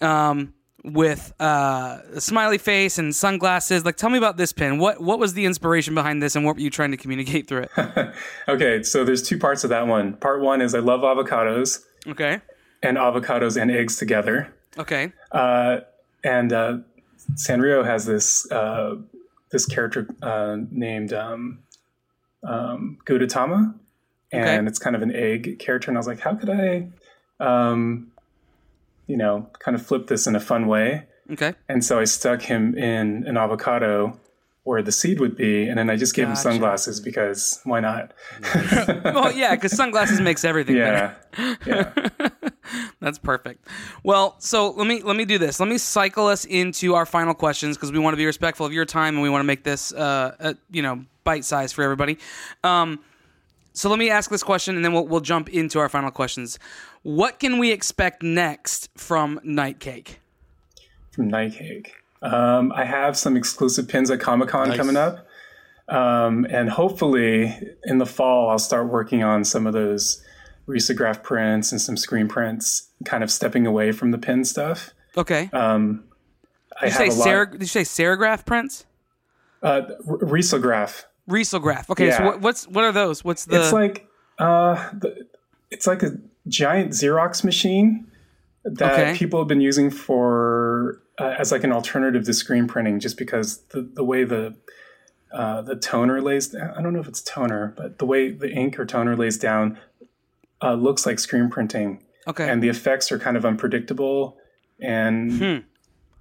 um, 0.01 0.53
with 0.83 1.33
uh, 1.39 1.99
a 2.13 2.21
smiley 2.21 2.57
face 2.59 2.97
and 2.99 3.15
sunglasses. 3.15 3.83
Like, 3.83 3.95
tell 3.97 4.09
me 4.11 4.17
about 4.19 4.37
this 4.37 4.53
pin. 4.53 4.77
What 4.77 5.01
what 5.01 5.17
was 5.19 5.33
the 5.33 5.45
inspiration 5.45 5.95
behind 5.95 6.21
this, 6.21 6.35
and 6.35 6.45
what 6.45 6.55
were 6.57 6.61
you 6.61 6.69
trying 6.69 6.91
to 6.91 6.97
communicate 6.97 7.47
through 7.47 7.65
it? 7.75 8.13
okay. 8.47 8.83
So 8.83 9.03
there's 9.03 9.23
two 9.23 9.39
parts 9.39 9.63
of 9.63 9.69
that 9.71 9.87
one. 9.87 10.13
Part 10.17 10.41
one 10.41 10.61
is 10.61 10.75
I 10.75 10.79
love 10.79 11.01
avocados 11.01 11.79
Okay, 12.05 12.41
and 12.83 12.97
avocados 12.97 13.59
and 13.59 13.71
eggs 13.71 13.97
together. 13.97 14.53
okay, 14.77 15.11
Uh, 15.31 15.79
and 16.23 16.51
uh, 16.53 16.77
Sanrio 17.35 17.85
has 17.85 18.05
this 18.05 18.49
uh, 18.51 18.95
this 19.51 19.65
character 19.65 20.07
uh, 20.21 20.57
named 20.71 21.13
um, 21.13 21.59
um, 22.43 22.97
Gudetama, 23.05 23.73
and 24.31 24.43
Okay. 24.59 24.67
it's 24.67 24.79
kind 24.79 24.95
of 24.95 25.01
an 25.01 25.13
egg 25.15 25.59
character. 25.59 25.89
And 25.89 25.97
I 25.97 25.99
was 25.99 26.07
like, 26.07 26.19
how 26.19 26.35
could 26.35 26.49
I, 26.49 26.87
um, 27.39 28.11
you 29.07 29.17
know, 29.17 29.49
kind 29.59 29.75
of 29.75 29.85
flip 29.85 30.07
this 30.07 30.27
in 30.27 30.35
a 30.35 30.39
fun 30.39 30.67
way? 30.67 31.05
okay. 31.31 31.53
And 31.69 31.83
so 31.83 31.99
I 31.99 32.05
stuck 32.05 32.41
him 32.41 32.77
in 32.77 33.25
an 33.27 33.37
avocado 33.37 34.19
where 34.63 34.81
the 34.81 34.91
seed 34.91 35.19
would 35.21 35.37
be, 35.37 35.67
and 35.69 35.77
then 35.77 35.89
I 35.89 35.95
just 35.95 36.13
gave 36.13 36.27
him 36.27 36.35
sunglasses 36.35 36.99
because 36.99 37.61
why 37.63 37.79
not? 37.79 38.11
Well, 39.05 39.31
yeah, 39.31 39.55
because 39.55 39.71
sunglasses 39.71 40.19
makes 40.19 40.43
everything 40.43 40.75
better. 40.75 41.15
yeah, 41.37 41.55
yeah. 41.65 42.29
That's 42.99 43.17
perfect. 43.17 43.67
Well, 44.03 44.35
so 44.39 44.71
let 44.71 44.87
me 44.87 45.01
let 45.01 45.15
me 45.15 45.25
do 45.25 45.37
this. 45.37 45.59
Let 45.59 45.69
me 45.69 45.77
cycle 45.77 46.27
us 46.27 46.45
into 46.45 46.95
our 46.95 47.05
final 47.05 47.33
questions 47.33 47.77
because 47.77 47.91
we 47.91 47.99
want 47.99 48.13
to 48.13 48.17
be 48.17 48.25
respectful 48.25 48.65
of 48.65 48.73
your 48.73 48.85
time 48.85 49.15
and 49.15 49.23
we 49.23 49.29
want 49.29 49.41
to 49.41 49.47
make 49.47 49.63
this 49.63 49.93
uh, 49.93 50.35
uh 50.39 50.53
you 50.69 50.81
know 50.81 51.05
bite 51.23 51.45
size 51.45 51.71
for 51.71 51.83
everybody. 51.83 52.17
Um, 52.63 52.99
so 53.73 53.89
let 53.89 53.99
me 53.99 54.09
ask 54.09 54.29
this 54.31 54.43
question 54.43 54.75
and 54.75 54.83
then 54.83 54.93
we'll 54.93 55.07
we'll 55.07 55.21
jump 55.21 55.49
into 55.49 55.79
our 55.79 55.89
final 55.89 56.11
questions. 56.11 56.57
What 57.03 57.39
can 57.39 57.57
we 57.57 57.71
expect 57.71 58.23
next 58.23 58.89
from 58.97 59.39
Night 59.43 59.79
Cake? 59.79 60.19
from 61.17 61.27
Night 61.29 61.53
Cake. 61.53 61.93
Um, 62.21 62.71
I 62.71 62.85
have 62.85 63.17
some 63.17 63.35
exclusive 63.35 63.87
pins 63.87 64.09
at 64.09 64.21
Comic 64.21 64.49
Con 64.49 64.69
Nice. 64.69 64.77
coming 64.77 64.95
up. 64.95 65.27
Um, 65.89 66.45
and 66.49 66.69
hopefully 66.69 67.57
in 67.85 67.97
the 67.97 68.05
fall, 68.05 68.49
I'll 68.49 68.59
start 68.59 68.87
working 68.87 69.23
on 69.23 69.43
some 69.43 69.65
of 69.67 69.73
those 69.73 70.21
risograph 70.67 71.23
prints 71.23 71.71
and 71.71 71.79
some 71.81 71.97
screen 71.97 72.27
prints, 72.27 72.89
kind 73.05 73.23
of 73.23 73.31
stepping 73.31 73.65
away 73.65 73.91
from 73.91 74.11
the 74.11 74.17
pin 74.17 74.43
stuff. 74.45 74.91
Okay. 75.15 75.49
Um, 75.53 76.03
I 76.79 76.85
did 76.85 76.93
you 76.93 76.99
have 77.05 77.13
say 77.13 77.21
a 77.31 77.37
lot. 77.37 77.51
did 77.51 77.61
you 77.61 77.67
say 77.67 77.81
serigraph 77.81 78.45
prints? 78.45 78.85
uh, 79.63 79.81
risograph. 80.05 81.05
Risograph. 81.29 81.89
Okay. 81.89 82.11
So 82.11 82.23
what, 82.25 82.41
what's 82.41 82.67
what 82.67 82.83
are 82.83 82.91
those? 82.91 83.23
What's 83.23 83.45
the? 83.45 83.59
it's 83.59 83.73
like 83.73 84.07
uh, 84.39 84.75
the, 84.93 85.25
it's 85.71 85.87
like 85.87 86.03
a 86.03 86.11
giant 86.47 86.91
Xerox 86.91 87.43
machine 87.43 88.07
that 88.63 88.91
Okay. 88.93 89.17
people 89.17 89.39
have 89.39 89.47
been 89.47 89.61
using 89.61 89.89
for 89.89 91.01
uh, 91.19 91.35
as 91.39 91.51
like 91.51 91.63
an 91.63 91.71
alternative 91.71 92.23
to 92.25 92.33
screen 92.33 92.67
printing, 92.67 92.99
just 92.99 93.17
because 93.17 93.57
the 93.69 93.81
the 93.81 94.03
way 94.03 94.23
the 94.23 94.55
uh, 95.33 95.61
the 95.63 95.75
toner 95.75 96.21
lays. 96.21 96.55
I 96.55 96.81
don't 96.81 96.93
know 96.93 96.99
if 97.01 97.07
it's 97.07 97.21
toner, 97.21 97.73
but 97.75 97.97
the 97.99 98.05
way 98.05 98.29
the 98.31 98.49
ink 98.51 98.79
or 98.79 98.85
toner 98.85 99.15
lays 99.17 99.37
down 99.37 99.77
uh, 100.61 100.73
looks 100.73 101.05
like 101.05 101.19
screen 101.19 101.49
printing, 101.49 102.03
okay. 102.27 102.49
and 102.49 102.61
the 102.63 102.69
effects 102.69 103.11
are 103.11 103.19
kind 103.19 103.37
of 103.37 103.45
unpredictable, 103.45 104.37
and 104.81 105.31
Hmm. 105.31 105.57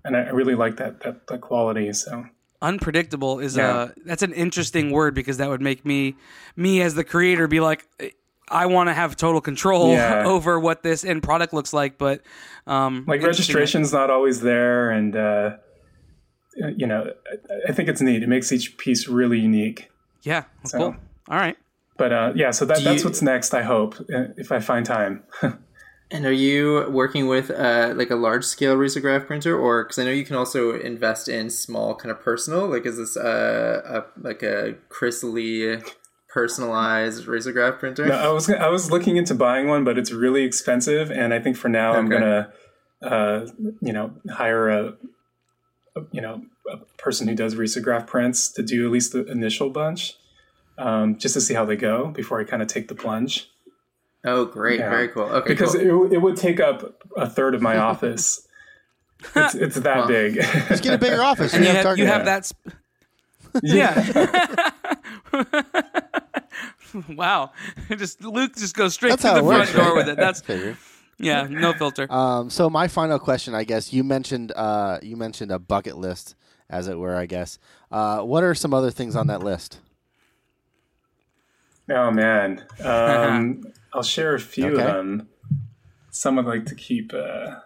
and 0.04 0.16
I 0.16 0.28
really 0.30 0.54
like 0.54 0.76
that 0.76 1.00
that, 1.00 1.26
that 1.28 1.40
quality. 1.40 1.92
So 1.92 2.26
unpredictable 2.62 3.38
is 3.38 3.56
Yeah. 3.56 3.68
uh 3.70 3.88
that's 4.06 4.22
an 4.22 4.32
interesting 4.32 4.90
word 4.90 5.14
because 5.14 5.36
that 5.36 5.48
would 5.50 5.60
make 5.60 5.84
me 5.84 6.16
me 6.56 6.80
as 6.80 6.94
the 6.94 7.04
creator 7.04 7.46
be 7.48 7.60
like 7.60 7.86
I 8.48 8.64
want 8.66 8.88
to 8.88 8.94
have 8.94 9.14
total 9.16 9.40
control 9.42 9.90
Yeah. 9.92 10.24
over 10.34 10.58
what 10.58 10.82
this 10.82 11.04
end 11.04 11.22
product 11.22 11.52
looks 11.52 11.74
like 11.74 11.98
but 11.98 12.22
um 12.66 13.04
like 13.06 13.22
registration's 13.22 13.92
not 13.92 14.08
always 14.10 14.40
there 14.40 14.90
and 14.90 15.14
uh 15.14 15.56
you 16.76 16.86
know 16.86 17.12
I- 17.30 17.68
i 17.68 17.72
think 17.72 17.90
it's 17.90 18.00
neat 18.00 18.22
it 18.22 18.28
makes 18.28 18.50
each 18.52 18.78
piece 18.78 19.06
really 19.06 19.38
unique 19.38 19.90
yeah 20.22 20.44
So- 20.64 20.78
cool 20.78 20.96
all 21.28 21.36
right 21.38 21.58
but 21.98 22.12
uh 22.12 22.32
yeah 22.34 22.50
so 22.50 22.64
that, 22.64 22.82
that's 22.82 23.02
you- 23.02 23.08
what's 23.08 23.22
next 23.22 23.54
i 23.54 23.62
hope 23.62 23.94
uh, 24.14 24.24
if 24.36 24.52
i 24.52 24.60
find 24.60 24.86
time 24.86 25.22
And 26.08 26.24
are 26.24 26.30
you 26.30 26.88
working 26.88 27.26
with 27.26 27.50
uh, 27.50 27.92
like 27.96 28.10
a 28.10 28.14
large 28.14 28.44
scale 28.44 28.76
risograph 28.76 29.26
printer, 29.26 29.58
or 29.58 29.82
because 29.82 29.98
I 29.98 30.04
know 30.04 30.12
you 30.12 30.24
can 30.24 30.36
also 30.36 30.78
invest 30.78 31.28
in 31.28 31.50
small 31.50 31.96
kind 31.96 32.12
of 32.12 32.20
personal? 32.20 32.68
Like, 32.68 32.86
is 32.86 32.96
this 32.96 33.16
uh, 33.16 33.82
a 33.84 34.20
like 34.20 34.44
a 34.44 34.76
Chris 34.88 35.24
Lee 35.24 35.78
personalized 36.28 37.26
risograph 37.26 37.80
printer? 37.80 38.06
no, 38.06 38.14
i 38.14 38.28
was 38.28 38.48
i 38.50 38.68
was 38.68 38.90
looking 38.90 39.16
into 39.16 39.34
buying 39.34 39.68
one 39.68 39.84
but 39.84 39.96
it's 39.98 40.12
really 40.12 40.44
expensive 40.44 41.10
and 41.10 41.32
i 41.32 41.40
think 41.40 41.56
for 41.56 41.68
now 41.68 41.94
i'm 41.94 42.10
gonna 42.10 42.52
uh 43.02 43.46
you 43.80 43.92
know 43.92 44.12
hire 44.30 44.68
a, 44.68 44.94
a 45.96 46.00
you 46.12 46.20
know 46.20 46.42
a 46.70 46.76
person 46.98 47.26
who 47.26 47.34
does 47.34 47.54
risograph 47.54 48.06
prints 48.06 48.52
to 48.52 48.62
do 48.62 48.84
at 48.84 48.92
least 48.92 49.12
the 49.12 49.24
initial 49.30 49.70
bunch 49.70 50.14
um, 50.78 51.16
just 51.18 51.34
to 51.34 51.40
see 51.40 51.54
how 51.54 51.64
they 51.64 51.76
go 51.76 52.08
before 52.08 52.40
I 52.40 52.44
kind 52.44 52.62
of 52.62 52.68
take 52.68 52.88
the 52.88 52.94
plunge. 52.94 53.50
Oh, 54.24 54.44
great! 54.44 54.80
Yeah. 54.80 54.90
Very 54.90 55.08
cool. 55.08 55.24
Okay, 55.24 55.48
because 55.54 55.74
cool. 55.74 56.06
it, 56.06 56.12
it 56.14 56.18
would 56.18 56.36
take 56.36 56.58
up 56.60 57.02
a 57.16 57.28
third 57.28 57.54
of 57.54 57.62
my 57.62 57.76
office. 57.90 58.46
It's, 59.34 59.54
it's 59.54 59.76
that 59.76 59.98
Wow. 60.00 60.06
big. 60.08 60.34
Just 60.68 60.82
get 60.82 60.94
a 60.94 60.98
bigger 60.98 61.22
office. 61.30 61.54
and 61.54 61.64
you 61.64 61.70
have 61.70 61.84
have, 61.86 61.98
you 61.98 62.06
have 62.06 62.24
that 62.26 62.44
sp- 62.44 62.74
yeah 63.62 64.72
wow 67.08 67.52
just 67.96 68.22
Luke 68.22 68.54
just 68.54 68.76
goes 68.76 68.94
straight 68.94 69.10
That's 69.10 69.22
to 69.22 69.28
the 69.28 69.36
it 69.38 69.42
front 69.44 69.58
works, 69.60 69.72
door 69.72 69.84
right? 69.86 69.94
with 69.96 70.08
it 70.10 70.16
that's 70.16 70.40
Figure. 70.42 70.76
yeah 71.18 71.46
no 71.48 71.72
filter 71.72 72.06
Um, 72.12 72.50
so 72.50 72.68
my 72.68 72.88
final 72.88 73.18
question, 73.18 73.54
I 73.54 73.64
guess 73.64 73.92
you 73.92 74.04
mentioned 74.04 74.52
uh, 74.54 74.98
you 75.02 75.16
mentioned 75.16 75.50
a 75.50 75.58
bucket 75.58 75.96
list, 75.96 76.34
as 76.68 76.88
it 76.88 76.98
were. 76.98 77.16
I 77.16 77.24
guess. 77.26 77.58
Uh, 77.90 78.20
what 78.20 78.42
are 78.44 78.54
some 78.54 78.74
other 78.74 78.90
things 78.90 79.16
on 79.16 79.26
that 79.28 79.42
list? 79.42 79.78
Oh 81.90 82.10
man, 82.10 82.64
um, 82.84 83.62
I'll 83.92 84.02
share 84.02 84.34
a 84.34 84.40
few 84.40 84.66
Okay. 84.72 84.82
of 84.82 84.86
them. 84.88 85.28
Some 86.10 86.38
I'd 86.38 86.46
like 86.46 86.66
to 86.66 86.74
keep. 86.74 87.12
Uh, 87.14 87.56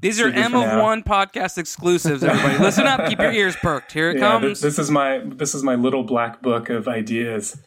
These 0.00 0.20
are 0.20 0.28
M 0.28 0.54
of. 0.54 0.80
One 0.80 1.02
podcast 1.02 1.58
exclusives. 1.58 2.22
Everybody, 2.24 2.58
listen 2.62 2.86
up. 2.86 3.08
Keep 3.08 3.18
your 3.20 3.32
ears 3.32 3.56
perked. 3.56 3.92
Here 3.92 4.10
it 4.10 4.18
yeah, 4.18 4.30
th- 4.32 4.42
comes. 4.42 4.60
this 4.60 4.78
is 4.78 4.90
my 4.90 5.20
this 5.24 5.54
is 5.54 5.62
my 5.62 5.74
little 5.74 6.04
black 6.04 6.40
book 6.42 6.70
of 6.70 6.88
ideas. 6.88 7.58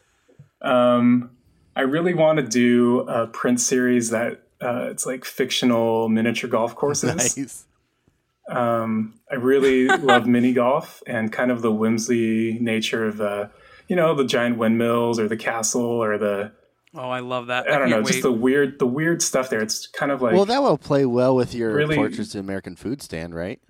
Um, 0.62 1.30
I 1.76 1.82
really 1.82 2.14
want 2.14 2.38
to 2.38 2.42
do 2.44 3.00
a 3.00 3.26
print 3.26 3.60
series 3.60 4.10
that 4.10 4.42
uh, 4.60 4.88
it's 4.90 5.06
like 5.06 5.24
fictional 5.24 6.08
miniature 6.08 6.50
golf 6.50 6.74
courses. 6.74 7.14
Nice. 7.36 7.64
Um, 8.48 9.14
I 9.30 9.36
really 9.36 9.86
love 9.86 10.26
mini 10.26 10.52
golf 10.52 11.02
and 11.06 11.30
kind 11.32 11.50
of 11.50 11.62
the 11.62 11.70
whimsy 11.72 12.58
nature 12.60 13.06
of 13.06 13.16
the, 13.18 13.50
you 13.90 13.96
know, 13.96 14.14
the 14.14 14.24
giant 14.24 14.56
windmills 14.56 15.18
or 15.18 15.26
the 15.28 15.36
castle 15.36 15.82
or 15.82 16.16
the 16.16 16.52
oh, 16.94 17.10
I 17.10 17.18
love 17.20 17.48
that. 17.48 17.68
I 17.68 17.76
don't 17.76 17.90
know, 17.90 17.96
can't 17.96 18.06
just 18.06 18.22
the 18.22 18.30
weird 18.32 18.78
the 18.78 18.86
weird 18.86 19.20
stuff 19.20 19.50
there. 19.50 19.60
It's 19.60 19.88
kind 19.88 20.12
of 20.12 20.22
like 20.22 20.32
Well, 20.32 20.44
that 20.44 20.62
will 20.62 20.78
play 20.78 21.04
well 21.04 21.34
with 21.34 21.54
your 21.54 21.74
Really- 21.74 21.96
Portraits 21.96 22.34
of 22.36 22.40
American 22.44 22.76
Food 22.76 23.02
stand, 23.02 23.34
right? 23.34 23.60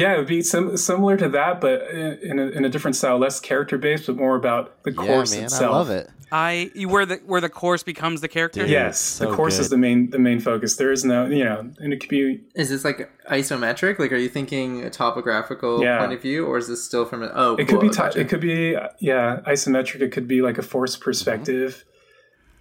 Yeah, 0.00 0.14
it 0.14 0.18
would 0.18 0.26
be 0.28 0.42
sim- 0.42 0.76
similar 0.76 1.16
to 1.16 1.28
that, 1.30 1.60
but 1.60 1.82
in 1.90 2.18
in 2.30 2.38
a, 2.38 2.46
in 2.58 2.64
a 2.64 2.68
different 2.68 2.96
style, 2.96 3.18
less 3.18 3.40
character 3.40 3.76
based, 3.78 4.06
but 4.06 4.16
more 4.16 4.36
about 4.36 4.82
the 4.84 4.92
Yeah, 4.92 5.06
course 5.06 5.34
man, 5.34 5.44
itself. 5.44 5.74
I 5.74 5.78
love 5.78 5.90
it. 5.90 6.10
I 6.30 6.70
where 6.86 7.06
the 7.06 7.16
where 7.24 7.40
the 7.40 7.48
course 7.48 7.82
becomes 7.82 8.20
the 8.20 8.28
character. 8.28 8.60
Dude. 8.60 8.70
Yes, 8.70 9.00
So 9.00 9.30
the 9.30 9.34
course 9.34 9.58
is 9.58 9.70
the 9.70 9.78
main 9.78 10.10
the 10.10 10.18
main 10.18 10.40
focus. 10.40 10.76
There 10.76 10.92
is 10.92 11.02
no, 11.04 11.26
you 11.26 11.42
know, 11.44 11.58
and 11.78 11.92
it 11.92 12.00
could 12.00 12.10
be 12.10 12.42
Is 12.54 12.68
this 12.68 12.84
like 12.84 13.10
isometric? 13.30 13.98
Like, 13.98 14.12
are 14.12 14.16
you 14.24 14.28
thinking 14.28 14.84
a 14.84 14.90
topographical 14.90 15.82
Yeah. 15.82 15.98
point 16.00 16.12
of 16.12 16.20
view, 16.22 16.44
or 16.46 16.58
is 16.58 16.68
this 16.68 16.84
still 16.84 17.06
from 17.06 17.22
a? 17.22 17.30
Oh, 17.34 17.54
It 17.56 17.66
cool, 17.66 17.78
could 17.78 17.80
be 17.80 17.88
ti 17.88 17.96
gotcha. 17.96 18.20
it 18.20 18.28
could 18.28 18.42
be 18.42 18.76
uh, 18.76 18.88
yeah 19.00 19.40
isometric. 19.46 20.00
It 20.02 20.12
could 20.12 20.28
be 20.28 20.42
like 20.42 20.58
a 20.58 20.62
force 20.62 20.96
perspective. 20.96 21.84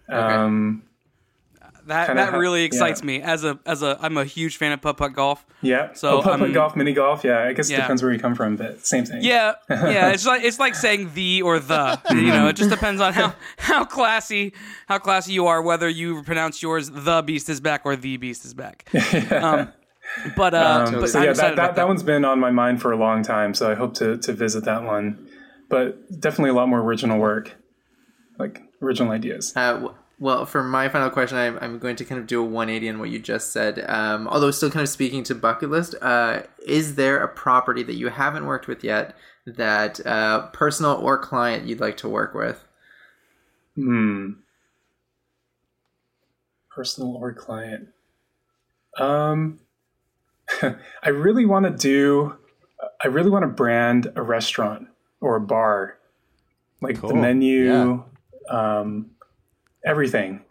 Um, 0.10 0.84
That 1.88 2.16
that 2.16 2.34
ha- 2.34 2.38
really 2.38 2.64
excites 2.64 3.02
yeah. 3.02 3.08
me 3.08 3.22
as 3.22 3.44
a 3.44 3.58
as 3.66 3.82
a 3.82 3.98
I'm 4.02 4.18
a 4.18 4.26
huge 4.26 4.58
fan 4.58 4.72
of 4.72 4.82
putt 4.82 4.98
putt 4.98 5.14
golf. 5.14 5.46
yeah. 5.62 5.94
So, 5.94 6.18
So 6.18 6.22
putt 6.22 6.42
um, 6.42 6.52
golf, 6.54 6.76
mini 6.76 6.94
golf. 6.94 7.24
Yeah, 7.24 7.44
I 7.44 7.54
guess 7.54 7.70
it 7.70 7.74
yeah. 7.74 7.82
depends 7.82 8.04
where 8.04 8.12
you 8.12 8.20
come 8.20 8.36
from, 8.36 8.56
but 8.58 8.86
same 8.86 9.06
thing. 9.06 9.24
Yeah, 9.24 9.54
yeah. 9.70 10.10
It's 10.10 10.26
like 10.26 10.44
it's 10.44 10.60
like 10.60 10.76
saying 10.76 11.14
the 11.14 11.42
or 11.42 11.60
the. 11.60 12.00
You 12.12 12.28
know, 12.28 12.48
it 12.48 12.56
just 12.56 12.70
depends 12.70 13.00
on 13.02 13.14
how 13.14 13.34
how 13.58 13.86
classy 13.86 14.54
how 14.88 14.98
classy 15.00 15.34
you 15.34 15.48
are, 15.48 15.62
whether 15.62 15.88
you 15.88 16.24
pronounce 16.24 16.62
yours 16.62 16.90
the 16.90 17.22
beast 17.22 17.50
is 17.50 17.60
back 17.62 17.82
or 17.86 17.96
the 17.96 18.18
beast 18.18 18.46
is 18.46 18.54
back. 18.54 18.88
Um, 19.32 19.74
but 20.38 20.54
uh, 20.54 20.86
Um, 20.88 21.02
but 21.02 21.10
so 21.10 21.20
I'm 21.20 21.26
yeah, 21.26 21.32
excited 21.32 21.52
that, 21.52 21.56
that, 21.58 21.64
about 21.66 21.76
that 21.76 21.88
one's 21.88 22.02
been 22.04 22.24
on 22.24 22.40
my 22.40 22.50
mind 22.50 22.82
for 22.82 22.92
a 22.94 22.98
long 22.98 23.24
time. 23.24 23.54
So 23.54 23.70
I 23.70 23.76
hope 23.76 23.94
to 23.96 24.18
to 24.18 24.34
visit 24.34 24.64
that 24.66 24.84
one. 24.84 25.28
But 25.70 26.20
definitely 26.22 26.52
a 26.52 26.54
lot 26.54 26.70
more 26.70 26.80
original 26.80 27.20
work, 27.20 27.56
like 28.40 28.62
original 28.82 29.12
ideas. 29.12 29.52
Uh, 29.56 29.74
w- 29.74 29.96
well, 30.20 30.46
for 30.46 30.64
my 30.64 30.90
final 30.90 31.10
question, 31.10 31.38
I'm, 31.38 31.60
I'm 31.62 31.80
going 31.80 31.96
to 31.98 32.06
kind 32.06 32.20
of 32.20 32.28
do 32.28 32.42
a 32.42 32.46
180 32.46 32.90
on 32.90 33.00
what 33.00 33.10
you 33.10 33.20
just 33.20 33.52
said. 33.52 33.84
Um, 33.88 34.28
although 34.28 34.52
still 34.52 34.72
kind 34.72 34.84
of 34.84 34.90
speaking 34.90 35.24
to 35.26 35.36
bucket 35.36 35.70
list, 35.70 35.96
uh, 36.02 36.42
is 36.66 36.96
there 36.96 37.20
a 37.24 37.28
property 37.28 37.84
that 37.84 37.96
you 37.96 38.10
haven't 38.10 38.46
worked 38.46 38.68
with 38.68 38.84
yet 38.84 39.16
that 39.46 40.06
uh, 40.06 40.48
personal 40.48 40.94
or 40.94 41.18
client 41.18 41.68
you'd 41.68 41.80
like 41.80 41.98
to 41.98 42.10
work 42.10 42.34
with? 42.34 42.64
Hmm. 43.76 44.32
Personal 46.70 47.16
or 47.16 47.34
client. 47.34 47.90
Um, 49.00 49.60
I 51.04 51.10
really 51.10 51.46
want 51.46 51.66
to 51.66 51.72
do. 51.72 52.36
I 53.04 53.08
really 53.08 53.30
want 53.30 53.44
to 53.44 53.48
brand 53.48 54.12
a 54.16 54.22
restaurant 54.22 54.88
or 55.22 55.36
a 55.36 55.42
bar, 55.42 55.98
like 56.82 57.00
Cool. 57.00 57.10
the 57.10 57.16
menu, 57.16 58.04
um, 58.50 59.12
everything. 59.88 60.42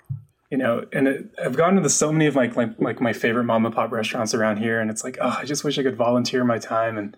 You 0.51 0.59
know, 0.59 0.84
and 0.93 1.09
it, 1.09 1.26
I've 1.45 1.57
gone 1.57 1.74
to 1.82 1.89
so 1.91 2.12
many 2.12 2.26
of 2.26 2.37
like, 2.37 2.57
like 2.57 2.70
like 2.80 3.01
my 3.01 3.12
favorite 3.12 3.45
mom 3.45 3.66
and 3.66 3.74
pop 3.74 3.91
restaurants 3.91 4.32
around 4.32 4.59
here, 4.59 4.80
and 4.80 4.91
it's 4.91 5.03
like, 5.05 5.18
oh, 5.20 5.37
I 5.41 5.45
just 5.45 5.64
wish 5.64 5.76
I 5.78 5.82
could 5.82 5.97
volunteer 5.97 6.45
my 6.45 6.59
time 6.59 6.97
and. 6.99 7.16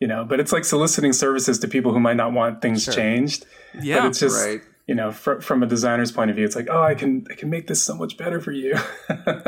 You 0.00 0.08
know, 0.08 0.24
but 0.24 0.40
it's 0.40 0.50
like 0.50 0.64
soliciting 0.64 1.12
services 1.12 1.60
to 1.60 1.68
people 1.68 1.92
who 1.92 2.00
might 2.00 2.16
not 2.16 2.32
want 2.32 2.60
things 2.60 2.82
Sure. 2.82 2.92
changed. 2.92 3.46
yeah. 3.80 4.00
But 4.00 4.06
it's 4.08 4.18
just 4.18 4.44
Right. 4.44 4.60
you 4.88 4.96
know, 4.96 5.12
fr- 5.12 5.38
from 5.38 5.62
a 5.62 5.66
designer's 5.66 6.10
point 6.10 6.28
of 6.28 6.34
view, 6.34 6.44
it's 6.44 6.56
like, 6.56 6.66
oh, 6.68 6.82
I 6.82 6.96
can 6.96 7.24
I 7.30 7.34
can 7.34 7.50
make 7.50 7.68
this 7.68 7.80
so 7.84 7.94
much 7.94 8.16
better 8.16 8.40
for 8.40 8.50
you. 8.50 8.74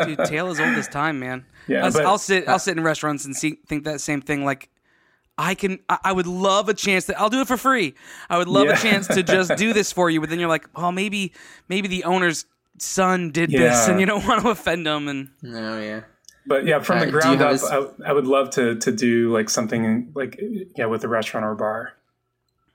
Dude, 0.07 0.19
tale 0.27 0.47
as 0.47 0.61
old 0.61 0.75
as 0.77 0.87
time, 0.87 1.19
man. 1.19 1.45
Yeah, 1.67 1.87
I'll, 1.87 1.93
but- 1.93 2.05
I'll 2.07 2.19
sit. 2.19 2.47
I'll 2.47 2.61
sit 2.61 2.77
in 2.77 2.85
restaurants 2.85 3.25
and 3.25 3.35
see, 3.35 3.59
think 3.67 3.83
that 3.83 4.01
same 4.01 4.21
thing. 4.21 4.45
Like, 4.45 4.69
I 5.37 5.55
can. 5.55 5.81
I, 5.89 5.99
I 6.05 6.13
would 6.13 6.27
love 6.27 6.69
a 6.69 6.75
chance 6.75 7.07
that 7.07 7.21
I'll 7.21 7.31
do 7.31 7.41
it 7.41 7.49
for 7.49 7.57
free. 7.57 7.95
I 8.31 8.39
would 8.39 8.49
love 8.49 8.67
Yeah. 8.67 8.75
a 8.75 8.77
chance 8.77 9.07
to 9.09 9.23
just 9.23 9.57
do 9.57 9.73
this 9.73 9.93
for 9.93 10.09
you. 10.11 10.21
But 10.21 10.31
then 10.31 10.39
you're 10.39 10.49
like, 10.49 10.69
oh, 10.77 10.93
maybe, 10.93 11.33
maybe 11.69 11.89
the 11.89 12.05
owner's 12.05 12.45
son 12.79 13.31
did 13.31 13.51
this, 13.51 13.89
and 13.89 13.99
you 14.01 14.07
don't 14.07 14.25
want 14.29 14.43
to 14.43 14.51
offend 14.51 14.87
them. 14.87 15.09
And 15.09 15.31
No, 15.43 15.81
yeah. 15.81 16.03
but 16.47 16.67
yeah, 16.67 16.79
from 16.81 16.99
Uh, 16.99 17.01
the 17.01 17.07
do 17.07 17.13
you 17.17 17.21
ground 17.21 17.41
have 17.41 17.63
up, 17.63 17.73
a 17.73 17.89
s- 17.89 17.93
I, 18.05 18.11
I 18.11 18.13
would 18.13 18.27
love 18.27 18.51
to 18.51 18.77
to 18.77 18.93
do 18.93 19.33
like 19.33 19.51
something 19.51 20.13
like 20.15 20.41
yeah 20.77 20.87
with 20.87 21.03
a 21.05 21.09
restaurant 21.09 21.45
or 21.45 21.53
a 21.53 21.57
bar. 21.57 21.93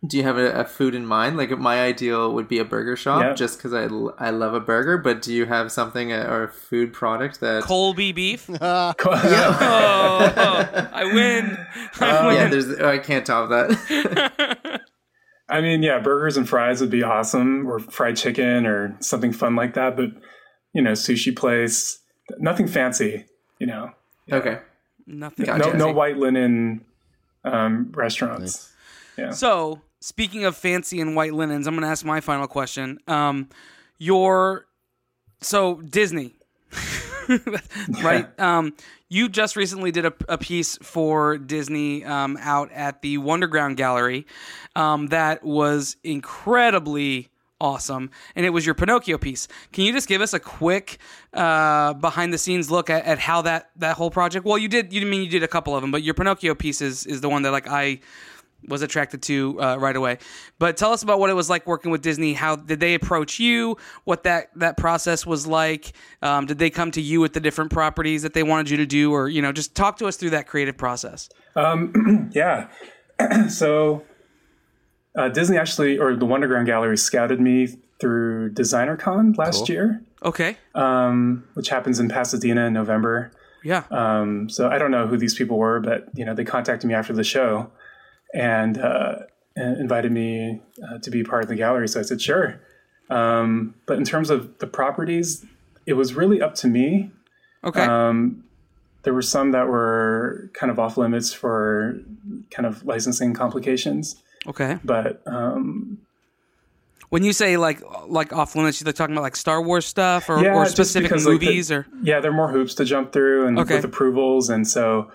Do 0.07 0.15
you 0.15 0.23
have 0.23 0.37
a, 0.37 0.51
a 0.61 0.63
food 0.63 0.95
in 0.95 1.05
mind? 1.05 1.35
Like 1.35 1.49
my 1.59 1.81
ideal 1.81 2.33
would 2.33 2.47
be 2.47 2.57
a 2.59 2.63
burger 2.63 2.95
shop, 2.95 3.21
Yeah. 3.21 3.33
just 3.33 3.57
because 3.57 3.73
I, 3.73 3.83
l- 3.83 4.15
I 4.17 4.29
love 4.29 4.53
a 4.53 4.61
burger. 4.61 4.97
But 4.97 5.21
do 5.21 5.33
you 5.33 5.45
have 5.45 5.73
something 5.73 6.13
uh, 6.13 6.25
or 6.29 6.43
a 6.43 6.47
food 6.51 6.93
product 6.93 7.41
that? 7.41 7.63
Kobe 7.63 8.13
beef. 8.13 8.49
Uh, 8.61 8.93
Oh, 9.05 10.33
oh, 10.37 10.89
I 10.93 11.03
win. 11.13 11.57
I 11.99 12.27
win. 12.27 12.35
yeah, 12.35 12.47
there's. 12.47 12.69
oh, 12.79 12.87
I 12.89 12.97
can't 12.99 13.25
top 13.25 13.49
that. 13.49 14.81
I 15.49 15.61
mean, 15.61 15.81
yeah, 15.83 15.99
burgers 15.99 16.37
and 16.37 16.47
fries 16.47 16.79
would 16.79 16.91
be 16.91 17.03
awesome, 17.03 17.67
or 17.67 17.79
fried 17.79 18.15
chicken, 18.15 18.65
or 18.65 18.95
something 19.01 19.33
fun 19.33 19.55
like 19.55 19.73
that. 19.73 19.97
But 19.97 20.11
you 20.73 20.81
know, 20.81 20.91
sushi 20.93 21.35
place, 21.35 21.99
nothing 22.37 22.67
fancy. 22.67 23.25
You 23.59 23.67
know, 23.67 23.91
okay. 24.31 24.59
Nothing. 25.07 25.45
Gotcha. 25.47 25.71
no 25.77 25.87
no 25.87 25.91
white 25.91 26.17
linen 26.17 26.85
um, 27.43 27.91
restaurants. 27.95 28.71
Yeah. 29.17 29.31
So, 29.31 29.81
speaking 29.99 30.45
of 30.45 30.55
fancy 30.55 31.01
and 31.01 31.15
white 31.15 31.33
linens, 31.33 31.67
I'm 31.67 31.75
going 31.75 31.83
to 31.83 31.89
ask 31.89 32.05
my 32.05 32.21
final 32.21 32.47
question. 32.47 32.99
Um, 33.07 33.49
your 33.97 34.65
so 35.41 35.75
Disney, 35.81 36.33
right? 38.03 38.27
Um, 38.39 38.73
you 39.09 39.27
just 39.27 39.55
recently 39.55 39.91
did 39.91 40.05
a, 40.05 40.13
a 40.27 40.37
piece 40.37 40.77
for 40.81 41.37
Disney 41.37 42.05
um, 42.05 42.37
out 42.41 42.71
at 42.71 43.01
the 43.01 43.17
Wonderground 43.17 43.75
Gallery 43.75 44.27
um, 44.75 45.07
that 45.07 45.43
was 45.43 45.97
incredibly 46.03 47.29
awesome, 47.59 48.11
and 48.35 48.45
it 48.45 48.51
was 48.51 48.65
your 48.65 48.75
Pinocchio 48.75 49.17
piece. 49.17 49.47
Can 49.71 49.83
you 49.83 49.93
just 49.93 50.07
give 50.07 50.21
us 50.21 50.33
a 50.33 50.39
quick 50.39 50.99
uh, 51.33 51.93
behind 51.93 52.33
the 52.33 52.37
scenes 52.37 52.69
look 52.71 52.89
at, 52.89 53.05
at 53.05 53.19
how 53.19 53.41
that 53.41 53.71
that 53.77 53.97
whole 53.97 54.11
project? 54.11 54.45
Well, 54.45 54.57
you 54.57 54.67
did. 54.67 54.93
You 54.93 55.05
mean 55.05 55.21
you 55.23 55.29
did 55.29 55.43
a 55.43 55.47
couple 55.47 55.75
of 55.75 55.81
them, 55.81 55.91
but 55.91 56.03
your 56.03 56.13
Pinocchio 56.13 56.55
piece 56.55 56.81
is 56.81 57.05
is 57.05 57.21
the 57.21 57.29
one 57.29 57.41
that 57.43 57.51
like 57.51 57.67
I 57.67 57.99
was 58.67 58.81
attracted 58.81 59.21
to 59.23 59.59
uh, 59.61 59.77
right 59.77 59.95
away. 59.95 60.17
But 60.59 60.77
tell 60.77 60.91
us 60.91 61.01
about 61.03 61.19
what 61.19 61.29
it 61.29 61.33
was 61.33 61.49
like 61.49 61.65
working 61.65 61.91
with 61.91 62.01
Disney. 62.01 62.33
How 62.33 62.55
did 62.55 62.79
they 62.79 62.93
approach 62.93 63.39
you? 63.39 63.77
What 64.03 64.23
that 64.23 64.49
that 64.57 64.77
process 64.77 65.25
was 65.25 65.47
like? 65.47 65.93
Um, 66.21 66.45
did 66.45 66.59
they 66.59 66.69
come 66.69 66.91
to 66.91 67.01
you 67.01 67.21
with 67.21 67.33
the 67.33 67.39
different 67.39 67.71
properties 67.71 68.21
that 68.23 68.33
they 68.33 68.43
wanted 68.43 68.69
you 68.69 68.77
to 68.77 68.85
do, 68.85 69.11
or 69.13 69.29
you 69.29 69.41
know, 69.41 69.51
just 69.51 69.75
talk 69.75 69.97
to 69.99 70.07
us 70.07 70.17
through 70.17 70.31
that 70.31 70.47
creative 70.47 70.77
process? 70.77 71.29
Yeah. 72.31 72.67
so 73.49 74.03
uh, 75.15 75.29
Disney 75.29 75.57
actually, 75.57 75.97
or 75.97 76.15
the 76.15 76.25
Wonderground 76.25 76.65
Gallery, 76.65 76.97
scouted 76.97 77.39
me 77.41 77.67
through 77.99 78.53
DesignerCon 78.53 79.37
last 79.37 79.67
year, 79.67 80.01
Okay, 80.23 80.57
um, 80.75 81.43
which 81.53 81.69
happens 81.69 81.99
in 81.99 82.07
Pasadena 82.07 82.65
in 82.67 82.73
November. 82.73 83.31
yeah, 83.63 83.83
Um, 83.91 84.49
so 84.49 84.69
I 84.69 84.77
don't 84.77 84.91
know 84.91 85.07
who 85.07 85.17
these 85.17 85.35
people 85.35 85.57
were, 85.57 85.79
but 85.81 86.07
you 86.13 86.23
know 86.23 86.33
they 86.33 86.45
contacted 86.45 86.87
me 86.87 86.93
after 86.93 87.11
the 87.13 87.23
show 87.25 87.69
and, 88.33 88.77
uh, 88.77 89.15
and 89.55 89.77
invited 89.79 90.11
me 90.11 90.61
uh, 90.89 90.97
to 90.99 91.11
be 91.11 91.23
part 91.23 91.43
of 91.43 91.49
the 91.49 91.55
gallery. 91.55 91.87
So 91.87 91.99
I 91.99 92.03
said 92.03 92.21
sure. 92.21 92.61
Um, 93.09 93.73
but 93.87 93.97
in 93.97 94.03
terms 94.05 94.29
of 94.29 94.57
the 94.59 94.67
properties, 94.67 95.45
it 95.85 95.93
was 95.93 96.13
really 96.13 96.41
up 96.41 96.55
to 96.55 96.67
me. 96.67 97.11
okay, 97.63 97.81
Um, 97.83 98.43
there 99.03 99.13
were 99.13 99.21
some 99.23 99.51
that 99.51 99.67
were 99.67 100.51
kind 100.53 100.69
of 100.71 100.77
off 100.77 100.97
limits 100.97 101.33
for 101.33 101.99
kind 102.51 102.65
of 102.67 102.85
licensing 102.85 103.33
complications, 103.33 104.15
okay. 104.45 104.77
but 104.83 105.21
um, 105.25 105.97
When 107.09 107.23
you 107.23 107.33
say 107.33 107.57
like 107.57 107.81
like 108.07 108.31
off 108.33 108.55
limits, 108.55 108.81
you're 108.81 108.91
talking 108.93 109.15
about 109.15 109.23
like 109.23 109.35
Star 109.37 109.61
Wars 109.63 109.85
stuff 109.85 110.29
or, 110.29 110.43
Yeah, 110.43 110.53
or 110.53 110.65
specific 110.67 111.09
because, 111.09 111.25
like, 111.25 111.39
the- 111.39 111.45
movies 111.47 111.71
or 111.71 111.87
yeah, 112.03 112.19
there 112.19 112.29
are 112.29 112.33
more 112.35 112.49
hoops 112.51 112.75
to 112.75 112.85
jump 112.85 113.11
through 113.11 113.47
and 113.47 113.57
Okay. 113.57 113.75
with 113.77 113.85
approvals, 113.85 114.49
and 114.49 114.67
so 114.67 115.09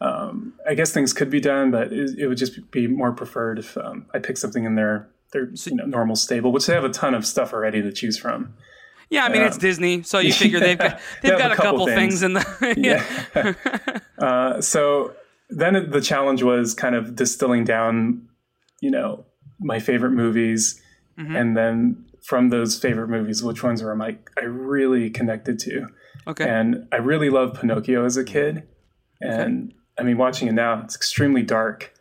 um, 0.00 0.54
I 0.68 0.74
guess 0.74 0.92
things 0.92 1.12
could 1.12 1.30
be 1.30 1.40
done, 1.40 1.70
but 1.70 1.92
it, 1.92 2.18
it 2.18 2.26
would 2.28 2.38
just 2.38 2.70
be 2.70 2.86
more 2.86 3.12
preferred 3.12 3.58
if 3.58 3.76
um, 3.76 4.06
I 4.14 4.18
pick 4.18 4.36
something 4.36 4.64
in 4.64 4.74
their 4.76 5.08
their 5.32 5.50
you 5.52 5.74
know, 5.76 5.84
normal 5.84 6.16
stable, 6.16 6.52
which 6.52 6.66
they 6.66 6.74
have 6.74 6.84
a 6.84 6.88
ton 6.88 7.14
of 7.14 7.26
stuff 7.26 7.52
already 7.52 7.82
to 7.82 7.92
choose 7.92 8.16
from. 8.18 8.54
yeah. 9.10 9.24
I 9.24 9.28
mean, 9.28 9.42
it's 9.42 9.58
Disney, 9.58 10.02
so 10.02 10.18
you 10.20 10.32
figure 10.44 10.60
they've 10.60 10.78
got 10.78 10.98
They 11.22 11.30
they've 11.30 11.38
have 11.38 11.50
got 11.50 11.52
a 11.52 11.56
couple, 11.56 11.86
couple 11.86 11.86
things. 11.86 12.20
things. 12.20 12.22
in 12.22 12.32
the 12.34 12.74
yeah. 13.34 13.98
Uh, 14.18 14.60
so 14.60 15.12
then 15.48 15.90
the 15.90 16.00
challenge 16.00 16.42
was 16.42 16.74
kind 16.74 16.94
of 16.96 17.14
distilling 17.14 17.64
down, 17.64 18.28
you 18.80 18.90
know, 18.90 19.24
my 19.60 19.78
favorite 19.78 20.10
movies 20.12 20.80
and 21.16 21.56
then 21.56 22.04
from 22.22 22.48
those 22.50 22.78
favorite 22.78 23.08
movies, 23.08 23.42
which 23.42 23.62
ones 23.62 23.82
were 23.82 23.94
my 23.96 24.16
I 24.40 24.44
really 24.44 25.10
connected 25.10 25.58
to. 25.60 25.86
Okay. 26.28 26.48
And 26.48 26.86
I 26.92 26.96
really 26.96 27.28
loved 27.30 27.60
Pinocchio 27.60 28.04
as 28.04 28.16
a 28.16 28.22
kid, 28.24 28.62
and 29.20 29.72
I 29.98 30.02
mean, 30.02 30.16
watching 30.18 30.48
it 30.48 30.52
now, 30.52 30.80
it's 30.84 30.94
extremely 30.94 31.42
dark, 31.42 31.92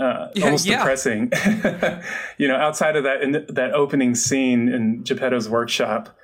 uh, 0.00 0.28
Yeah, 0.34 0.46
almost 0.46 0.66
yeah. 0.66 0.78
depressing. 0.78 1.30
you 2.38 2.48
know, 2.48 2.56
outside 2.56 2.96
of 2.96 3.04
that 3.04 3.22
in 3.22 3.32
that 3.48 3.72
opening 3.74 4.14
scene 4.14 4.68
in 4.68 5.02
Geppetto's 5.04 5.48
workshop. 5.48 6.16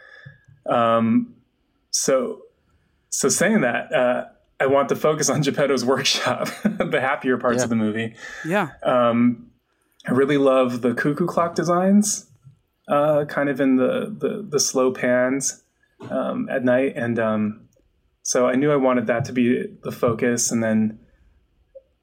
Um, 0.67 1.35
so, 1.91 2.43
so 3.11 3.29
saying 3.29 3.61
that, 3.63 3.93
uh, 3.93 4.25
I 4.61 4.67
want 4.67 4.89
to 4.91 4.97
focus 4.97 5.29
on 5.29 5.43
Geppetto's 5.43 5.85
workshop, 5.85 6.49
the 6.65 7.01
happier 7.01 7.37
parts 7.37 7.59
Yeah. 7.59 7.65
of 7.65 7.69
the 7.71 7.77
movie. 7.77 8.15
yeah. 8.47 8.69
Um, 8.83 9.49
I 10.07 10.13
really 10.13 10.39
love 10.39 10.81
the 10.83 10.95
cuckoo 10.95 11.27
clock 11.27 11.55
designs, 11.55 12.27
uh, 12.89 13.25
kind 13.27 13.49
of 13.49 13.61
in 13.61 13.77
the 13.77 14.15
the, 14.19 14.45
the 14.49 14.59
slow 14.61 14.93
pans 14.93 15.63
um, 16.11 16.49
at 16.49 16.65
night, 16.65 16.95
and 16.97 17.19
um, 17.21 17.69
so 18.25 18.49
I 18.49 18.55
knew 18.57 18.73
I 18.73 18.77
wanted 18.77 19.07
that 19.07 19.25
to 19.27 19.33
be 19.33 19.67
the 19.85 19.93
focus, 19.93 20.51
and 20.51 20.63
then 20.63 20.99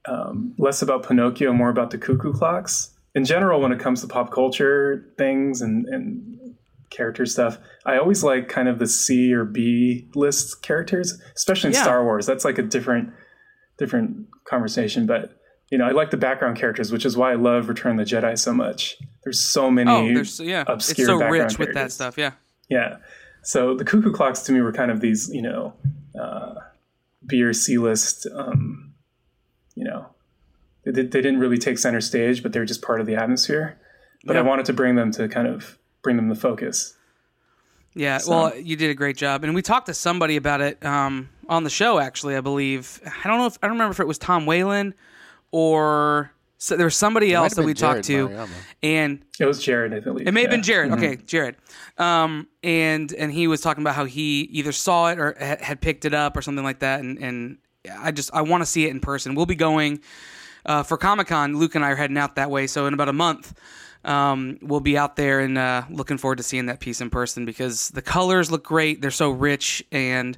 um, 0.08 0.56
less 0.58 0.82
about 0.82 1.08
Pinocchio, 1.08 1.54
more 1.54 1.70
about 1.70 1.92
the 1.92 1.98
cuckoo 1.98 2.34
clocks. 2.34 2.92
In 3.16 3.26
general, 3.26 3.60
when 3.60 3.72
it 3.72 3.80
comes 3.80 4.02
to 4.02 4.08
pop 4.08 4.32
culture 4.32 5.14
things 5.18 5.62
and, 5.62 5.86
and 5.88 6.56
character 6.90 7.26
stuff, 7.26 7.58
I 7.86 7.98
always 7.98 8.24
like 8.24 8.50
kind 8.50 8.68
of 8.68 8.80
the 8.80 8.88
C 8.88 9.34
or 9.34 9.46
B 9.46 10.10
list 10.16 10.62
characters, 10.62 11.20
especially 11.36 11.70
in 11.70 11.74
Yeah. 11.74 11.84
Star 11.84 12.04
Wars. 12.04 12.26
That's 12.26 12.46
like 12.46 12.58
a 12.58 12.64
different 12.64 13.12
different 13.78 14.28
conversation, 14.46 15.06
but 15.06 15.36
you 15.72 15.78
know, 15.78 15.86
I 15.86 15.92
like 15.92 16.10
the 16.10 16.18
background 16.18 16.58
characters, 16.58 16.92
which 16.92 17.06
is 17.06 17.16
why 17.16 17.32
I 17.32 17.36
love 17.36 17.70
Return 17.70 18.00
of 18.00 18.08
the 18.10 18.16
Jedi 18.16 18.38
so 18.38 18.54
much. 18.54 18.98
There's 19.24 19.40
so 19.40 19.70
many. 19.70 19.92
Oh, 19.92 20.14
there's 20.14 20.40
yeah. 20.40 20.64
It's 20.68 20.88
so 20.88 21.20
background 21.20 21.52
rich 21.52 21.60
with 21.60 21.74
that 21.76 21.92
stuff. 21.92 22.18
Yeah. 22.18 22.32
Yeah. 22.70 22.98
So 23.44 23.76
the 23.76 23.86
cuckoo 23.86 24.12
clocks 24.12 24.42
to 24.42 24.52
me 24.52 24.62
were 24.62 24.74
kind 24.74 24.92
of 24.92 25.00
these, 25.00 25.30
you 25.32 25.42
know, 25.42 25.74
uh, 26.20 26.56
B 27.26 27.42
or 27.44 27.54
C 27.54 27.78
list. 27.78 28.28
Um, 28.34 28.89
you 29.80 29.86
know, 29.86 30.08
they, 30.84 30.92
did, 30.92 31.12
they 31.12 31.22
didn't 31.22 31.40
really 31.40 31.58
take 31.58 31.78
center 31.80 32.02
stage, 32.02 32.44
but 32.44 32.52
they 32.52 32.60
were 32.60 32.66
just 32.66 32.82
part 32.82 33.00
of 33.00 33.08
the 33.08 33.16
atmosphere. 33.16 33.78
But 34.26 34.36
I 34.36 34.42
wanted 34.42 34.66
to 34.66 34.74
bring 34.74 34.96
them 34.96 35.12
to 35.14 35.30
kind 35.30 35.48
of 35.48 35.78
bring 36.02 36.18
them 36.18 36.28
to 36.28 36.36
focus. 36.36 36.96
Yeah, 37.96 38.20
well, 38.28 38.54
you 38.56 38.76
did 38.76 38.90
a 38.92 38.94
great 38.94 39.16
job, 39.16 39.44
and 39.46 39.56
we 39.56 39.62
talked 39.62 39.86
to 39.88 39.94
somebody 39.94 40.36
about 40.36 40.60
it 40.60 40.86
um, 40.86 41.30
on 41.48 41.64
the 41.64 41.70
show. 41.70 41.98
Actually, 42.00 42.36
I 42.36 42.42
believe 42.42 43.00
I 43.24 43.28
don't 43.30 43.38
know 43.40 43.46
if 43.46 43.58
I 43.64 43.68
don't 43.68 43.76
remember 43.78 43.92
if 43.94 44.00
it 44.02 44.08
was 44.08 44.18
Tom 44.18 44.46
Whalen 44.46 44.94
or 45.52 46.32
so 46.58 46.76
there 46.76 46.86
was 46.86 46.96
somebody 46.96 47.28
might 47.28 47.34
else 47.36 47.54
that 47.56 47.62
been 47.62 47.66
we 47.68 47.74
talked 47.74 48.04
to, 48.06 48.28
Mariama. 48.28 48.50
and 48.84 49.20
It 49.40 49.46
was 49.46 49.64
Jared, 49.64 49.94
I 49.94 50.02
believe. 50.02 50.28
it 50.28 50.32
may 50.34 50.42
have 50.42 50.50
been 50.52 50.60
Yeah. 50.60 50.64
Jared. 50.64 50.92
Okay, 50.92 51.16
Jared. 51.26 51.56
Um, 51.98 52.48
and 52.64 53.12
and 53.14 53.32
he 53.32 53.48
was 53.48 53.62
talking 53.62 53.82
about 53.84 53.96
how 53.96 54.06
he 54.06 54.42
either 54.52 54.72
saw 54.74 55.10
it 55.12 55.20
or 55.20 55.36
ha- 55.40 55.58
had 55.62 55.80
picked 55.82 56.04
it 56.06 56.14
up 56.14 56.36
or 56.38 56.42
something 56.42 56.64
like 56.64 56.80
that. 56.80 57.00
And 57.00 57.18
and 57.20 57.58
I 58.00 58.12
just 58.12 58.30
I 58.34 58.42
want 58.42 58.62
to 58.62 58.66
see 58.66 58.86
it 58.86 58.90
in 58.92 59.00
person. 59.00 59.36
We'll 59.36 59.46
be 59.46 59.56
going 59.56 60.02
uh, 60.66 60.84
for 60.84 60.98
Comic 60.98 61.28
Con. 61.28 61.58
Luke 61.58 61.76
and 61.76 61.86
I 61.86 61.92
are 61.92 61.96
heading 61.96 62.18
out 62.18 62.36
that 62.36 62.50
way. 62.52 62.68
So 62.68 62.88
in 62.88 62.94
about 62.94 63.10
a 63.10 63.14
month, 63.14 63.54
um, 64.04 64.58
we'll 64.62 64.80
be 64.82 64.98
out 64.98 65.16
there 65.16 65.40
and 65.40 65.58
uh, 65.58 65.84
looking 65.90 66.18
forward 66.18 66.38
to 66.38 66.44
seeing 66.44 66.66
that 66.66 66.80
piece 66.82 67.00
in 67.02 67.10
person 67.10 67.46
because 67.46 67.90
the 67.90 68.02
colors 68.02 68.52
look 68.52 68.64
great. 68.64 69.02
They're 69.02 69.12
so 69.12 69.30
rich 69.32 69.84
and. 69.92 70.38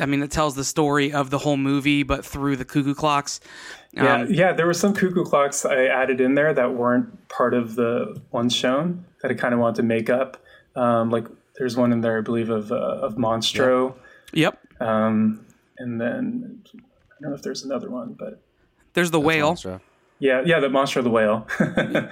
I 0.00 0.06
mean, 0.06 0.22
it 0.22 0.30
tells 0.30 0.54
the 0.54 0.62
story 0.62 1.12
of 1.12 1.30
the 1.30 1.38
whole 1.38 1.56
movie, 1.56 2.04
but 2.04 2.24
through 2.24 2.54
the 2.54 2.64
cuckoo 2.64 2.94
clocks. 2.94 3.40
Yeah, 3.90 4.18
Um, 4.20 4.32
yeah. 4.32 4.52
There 4.52 4.64
were 4.66 4.72
some 4.72 4.94
cuckoo 4.94 5.24
clocks 5.24 5.64
I 5.64 5.86
added 5.86 6.20
in 6.20 6.36
there 6.36 6.54
that 6.54 6.74
weren't 6.74 7.28
part 7.28 7.54
of 7.54 7.74
the 7.74 8.22
ones 8.30 8.54
shown 8.54 9.04
that 9.20 9.32
I 9.32 9.34
kind 9.34 9.52
of 9.52 9.58
wanted 9.58 9.74
to 9.78 9.82
make 9.82 10.08
up. 10.08 10.36
Um, 10.76 11.10
like 11.10 11.26
there's 11.58 11.76
one 11.76 11.92
in 11.92 12.02
there, 12.02 12.18
I 12.18 12.20
believe, 12.20 12.50
of 12.50 12.70
uh, 12.70 12.76
of 12.76 13.16
Monstro, 13.16 13.96
Yep. 14.32 14.60
um, 14.80 15.44
and 15.80 16.00
then 16.00 16.62
I 16.72 16.78
don't 17.20 17.30
know 17.30 17.36
if 17.36 17.42
there's 17.42 17.64
another 17.64 17.90
one, 17.90 18.14
but 18.18 18.40
There's 18.92 19.10
the 19.10 19.20
whale. 19.20 19.52
Monstro. 19.52 19.80
yeah, 20.20 20.42
yeah, 20.44 20.60
the 20.60 20.68
monster 20.68 21.00
of 21.00 21.04
the 21.04 21.10
whale. 21.10 21.46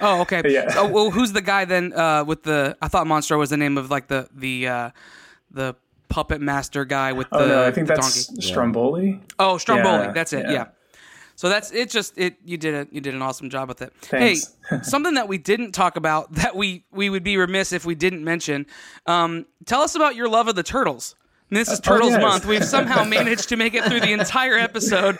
Oh, 0.01 0.21
okay. 0.21 0.41
Yeah. 0.45 0.73
Oh, 0.75 0.87
well, 0.87 1.11
who's 1.11 1.31
the 1.31 1.41
guy 1.41 1.65
then 1.65 1.93
uh, 1.93 2.23
with 2.25 2.43
the? 2.43 2.75
I 2.81 2.87
thought 2.87 3.07
monster 3.07 3.37
was 3.37 3.49
the 3.49 3.57
name 3.57 3.77
of 3.77 3.89
like 3.89 4.07
the 4.07 4.27
the 4.35 4.67
uh, 4.67 4.89
the 5.51 5.75
puppet 6.09 6.41
master 6.41 6.85
guy 6.85 7.13
with 7.13 7.29
the, 7.29 7.37
oh 7.39 7.47
no, 7.47 7.67
I 7.67 7.71
think 7.71 7.87
the 7.87 7.95
that's 7.95 8.27
donkey. 8.27 8.41
Stromboli. 8.41 9.21
Oh, 9.37 9.57
Stromboli. 9.57 10.05
Yeah, 10.05 10.11
that's 10.11 10.33
it. 10.33 10.45
Yeah. 10.45 10.51
yeah. 10.51 10.65
So 11.35 11.47
that's 11.47 11.71
it. 11.71 11.89
Just 11.89 12.17
it. 12.17 12.35
You 12.43 12.57
did 12.57 12.73
it. 12.73 12.89
You 12.91 12.99
did 12.99 13.13
an 13.13 13.21
awesome 13.21 13.49
job 13.49 13.69
with 13.69 13.81
it. 13.81 13.93
Thanks. 14.01 14.55
Hey, 14.69 14.79
something 14.83 15.13
that 15.13 15.27
we 15.29 15.37
didn't 15.37 15.71
talk 15.71 15.95
about 15.95 16.33
that 16.33 16.55
we 16.55 16.83
we 16.91 17.09
would 17.09 17.23
be 17.23 17.37
remiss 17.37 17.71
if 17.71 17.85
we 17.85 17.95
didn't 17.95 18.23
mention. 18.23 18.65
Um, 19.05 19.45
tell 19.65 19.81
us 19.81 19.95
about 19.95 20.15
your 20.15 20.27
love 20.27 20.47
of 20.49 20.55
the 20.55 20.63
turtles. 20.63 21.15
This 21.49 21.69
is 21.69 21.79
oh, 21.79 21.83
Turtles 21.83 22.11
yes. 22.11 22.21
Month. 22.21 22.45
We've 22.45 22.63
somehow 22.63 23.03
managed 23.05 23.49
to 23.49 23.57
make 23.57 23.73
it 23.73 23.83
through 23.85 24.01
the 24.01 24.11
entire 24.11 24.57
episode. 24.57 25.17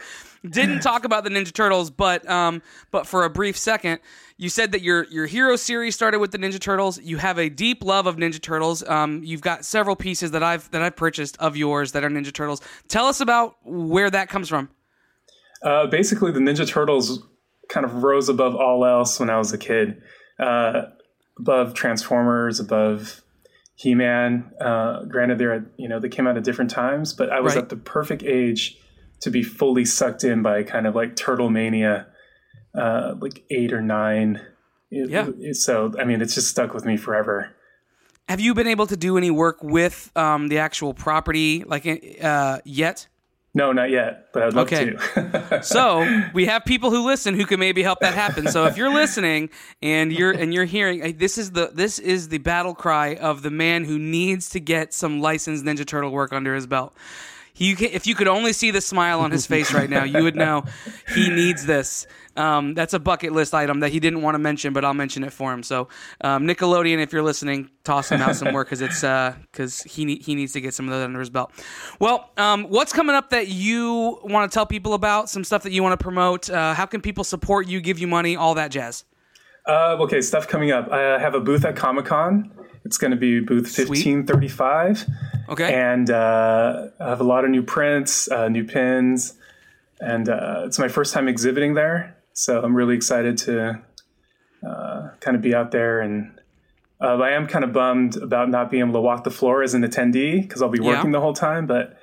Didn't 0.48 0.80
talk 0.80 1.04
about 1.04 1.26
the 1.26 1.30
Ninja 1.30 1.52
Turtles, 1.52 1.90
but 1.90 2.28
um, 2.30 2.62
but 2.92 3.06
for 3.06 3.26
a 3.26 3.30
brief 3.30 3.58
second, 3.58 4.00
you 4.38 4.48
said 4.48 4.72
that 4.72 4.82
your 4.82 5.04
your 5.06 5.26
hero 5.26 5.58
series 5.58 5.96
started 5.96 6.20
with 6.20 6.32
the 6.32 6.38
Ninja 6.38 6.60
Turtles. 6.60 6.98
You 7.02 7.18
have 7.18 7.38
a 7.38 7.50
deep 7.50 7.84
love 7.84 8.08
of 8.08 8.16
Ninja 8.16 8.42
Turtles. 8.42 8.82
Um, 8.88 9.22
you've 9.24 9.42
got 9.42 9.66
several 9.66 9.98
pieces 9.98 10.32
that 10.32 10.42
I've 10.42 10.72
that 10.72 10.82
I've 10.82 10.96
purchased 10.96 11.36
of 11.40 11.58
yours 11.58 11.92
that 11.92 12.06
are 12.06 12.10
Ninja 12.10 12.34
Turtles. 12.34 12.62
Tell 12.88 13.08
us 13.08 13.20
about 13.20 13.58
where 13.66 14.10
that 14.10 14.30
comes 14.30 14.48
from. 14.48 14.70
Uh, 15.62 15.88
basically, 15.88 16.32
the 16.32 16.40
Ninja 16.40 16.66
Turtles 16.66 17.22
kind 17.68 17.86
of 17.86 18.04
rose 18.04 18.30
above 18.30 18.56
all 18.56 18.86
else 18.86 19.20
when 19.20 19.30
I 19.30 19.38
was 19.38 19.52
a 19.52 19.58
kid, 19.58 20.02
uh, 20.40 20.84
above 21.38 21.74
Transformers, 21.74 22.62
above 22.62 23.22
He-Man. 23.80 24.52
Uh, 24.60 25.06
granted, 25.06 25.38
they're 25.38 25.54
at, 25.54 25.64
you 25.78 25.88
know 25.88 26.00
they 26.02 26.10
came 26.10 26.28
out 26.28 26.36
at 26.36 26.44
different 26.44 26.70
times, 26.70 27.14
but 27.14 27.30
I 27.32 27.40
was 27.40 27.56
Right. 27.56 27.64
at 27.64 27.70
the 27.70 27.78
perfect 27.78 28.24
age 28.24 28.78
to 29.22 29.32
be 29.32 29.42
fully 29.42 29.86
sucked 29.86 30.26
in 30.26 30.42
by 30.42 30.64
kind 30.64 30.86
of 30.86 30.96
like 30.96 31.16
Turtle 31.16 31.50
mania, 31.50 32.08
uh, 32.76 33.16
like 33.22 33.44
eight 33.50 33.72
or 33.72 33.82
nine. 33.82 34.42
It- 34.92 35.10
Yeah. 35.10 35.30
it- 35.40 35.56
so 35.56 35.94
I 35.98 36.04
mean, 36.04 36.22
it's 36.22 36.36
just 36.36 36.50
stuck 36.50 36.74
with 36.74 36.84
me 36.84 36.98
forever. 36.98 37.52
Have 38.28 38.42
you 38.42 38.54
been 38.54 38.68
able 38.68 38.86
to 38.88 38.98
do 38.98 39.18
any 39.18 39.32
work 39.32 39.64
with 39.64 40.12
um, 40.16 40.50
the 40.50 40.58
actual 40.60 40.94
property 40.94 41.64
like 41.66 41.88
uh, 42.22 42.60
yet? 42.66 43.08
No, 43.54 43.72
not 43.72 43.90
yet, 43.90 44.28
but 44.32 44.44
I'd 44.44 44.54
love 44.54 44.68
Okay. 44.68 44.92
to. 44.92 45.60
So 45.64 46.06
we 46.34 46.46
have 46.46 46.66
people 46.66 46.92
who 46.92 47.06
listen 47.06 47.34
who 47.34 47.46
can 47.46 47.60
maybe 47.60 47.82
help 47.82 48.00
that 48.02 48.14
happen. 48.14 48.48
So 48.48 48.66
if 48.68 48.78
you're 48.78 48.94
listening 48.94 49.50
and 49.82 50.12
you're 50.14 50.32
and 50.32 50.54
you're 50.54 50.66
hearing 50.66 51.18
this 51.18 51.38
is 51.38 51.52
the 51.52 51.72
this 51.74 51.98
is 52.00 52.30
the 52.30 52.38
battle 52.38 52.76
cry 52.76 53.16
of 53.16 53.42
the 53.42 53.50
man 53.52 53.84
who 53.86 53.98
needs 53.98 54.50
to 54.52 54.60
get 54.60 54.94
some 54.94 55.20
licensed 55.20 55.66
Ninja 55.66 55.86
Turtle 55.86 56.12
work 56.12 56.32
under 56.32 56.54
his 56.56 56.68
belt. 56.68 56.94
He, 57.60 57.72
if 57.72 58.08
you 58.08 58.16
could 58.16 58.30
only 58.30 58.54
see 58.54 58.72
the 58.72 58.80
smile 58.80 59.20
on 59.20 59.32
his 59.32 59.46
face 59.46 59.74
right 59.74 59.90
now, 59.90 60.06
you 60.06 60.24
would 60.24 60.38
know 60.38 60.64
he 61.14 61.30
needs 61.30 61.66
this. 61.66 62.08
Um, 62.38 62.74
that's 62.74 62.94
a 62.94 63.00
bucket 63.00 63.34
list 63.34 63.54
item 63.54 63.82
that 63.82 63.92
he 63.92 64.00
didn't 64.00 64.22
want 64.22 64.36
to 64.36 64.40
mention, 64.40 64.72
but 64.72 64.86
I'll 64.86 64.94
mention 64.94 65.26
it 65.26 65.34
for 65.34 65.52
him. 65.52 65.62
So, 65.62 65.90
um, 66.22 66.48
Nickelodeon, 66.48 67.04
if 67.04 67.12
you're 67.12 67.22
listening, 67.22 67.70
toss 67.84 68.10
him 68.10 68.22
out 68.22 68.38
some 68.38 68.54
work 68.54 68.70
because 68.70 68.80
it's 68.80 69.02
because 69.52 69.82
he 69.82 70.06
ne- 70.06 70.20
he 70.20 70.36
needs 70.36 70.54
to 70.54 70.62
get 70.62 70.74
some 70.74 70.88
of 70.88 70.98
that 70.98 71.04
under 71.04 71.20
his 71.20 71.30
belt. 71.30 71.52
Well, 72.00 72.32
um, 72.38 72.64
what's 72.70 72.94
coming 72.94 73.14
up 73.14 73.32
that 73.32 73.50
you 73.50 74.22
want 74.24 74.50
to 74.50 74.56
tell 74.56 74.66
people 74.66 74.94
about? 74.94 75.30
Some 75.30 75.44
stuff 75.44 75.64
that 75.64 75.74
you 75.74 75.84
want 75.84 76.00
to 76.00 76.02
promote? 76.02 76.50
Uh, 76.50 76.74
how 76.74 76.86
can 76.86 77.02
people 77.02 77.26
support 77.26 77.68
you, 77.68 77.82
give 77.82 78.00
you 78.00 78.08
money, 78.08 78.38
all 78.38 78.54
that 78.54 78.72
jazz? 78.72 79.04
Uh, 79.68 79.98
okay, 80.00 80.22
stuff 80.22 80.48
coming 80.48 80.72
up. 80.72 80.90
I 80.94 81.20
have 81.20 81.36
a 81.36 81.42
booth 81.42 81.66
at 81.66 81.76
Comic 81.76 82.06
Con. 82.06 82.54
It's 82.86 82.98
going 82.98 83.12
to 83.12 83.18
be 83.18 83.42
booth 83.42 83.70
Sweet. 83.70 83.90
1535. 83.90 85.06
Okay. 85.50 85.74
And 85.74 86.10
uh, 86.10 86.88
I 87.00 87.10
have 87.10 87.22
a 87.22 87.24
lot 87.24 87.44
of 87.44 87.50
new 87.52 87.64
prints, 87.64 88.30
uh, 88.32 88.48
new 88.50 88.64
pins, 88.64 89.34
and 90.00 90.30
uh, 90.30 90.64
it's 90.66 90.80
my 90.80 90.88
first 90.88 91.14
time 91.14 91.28
exhibiting 91.28 91.74
there. 91.74 92.16
So 92.34 92.62
I'm 92.62 92.76
really 92.76 92.96
excited 92.96 93.38
to 93.40 93.82
uh, 94.66 95.10
kind 95.20 95.36
of 95.36 95.42
be 95.42 95.54
out 95.56 95.72
there. 95.72 96.00
And 96.02 96.40
uh, 97.02 97.18
I 97.18 97.32
am 97.32 97.48
kind 97.48 97.64
of 97.66 97.74
bummed 97.74 98.16
about 98.18 98.50
not 98.50 98.70
being 98.70 98.84
able 98.84 98.94
to 98.94 99.02
walk 99.02 99.24
the 99.24 99.32
floor 99.32 99.64
as 99.64 99.74
an 99.74 99.84
attendee 99.84 100.42
because 100.42 100.62
I'll 100.62 100.70
be 100.70 100.80
Yeah. 100.82 100.96
working 100.98 101.12
the 101.12 101.20
whole 101.22 101.34
time. 101.34 101.66
But 101.66 101.98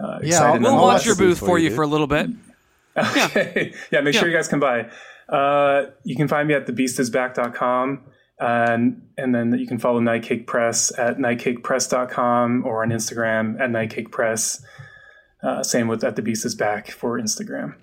uh, 0.00 0.18
Yeah, 0.22 0.28
excited 0.28 0.44
I'll- 0.56 0.60
we'll 0.60 0.80
I'll 0.80 0.86
watch 0.94 1.04
your 1.06 1.14
booth 1.16 1.28
booth 1.30 1.38
for 1.40 1.46
for 1.46 1.58
you, 1.58 1.70
you 1.70 1.74
for 1.74 1.82
a 1.82 1.86
little 1.86 2.06
bit. 2.06 2.30
Okay. 2.96 3.72
yeah, 3.90 4.02
make 4.02 4.14
sure 4.14 4.28
you 4.28 4.36
guys 4.36 4.48
come 4.48 4.60
by. 4.60 4.90
Uh, 5.28 5.86
you 6.04 6.14
can 6.14 6.28
find 6.28 6.46
me 6.46 6.52
at 6.52 6.66
thebeastisback.com. 6.66 8.02
And, 8.42 9.08
and 9.16 9.34
then 9.34 9.56
you 9.56 9.66
can 9.66 9.78
follow 9.78 10.00
Nightcake 10.00 10.46
Press 10.46 10.92
at 10.98 11.18
nightcakepress.com 11.18 12.66
or 12.66 12.82
on 12.82 12.90
Instagram 12.90 13.60
at 13.60 13.70
Nightcake 13.70 14.10
Press. 14.10 14.64
Uh, 15.42 15.62
same 15.62 15.86
with 15.86 16.02
at 16.02 16.16
the 16.16 16.22
Beast 16.22 16.44
is 16.44 16.54
Back 16.54 16.90
for 16.90 17.20
Instagram. 17.20 17.74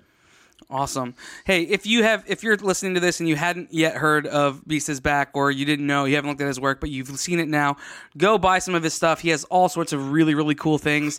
Awesome. 0.70 1.16
Hey, 1.44 1.62
if 1.62 1.84
you 1.84 2.04
have, 2.04 2.22
if 2.28 2.44
you're 2.44 2.56
listening 2.56 2.94
to 2.94 3.00
this 3.00 3.18
and 3.18 3.28
you 3.28 3.34
hadn't 3.34 3.74
yet 3.74 3.96
heard 3.96 4.28
of 4.28 4.64
Beast 4.68 4.88
is 4.88 5.00
Back, 5.00 5.30
or 5.34 5.50
you 5.50 5.64
didn't 5.64 5.86
know, 5.86 6.04
you 6.04 6.14
haven't 6.14 6.30
looked 6.30 6.40
at 6.40 6.46
his 6.46 6.60
work, 6.60 6.78
but 6.78 6.90
you've 6.90 7.08
seen 7.18 7.40
it 7.40 7.48
now, 7.48 7.76
go 8.16 8.38
buy 8.38 8.60
some 8.60 8.76
of 8.76 8.84
his 8.84 8.94
stuff. 8.94 9.20
He 9.20 9.30
has 9.30 9.42
all 9.44 9.68
sorts 9.68 9.92
of 9.92 10.12
really, 10.12 10.34
really 10.34 10.54
cool 10.54 10.78
things 10.78 11.18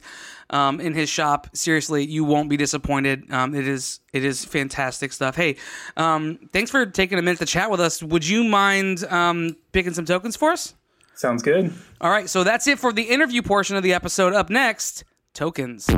um, 0.52 0.80
in 0.80 0.94
his 0.94 1.10
shop. 1.10 1.50
Seriously, 1.54 2.06
you 2.06 2.24
won't 2.24 2.50
be 2.50 2.56
disappointed. 2.56 3.30
Um, 3.30 3.54
it 3.54 3.68
is, 3.68 4.00
it 4.14 4.24
is 4.24 4.46
fantastic 4.46 5.12
stuff. 5.12 5.36
Hey, 5.36 5.58
um, 5.98 6.40
thanks 6.54 6.72
for 6.72 6.86
taking 6.86 7.20
a 7.20 7.22
minute 7.22 7.40
to 7.40 7.46
chat 7.46 7.70
with 7.70 7.82
us. 7.82 8.02
Would 8.02 8.26
you 8.26 8.46
mind 8.46 9.04
um, 9.06 9.58
picking 9.74 9.94
some 9.94 10.06
tokens 10.06 10.38
for 10.38 10.52
us? 10.52 10.76
Sounds 11.16 11.44
good. 11.44 11.74
All 12.00 12.10
right, 12.10 12.30
so 12.30 12.46
that's 12.46 12.68
it 12.68 12.80
for 12.80 12.94
the 12.94 13.04
interview 13.04 13.42
portion 13.42 13.76
of 13.76 13.84
the 13.84 13.94
episode. 13.94 14.32
Up 14.32 14.50
next, 14.50 15.04
tokens. 15.34 15.90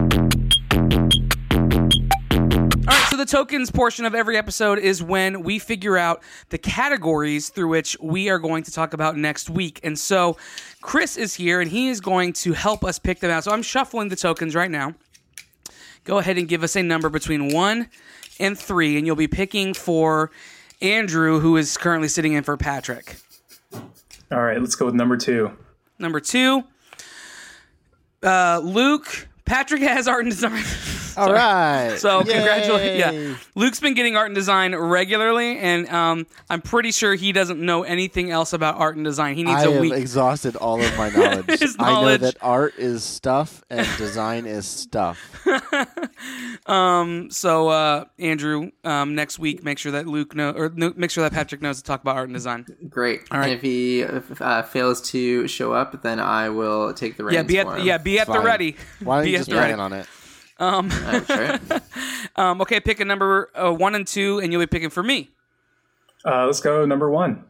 All 3.23 3.25
right, 3.25 3.29
so 3.29 3.37
the 3.37 3.45
tokens 3.45 3.71
portion 3.71 4.03
of 4.05 4.13
every 4.13 4.37
episode 4.37 4.79
is 4.79 5.01
when 5.01 5.43
we 5.43 5.57
figure 5.57 5.97
out 5.97 6.21
the 6.49 6.57
categories 6.57 7.47
through 7.47 7.69
which 7.69 7.95
we 8.01 8.29
are 8.29 8.37
going 8.37 8.63
to 8.63 8.71
talk 8.71 8.93
about 8.93 9.15
next 9.15 9.49
week. 9.49 9.79
And 9.81 9.97
so 9.97 10.35
Chris 10.81 11.15
is 11.15 11.33
here 11.33 11.61
and 11.61 11.71
he 11.71 11.87
is 11.87 12.01
going 12.01 12.33
to 12.33 12.51
help 12.51 12.83
us 12.83 12.99
pick 12.99 13.21
them 13.21 13.31
out. 13.31 13.45
So 13.45 13.51
I'm 13.51 13.61
shuffling 13.61 14.09
the 14.09 14.17
tokens 14.17 14.55
right 14.55 14.69
now. 14.69 14.95
Go 16.03 16.17
ahead 16.17 16.37
and 16.37 16.49
give 16.49 16.63
us 16.63 16.75
a 16.75 16.83
number 16.83 17.07
between 17.07 17.53
one 17.53 17.87
and 18.39 18.59
three, 18.59 18.97
and 18.97 19.07
you'll 19.07 19.15
be 19.15 19.29
picking 19.29 19.73
for 19.73 20.29
Andrew, 20.81 21.39
who 21.39 21.55
is 21.55 21.77
currently 21.77 22.09
sitting 22.09 22.33
in 22.33 22.43
for 22.43 22.57
Patrick. 22.57 23.15
All 24.31 24.41
right, 24.41 24.59
let's 24.59 24.75
go 24.75 24.85
with 24.85 24.95
number 24.95 25.15
two. 25.15 25.55
Number 25.97 26.19
two, 26.19 26.65
uh, 28.21 28.59
Luke. 28.61 29.29
Patrick 29.45 29.81
has 29.81 30.09
art 30.09 30.25
and 30.25 30.31
design. 30.31 30.63
All 31.17 31.31
right. 31.33 31.95
So 31.99 32.19
Yay. 32.19 32.33
congratulations. 32.33 32.99
Yeah. 32.99 33.35
Luke's 33.55 33.79
been 33.79 33.93
getting 33.93 34.15
art 34.17 34.27
and 34.27 34.35
design 34.35 34.75
regularly, 34.75 35.57
and 35.59 35.87
um, 35.89 36.25
I'm 36.49 36.61
pretty 36.61 36.91
sure 36.91 37.13
he 37.15 37.31
doesn't 37.31 37.59
know 37.59 37.83
anything 37.83 38.31
else 38.31 38.51
about 38.53 38.75
art 38.77 38.95
and 38.95 39.05
design. 39.05 39.35
He 39.35 39.43
needs 39.43 39.61
I 39.61 39.65
a 39.67 39.71
have 39.71 39.81
week. 39.81 39.93
exhausted 39.93 40.55
all 40.55 40.81
of 40.81 40.97
my 40.97 41.09
knowledge. 41.15 41.59
His 41.59 41.75
I 41.79 42.01
know 42.01 42.17
that 42.17 42.35
art 42.41 42.73
is 42.77 43.03
stuff 43.03 43.63
and 43.69 43.87
design 43.97 44.45
is 44.45 44.65
stuff. 44.65 45.19
um. 46.67 47.29
so 47.31 47.67
uh, 47.69 48.05
Andrew, 48.19 48.71
um, 48.83 49.15
next 49.15 49.39
week, 49.39 49.63
make 49.63 49.77
sure 49.77 49.91
that 49.93 50.07
Luke 50.07 50.35
know 50.35 50.51
or 50.51 50.69
no, 50.75 50.93
make 50.95 51.11
sure 51.11 51.23
that 51.23 51.33
Patrick 51.33 51.61
knows 51.61 51.77
to 51.77 51.83
talk 51.83 52.01
about 52.01 52.15
art 52.15 52.27
and 52.29 52.35
design. 52.35 52.65
Great. 52.89 53.21
All 53.31 53.39
right. 53.39 53.45
And 53.45 53.53
if 53.53 53.61
he 53.61 54.03
uh, 54.03 54.63
fails 54.63 55.01
to 55.11 55.47
show 55.47 55.73
up, 55.73 56.01
then 56.01 56.19
I 56.19 56.49
will 56.49 56.93
take 56.93 57.17
the 57.17 57.23
reins 57.23 57.35
Yeah, 57.35 57.43
be 57.43 57.55
for 57.61 57.73
at 57.73 57.79
him. 57.79 57.85
yeah 57.87 57.97
be 57.97 58.19
at 58.19 58.27
the 58.27 58.39
ready. 58.41 58.75
Why 59.01 59.17
don't 59.17 59.25
Be 59.25 59.31
you 59.31 59.35
at 59.37 59.39
just 59.39 59.49
the 59.49 59.55
plan 59.57 59.69
ready. 59.69 59.81
on 59.81 59.93
it? 59.93 60.07
Uh, 60.59 61.21
sure. 61.25 61.59
Um, 62.35 62.61
okay, 62.61 62.79
pick 62.79 62.99
a 62.99 63.05
number 63.05 63.49
uh, 63.55 63.71
one 63.71 63.95
and 63.95 64.07
two, 64.07 64.39
and 64.39 64.51
you'll 64.51 64.61
be 64.61 64.67
picking 64.67 64.89
for 64.89 65.03
me. 65.03 65.29
Uh, 66.25 66.45
let's 66.45 66.59
go 66.59 66.85
number 66.85 67.09
one. 67.09 67.43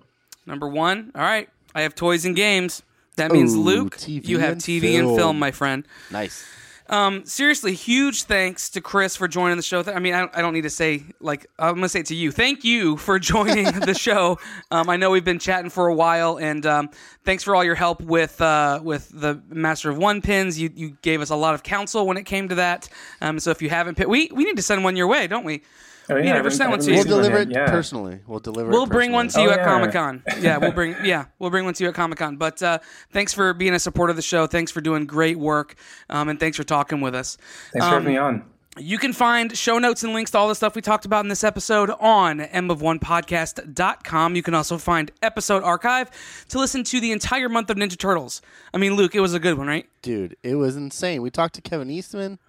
Number 0.45 0.67
one. 0.67 1.11
All 1.15 1.21
right. 1.21 1.49
I 1.75 1.81
have 1.81 1.95
toys 1.95 2.25
and 2.25 2.35
games. 2.35 2.83
That 3.15 3.31
means 3.31 3.53
Ooh, 3.53 3.61
Luke, 3.61 3.97
TV 3.97 4.27
you 4.27 4.39
have 4.39 4.53
and 4.53 4.61
TV 4.61 4.97
and 4.97 5.07
film. 5.07 5.17
film, 5.17 5.39
my 5.39 5.51
friend. 5.51 5.87
Nice. 6.11 6.45
Um, 6.89 7.25
seriously, 7.25 7.73
huge 7.73 8.23
thanks 8.23 8.69
to 8.71 8.81
Chris 8.81 9.15
for 9.15 9.27
joining 9.27 9.57
the 9.57 9.63
show. 9.63 9.83
I 9.85 9.99
mean, 9.99 10.13
I 10.13 10.19
don't, 10.19 10.35
I 10.35 10.41
don't 10.41 10.53
need 10.53 10.63
to 10.63 10.69
say 10.69 11.03
like 11.19 11.47
I'm 11.57 11.75
gonna 11.75 11.89
say 11.89 12.01
it 12.01 12.07
to 12.07 12.15
you. 12.15 12.31
Thank 12.31 12.63
you 12.63 12.97
for 12.97 13.19
joining 13.33 13.65
the 13.65 13.93
show. 13.97 14.37
Um, 14.69 14.89
I 14.89 14.97
know 14.97 15.09
we've 15.09 15.23
been 15.23 15.39
chatting 15.39 15.69
for 15.69 15.87
a 15.87 15.95
while, 15.95 16.37
and 16.37 16.65
um, 16.65 16.89
thanks 17.23 17.43
for 17.43 17.55
all 17.55 17.63
your 17.63 17.75
help 17.75 18.01
with 18.01 18.39
uh, 18.41 18.81
with 18.83 19.09
the 19.13 19.41
Master 19.49 19.89
of 19.89 19.97
One 19.97 20.21
pins. 20.21 20.59
You 20.59 20.71
you 20.75 20.97
gave 21.01 21.21
us 21.21 21.29
a 21.29 21.35
lot 21.35 21.53
of 21.53 21.63
counsel 21.63 22.05
when 22.05 22.17
it 22.17 22.23
came 22.23 22.49
to 22.49 22.55
that. 22.55 22.89
Um, 23.21 23.39
so 23.39 23.51
if 23.51 23.61
you 23.61 23.69
haven't, 23.69 23.97
we 24.07 24.29
we 24.33 24.43
need 24.43 24.57
to 24.57 24.63
send 24.63 24.83
one 24.83 24.95
your 24.95 25.07
way, 25.07 25.27
don't 25.27 25.45
we? 25.45 25.63
Oh, 26.09 26.17
yeah, 26.17 26.33
never 26.33 26.49
sent 26.49 26.69
one 26.69 26.79
to 26.79 26.85
you. 26.85 26.91
We'll 26.91 27.03
received 27.03 27.09
deliver 27.23 27.37
it. 27.37 27.49
Yeah. 27.51 27.69
personally. 27.69 28.19
We'll 28.27 28.39
deliver. 28.39 28.69
We'll 28.69 28.83
it 28.83 28.89
bring 28.89 29.11
one 29.13 29.29
to 29.29 29.41
you 29.41 29.49
Oh, 29.49 29.51
at 29.53 29.59
yeah. 29.59 29.65
Comic 29.65 29.91
Con. 29.93 30.23
Yeah, 30.41 30.57
we'll 30.57 30.71
bring 30.73 30.95
yeah, 31.03 31.25
we'll 31.39 31.49
bring 31.49 31.63
one 31.65 31.73
to 31.75 31.83
you 31.83 31.89
at 31.89 31.95
Comic 31.95 32.17
Con. 32.19 32.35
But 32.37 32.61
uh, 32.61 32.79
thanks 33.11 33.33
for 33.33 33.53
being 33.53 33.73
a 33.73 33.79
supporter 33.79 34.11
of 34.11 34.15
the 34.17 34.21
show. 34.21 34.45
Thanks 34.47 34.71
for 34.71 34.81
doing 34.81 35.05
great 35.05 35.37
work, 35.39 35.75
um, 36.09 36.27
and 36.29 36.39
thanks 36.39 36.57
for 36.57 36.63
talking 36.63 36.99
with 37.01 37.15
us. 37.15 37.37
Thanks 37.71 37.85
for 37.87 37.95
Um, 37.95 38.03
having 38.03 38.13
me 38.13 38.17
on. 38.17 38.43
You 38.75 38.97
can 38.97 39.13
find 39.13 39.55
show 39.55 39.77
notes 39.77 40.03
and 40.03 40.13
links 40.13 40.31
to 40.31 40.39
all 40.39 40.47
the 40.47 40.55
stuff 40.55 40.73
we 40.75 40.81
talked 40.81 41.05
about 41.05 41.23
in 41.23 41.29
this 41.29 41.43
episode 41.43 41.91
on 41.99 42.39
mof1podcast.com. 42.39 44.35
You 44.35 44.43
can 44.43 44.53
also 44.55 44.77
find 44.77 45.11
episode 45.21 45.63
archive 45.63 46.09
to 46.49 46.57
listen 46.57 46.83
to 46.85 46.99
the 46.99 47.11
entire 47.11 47.49
month 47.49 47.69
of 47.69 47.77
Ninja 47.77 47.97
Turtles. 47.97 48.41
I 48.73 48.77
mean, 48.77 48.95
Luke, 48.95 49.13
it 49.15 49.19
was 49.19 49.33
a 49.33 49.39
good 49.39 49.57
one, 49.57 49.67
right? 49.67 49.87
Dude, 50.01 50.35
it 50.43 50.55
was 50.55 50.75
insane. 50.75 51.21
We 51.21 51.29
talked 51.29 51.55
to 51.55 51.61
Kevin 51.61 51.89
Eastman. 51.91 52.39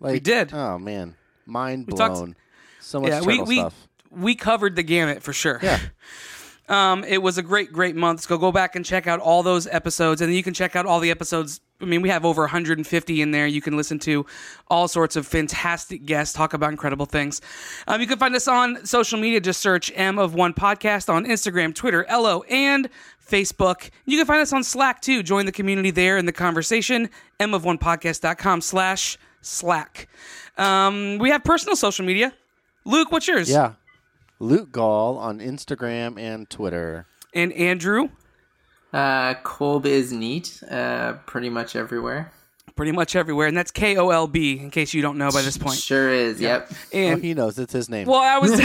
Like, 0.00 0.12
we 0.12 0.20
did. 0.20 0.52
Oh 0.54 0.78
man, 0.78 1.16
mind 1.46 1.88
talked- 1.88 2.14
blown. 2.14 2.36
So 2.84 3.00
much 3.00 3.10
yeah, 3.10 3.20
we 3.20 3.40
we 3.42 3.56
stuff. 3.56 3.88
we 4.10 4.34
covered 4.34 4.76
the 4.76 4.82
gamut 4.82 5.22
for 5.22 5.32
sure. 5.32 5.58
Yeah. 5.62 5.80
Um, 6.66 7.04
it 7.04 7.18
was 7.18 7.36
a 7.36 7.42
great, 7.42 7.72
great 7.72 7.94
month. 7.94 8.22
So 8.22 8.38
go 8.38 8.50
back 8.50 8.74
and 8.74 8.84
check 8.84 9.06
out 9.06 9.20
all 9.20 9.42
those 9.42 9.66
episodes, 9.66 10.22
and 10.22 10.34
you 10.34 10.42
can 10.42 10.54
check 10.54 10.74
out 10.74 10.86
all 10.86 10.98
the 10.98 11.10
episodes. 11.10 11.60
I 11.80 11.84
mean, 11.84 12.00
we 12.00 12.08
have 12.08 12.24
over 12.24 12.42
150 12.42 13.20
in 13.20 13.30
there. 13.32 13.46
You 13.46 13.60
can 13.60 13.76
listen 13.76 13.98
to 14.00 14.24
all 14.68 14.88
sorts 14.88 15.16
of 15.16 15.26
fantastic 15.26 16.06
guests 16.06 16.34
talk 16.34 16.54
about 16.54 16.70
incredible 16.70 17.04
things. 17.04 17.42
Um, 17.86 18.00
you 18.00 18.06
can 18.06 18.18
find 18.18 18.34
us 18.34 18.48
on 18.48 18.86
social 18.86 19.20
media. 19.20 19.40
Just 19.40 19.60
search 19.60 19.92
M 19.94 20.18
of 20.18 20.34
One 20.34 20.54
Podcast 20.54 21.12
on 21.12 21.26
Instagram, 21.26 21.74
Twitter, 21.74 22.06
LO, 22.10 22.42
and 22.44 22.88
Facebook. 23.22 23.90
You 24.06 24.16
can 24.16 24.26
find 24.26 24.40
us 24.40 24.52
on 24.54 24.64
Slack 24.64 25.02
too. 25.02 25.22
Join 25.22 25.44
the 25.44 25.52
community 25.52 25.90
there 25.90 26.16
in 26.16 26.24
the 26.24 26.32
conversation. 26.32 27.10
M 27.38 27.52
of 27.52 27.66
One 27.66 27.76
Podcast.com 27.76 28.62
slash 28.62 29.18
Slack. 29.42 30.08
Um, 30.56 31.18
we 31.18 31.28
have 31.28 31.44
personal 31.44 31.76
social 31.76 32.06
media. 32.06 32.32
Luke, 32.84 33.10
what's 33.10 33.26
yours? 33.26 33.50
Yeah. 33.50 33.74
Luke 34.38 34.70
Gall 34.70 35.16
on 35.16 35.38
Instagram 35.38 36.18
and 36.18 36.48
Twitter. 36.50 37.06
And 37.32 37.52
Andrew. 37.54 38.10
Uh, 38.92 39.34
Kolb 39.42 39.86
is 39.86 40.12
neat. 40.12 40.62
Uh, 40.70 41.14
pretty 41.26 41.48
much 41.48 41.74
everywhere. 41.76 42.30
pretty 42.76 42.92
much 42.92 43.16
everywhere, 43.16 43.46
and 43.46 43.56
that's 43.56 43.70
K 43.70 43.96
O 43.96 44.10
L 44.10 44.26
B. 44.26 44.58
In 44.58 44.70
case 44.70 44.92
you 44.94 45.02
don't 45.02 45.18
know 45.18 45.30
by 45.30 45.42
this 45.42 45.56
point. 45.56 45.78
Sure 45.78 46.12
is. 46.12 46.40
Yep. 46.40 46.70
And 46.92 47.22
he 47.22 47.34
knows 47.34 47.58
it's 47.58 47.72
his 47.72 47.88
name. 47.88 48.06
well, 48.06 48.20
I 48.20 48.38
was. 48.38 48.60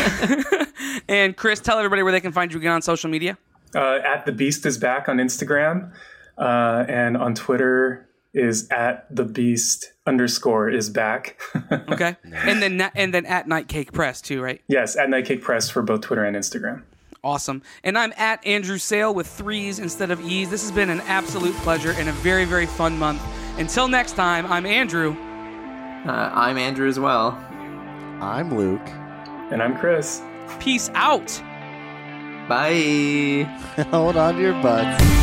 and 1.07 1.35
Chris, 1.35 1.59
tell 1.59 1.77
everybody 1.77 2.03
where 2.03 2.11
they 2.11 2.19
can 2.19 2.31
find 2.31 2.51
you 2.51 2.59
again 2.59 2.73
on 2.73 2.81
social 2.81 3.09
media. 3.09 3.37
Uh, 3.73 3.99
at 4.05 4.25
the 4.25 4.31
Beast 4.31 4.65
is 4.65 4.77
back 4.77 5.07
on 5.09 5.17
Instagram, 5.17 5.91
uh, 6.37 6.85
and 6.87 7.15
on 7.15 7.33
Twitter 7.35 8.08
is 8.33 8.67
at 8.69 9.13
the 9.15 9.25
Beast 9.25 9.93
underscore 10.05 10.69
is 10.69 10.89
back. 10.89 11.39
Okay, 11.91 12.15
and 12.23 12.61
then 12.61 12.81
and 12.95 13.13
then 13.13 13.25
at 13.25 13.47
Night 13.47 13.67
Cake 13.67 13.91
Press 13.91 14.21
too, 14.21 14.41
right? 14.41 14.61
yes, 14.67 14.95
at 14.95 15.09
Night 15.09 15.25
Cake 15.25 15.41
Press 15.41 15.69
for 15.69 15.81
both 15.81 16.01
Twitter 16.01 16.23
and 16.23 16.35
Instagram. 16.35 16.83
Awesome. 17.23 17.61
And 17.83 17.97
I'm 17.97 18.13
at 18.15 18.45
Andrew 18.45 18.77
Sale 18.77 19.13
with 19.13 19.27
threes 19.27 19.79
instead 19.79 20.09
of 20.09 20.21
e's. 20.21 20.49
This 20.49 20.61
has 20.61 20.71
been 20.71 20.89
an 20.89 21.01
absolute 21.01 21.53
pleasure 21.57 21.91
and 21.91 22.07
a 22.09 22.11
very 22.13 22.45
very 22.45 22.65
fun 22.65 22.97
month. 22.97 23.21
Until 23.57 23.87
next 23.87 24.13
time, 24.13 24.45
I'm 24.45 24.65
Andrew. 24.65 25.15
Uh, 26.07 26.31
I'm 26.33 26.57
Andrew 26.57 26.87
as 26.87 26.99
well. 26.99 27.31
I'm 28.21 28.55
Luke. 28.55 28.87
And 29.51 29.61
I'm 29.61 29.77
Chris. 29.77 30.21
Peace 30.59 30.89
out. 30.93 31.27
Bye. 32.47 33.43
Hold 33.91 34.15
on 34.15 34.35
to 34.35 34.41
your 34.41 34.53
butts. 34.61 35.18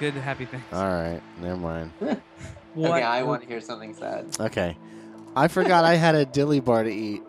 Good, 0.00 0.14
happy 0.14 0.44
things. 0.46 0.62
All 0.72 0.84
right, 0.84 1.20
never 1.40 1.56
mind. 1.56 1.92
What? 2.74 2.92
Okay, 2.92 3.02
I 3.02 3.22
want 3.22 3.42
to 3.42 3.48
hear 3.48 3.60
something 3.60 3.92
sad. 3.92 4.34
Okay, 4.40 4.78
I 5.36 5.46
forgot 5.48 5.84
I 5.84 5.96
had 5.96 6.14
a 6.14 6.24
dilly 6.24 6.58
bar 6.60 6.82
to 6.84 6.90
eat. 6.90 7.22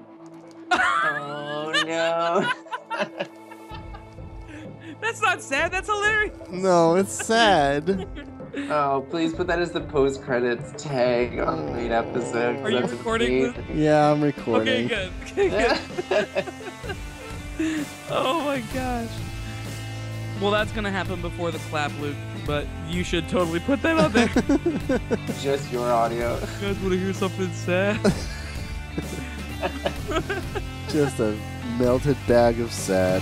Oh 0.71 1.73
no. 1.85 2.49
That's 5.01 5.21
not 5.21 5.41
sad. 5.41 5.71
That's 5.73 5.87
hilarious. 5.89 6.37
No, 6.49 6.95
it's 6.95 7.11
sad. 7.13 8.07
Oh, 8.69 9.03
please 9.09 9.33
put 9.33 9.47
that 9.47 9.57
as 9.57 9.71
the 9.71 9.81
post 9.81 10.21
credits 10.21 10.71
tag 10.81 11.39
on 11.39 11.65
the 11.65 11.71
main 11.71 11.91
episode. 11.91 12.57
'cause 12.57 12.65
Are 12.65 12.69
you 12.69 12.79
that's 12.81 12.91
recording 12.93 13.45
amazing. 13.45 13.65
yeah, 13.73 14.11
I'm 14.11 14.21
recording. 14.23 14.85
Okay, 14.85 15.09
good. 15.35 15.49
Okay, 15.49 15.75
good. 17.57 17.83
oh 18.11 18.43
my 18.45 18.59
gosh. 18.71 19.09
Well, 20.43 20.51
that's 20.51 20.73
gonna 20.73 20.91
happen 20.91 21.21
before 21.21 21.51
the 21.51 21.59
clap, 21.69 21.97
Luke. 22.01 22.17
But 22.45 22.67
you 22.89 23.05
should 23.05 23.29
totally 23.29 23.61
put 23.61 23.81
that 23.81 23.97
on 23.97 24.11
there. 24.11 24.27
Just 25.39 25.71
your 25.71 25.89
audio. 25.89 26.33
You 26.33 26.41
guys 26.41 26.77
want 26.79 26.91
to 26.91 26.99
hear 26.99 27.13
something 27.13 27.49
sad? 27.53 27.97
Just 30.89 31.21
a 31.21 31.33
melted 31.79 32.17
bag 32.27 32.59
of 32.59 32.73
sad. 32.73 33.21